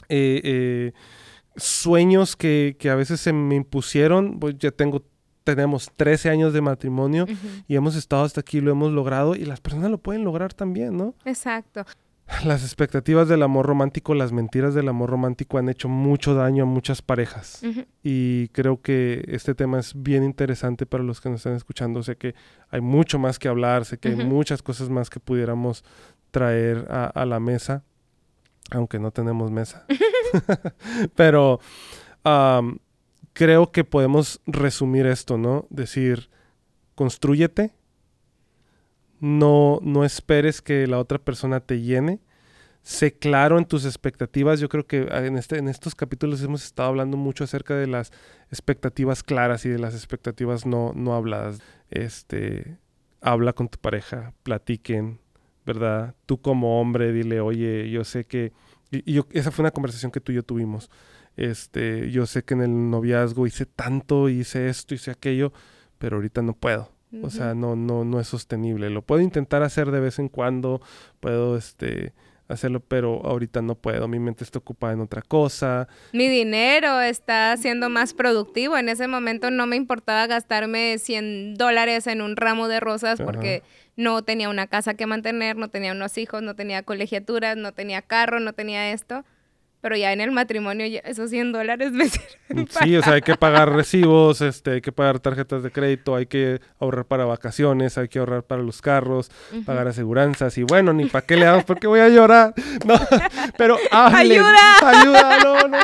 Eh, 0.07 0.41
eh, 0.43 0.93
sueños 1.57 2.37
que, 2.37 2.77
a 2.89 2.95
veces 2.95 3.19
se 3.19 3.33
me 3.33 3.55
impusieron, 3.55 4.39
pues 4.39 4.57
ya 4.57 4.71
tengo, 4.71 5.03
tenemos 5.43 5.91
13 5.97 6.29
años 6.29 6.53
de 6.53 6.61
matrimonio 6.61 7.25
y 7.67 7.75
hemos 7.75 7.97
estado 7.97 8.23
hasta 8.23 8.39
aquí, 8.39 8.61
lo 8.61 8.71
hemos 8.71 8.93
logrado 8.93 9.35
y 9.35 9.43
las 9.43 9.59
personas 9.59 9.91
lo 9.91 9.97
pueden 9.97 10.23
lograr 10.23 10.53
también, 10.53 10.95
¿no? 10.95 11.13
Exacto. 11.25 11.85
Las 12.45 12.63
expectativas 12.63 13.27
del 13.27 13.43
amor 13.43 13.65
romántico, 13.65 14.15
las 14.15 14.32
mentiras 14.32 14.73
del 14.73 14.88
amor 14.88 15.09
romántico 15.09 15.57
han 15.57 15.69
hecho 15.69 15.89
mucho 15.89 16.34
daño 16.34 16.63
a 16.63 16.65
muchas 16.65 17.01
parejas. 17.01 17.61
Y 18.03 18.47
creo 18.49 18.82
que 18.82 19.23
este 19.27 19.53
tema 19.53 19.79
es 19.79 19.93
bien 19.95 20.23
interesante 20.23 20.86
para 20.86 21.03
los 21.03 21.21
que 21.21 21.29
nos 21.29 21.41
están 21.41 21.55
escuchando. 21.55 22.01
Sé 22.03 22.15
que 22.15 22.34
hay 22.69 22.82
mucho 22.82 23.19
más 23.19 23.38
que 23.38 23.47
hablar, 23.47 23.86
sé 23.86 23.97
que 23.97 24.09
hay 24.09 24.15
muchas 24.15 24.63
cosas 24.63 24.89
más 24.89 25.09
que 25.09 25.19
pudiéramos 25.19 25.84
traer 26.32 26.88
a 26.89 27.25
la 27.25 27.39
mesa 27.39 27.84
aunque 28.71 28.99
no 28.99 29.11
tenemos 29.11 29.51
mesa. 29.51 29.86
Pero 31.15 31.59
creo 33.34 33.71
que 33.71 33.84
podemos 33.84 34.41
resumir 34.45 35.05
esto, 35.05 35.38
¿no? 35.38 35.67
Decir, 35.69 36.29
construyete, 36.95 37.73
no, 39.22 39.80
no 39.84 40.03
esperes 40.03 40.61
que 40.61 40.88
la 40.88 40.99
otra 40.99 41.19
persona 41.19 41.61
te 41.61 41.82
llene, 41.82 42.19
sé 42.82 43.13
claro 43.13 43.57
en 43.59 43.65
tus 43.65 43.86
expectativas. 43.86 44.59
Yo 44.59 44.67
creo 44.67 44.86
que 44.86 45.07
en, 45.09 45.38
este, 45.38 45.57
en 45.59 45.67
estos 45.67 45.95
capítulos 45.95 46.43
hemos 46.43 46.65
estado 46.65 46.89
hablando 46.89 47.17
mucho 47.17 47.43
acerca 47.43 47.76
de 47.76 47.88
las 47.88 48.11
expectativas 48.49 49.24
claras 49.24 49.65
y 49.65 49.69
de 49.69 49.80
las 49.80 49.93
expectativas 49.93 50.65
no, 50.65 50.91
no 50.95 51.13
habladas. 51.13 51.61
Este, 51.91 52.78
habla 53.22 53.53
con 53.53 53.69
tu 53.69 53.78
pareja, 53.78 54.34
platiquen, 54.43 55.19
¿verdad? 55.65 56.15
Tú 56.26 56.41
como 56.41 56.82
hombre 56.82 57.13
dile, 57.13 57.39
oye, 57.41 57.89
yo 57.91 58.03
sé 58.03 58.26
que, 58.26 58.51
y, 58.89 59.22
esa 59.38 59.51
fue 59.51 59.63
una 59.63 59.72
conversación 59.72 60.11
que 60.11 60.19
tú 60.19 60.32
y 60.32 60.36
yo 60.36 60.43
tuvimos, 60.43 60.89
este, 61.38 62.09
yo 62.11 62.26
sé 62.26 62.43
que 62.43 62.55
en 62.55 62.61
el 62.61 62.89
noviazgo 62.89 63.45
hice 63.45 63.67
tanto, 63.67 64.30
hice 64.30 64.67
esto, 64.67 64.95
hice 64.95 65.11
aquello, 65.11 65.53
pero 65.99 66.17
ahorita 66.17 66.41
no 66.41 66.53
puedo. 66.53 66.91
O 67.24 67.30
sea, 67.30 67.53
no, 67.53 67.76
no, 67.76 68.05
no 68.05 68.20
es 68.20 68.28
sostenible. 68.28 68.89
Lo 68.89 69.01
puedo 69.01 69.22
intentar 69.22 69.64
hacer 69.64 69.91
de 69.91 69.99
vez 69.99 70.18
en 70.20 70.30
cuando, 70.30 70.82
puedo, 71.20 71.57
este, 71.57 72.14
hacerlo, 72.51 72.80
pero 72.82 73.26
ahorita 73.26 73.62
no 73.62 73.76
puedo. 73.76 74.07
Mi 74.07 74.20
mente 74.20 74.43
está 74.43 74.59
ocupada 74.59 74.93
en 74.93 75.01
otra 75.01 75.22
cosa. 75.22 75.88
Mi 76.14 76.28
dinero 76.28 77.01
está 77.01 77.55
siendo 77.57 77.89
más 77.89 78.14
productivo. 78.14 78.78
En 78.78 78.89
ese 78.89 79.07
momento 79.07 79.51
no 79.51 79.66
me 79.66 79.76
importaba 79.76 80.28
gastarme 80.28 80.97
100 80.97 81.55
dólares 81.55 82.07
en 82.07 82.22
un 82.22 82.36
ramo 82.36 82.68
de 82.68 82.80
rosas 82.80 83.20
porque 83.22 83.64
no 83.95 84.22
tenía 84.24 84.49
una 84.49 84.68
casa 84.68 84.93
que 84.93 85.05
mantener, 85.05 85.55
no 85.55 85.70
tenía 85.70 85.91
unos 85.91 86.18
hijos, 86.18 86.41
no 86.41 86.55
tenía 86.55 86.84
colegiaturas, 86.84 87.57
no 87.57 87.74
tenía 87.74 88.01
carro, 88.01 88.39
no 88.39 88.53
tenía 88.53 88.91
esto. 88.91 89.24
Pero 89.82 89.95
ya 89.95 90.13
en 90.13 90.21
el 90.21 90.32
matrimonio 90.32 90.86
esos 91.03 91.29
100 91.32 91.51
dólares 91.51 91.91
me 91.91 92.07
sirven 92.09 92.67
Sí, 92.69 92.95
o 92.95 93.01
sea, 93.01 93.13
hay 93.13 93.21
que 93.21 93.36
pagar 93.36 93.71
recibos, 93.73 94.41
este, 94.41 94.71
hay 94.71 94.82
que 94.82 94.91
pagar 94.91 95.19
tarjetas 95.19 95.63
de 95.63 95.71
crédito, 95.71 96.15
hay 96.15 96.27
que 96.27 96.61
ahorrar 96.79 97.05
para 97.05 97.25
vacaciones, 97.25 97.97
hay 97.97 98.07
que 98.07 98.19
ahorrar 98.19 98.43
para 98.43 98.61
los 98.61 98.82
carros, 98.82 99.32
pagar 99.65 99.88
aseguranzas 99.88 100.57
y 100.57 100.63
bueno, 100.63 100.93
ni 100.93 101.05
para 101.05 101.25
qué 101.25 101.36
le 101.36 101.45
damos 101.45 101.63
porque 101.63 101.88
voy 101.88 101.99
a 101.99 102.09
llorar. 102.09 102.53
No, 102.86 102.95
pero 103.57 103.77
¡Ayuda! 103.91 104.75
¡Ayuda! 104.82 105.38
No, 105.43 105.67
no. 105.67 105.77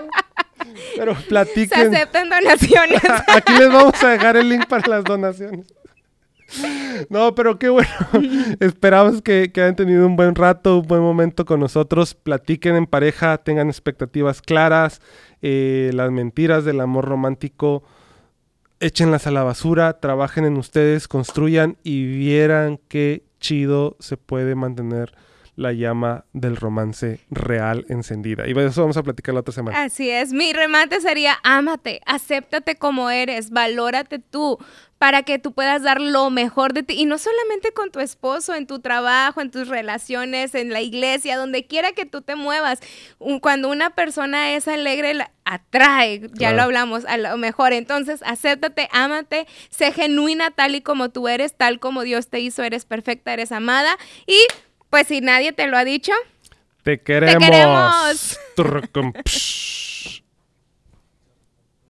Pero 0.96 1.16
platiquen. 1.28 1.92
Se 1.92 1.98
aceptan 1.98 2.30
donaciones. 2.30 3.02
Aquí 3.28 3.54
les 3.54 3.72
vamos 3.72 4.02
a 4.04 4.10
dejar 4.10 4.38
el 4.38 4.50
link 4.50 4.68
para 4.68 4.88
las 4.88 5.04
donaciones. 5.04 5.68
No, 7.10 7.36
pero 7.36 7.60
qué 7.60 7.70
bueno. 7.70 7.90
Esperamos 8.60 9.22
que, 9.22 9.52
que, 9.54 9.62
hayan 9.62 9.76
tenido 9.76 10.06
un 10.06 10.16
buen 10.16 10.36
rato, 10.36 10.80
un 10.80 10.88
buen 10.88 11.02
momento 11.02 11.46
con 11.46 11.60
nosotros. 11.60 12.14
Platiquen 12.16 12.76
en 12.76 12.86
pareja, 12.86 13.38
tengan 13.38 13.68
expectativas 13.68 14.42
claras. 14.42 15.02
Eh, 15.42 15.92
las 15.94 16.12
mentiras 16.12 16.66
del 16.66 16.82
amor 16.82 17.06
romántico, 17.06 17.84
échenlas 18.80 19.28
a 19.28 19.32
la 19.32 19.44
basura, 19.44 20.00
trabajen 20.00 20.46
en 20.46 20.58
ustedes, 20.58 21.08
construyan 21.08 21.78
y 21.84 22.06
vieran 22.06 22.80
qué 22.88 23.24
chido 23.40 23.96
se 24.00 24.18
puede 24.18 24.56
mantener 24.56 25.14
la 25.56 25.74
llama 25.74 26.26
del 26.34 26.56
romance 26.56 27.20
real 27.32 27.86
encendida. 27.90 28.48
Y 28.48 28.54
de 28.54 28.68
eso 28.68 28.82
vamos 28.82 28.96
a 28.96 29.04
platicar 29.04 29.34
la 29.34 29.42
otra 29.42 29.54
semana. 29.54 29.84
Así 29.84 30.10
es. 30.10 30.32
Mi 30.32 30.54
remate 30.54 31.02
sería, 31.02 31.38
ámate, 31.44 32.00
acéptate 32.06 32.76
como 32.76 33.10
eres, 33.10 33.50
valórate 33.50 34.20
tú 34.20 34.60
para 34.98 35.24
que 35.24 35.38
tú 35.40 35.52
puedas 35.54 35.84
dar 35.84 36.02
lo 36.02 36.30
mejor 36.30 36.74
de 36.74 36.84
ti. 36.84 36.96
Y 36.98 37.06
no 37.06 37.18
solamente 37.18 37.72
con 37.72 37.92
tu 37.92 38.00
esposo, 38.00 38.56
en 38.56 38.68
tu 38.68 38.80
trabajo, 38.80 39.42
en 39.42 39.52
tus 39.52 39.68
relaciones, 39.68 40.56
en 40.56 40.72
la 40.72 40.82
iglesia, 40.82 41.38
donde 41.38 41.66
quiera 41.66 41.92
que 41.92 42.06
tú 42.06 42.22
te 42.22 42.36
muevas. 42.36 42.80
Cuando 43.42 43.70
una 43.70 43.92
persona 43.92 44.54
es 44.54 44.68
alegre, 44.68 45.14
la 45.14 45.32
atrae, 45.46 46.30
ya 46.34 46.52
lo 46.52 46.64
hablamos, 46.64 47.06
a 47.06 47.18
lo 47.18 47.38
mejor. 47.38 47.74
Entonces, 47.74 48.22
acéptate, 48.26 48.90
ámate, 48.92 49.48
sé 49.70 49.92
genuina 49.92 50.52
tal 50.52 50.76
y 50.76 50.82
como 50.82 51.10
tú 51.10 51.28
eres, 51.28 51.56
tal 51.56 51.80
como 51.80 52.02
Dios 52.04 52.30
te 52.30 52.40
hizo, 52.40 52.64
eres 52.64 52.86
perfecta, 52.86 53.34
eres 53.34 53.52
amada. 53.52 53.98
Y 54.26 54.40
pues 54.90 55.08
si 55.08 55.22
nadie 55.22 55.54
te 55.54 55.68
lo 55.68 55.78
ha 55.78 55.84
dicho, 55.84 56.14
te 56.84 57.02
queremos. 57.02 57.38
Te 57.38 57.46
queremos. 57.46 58.40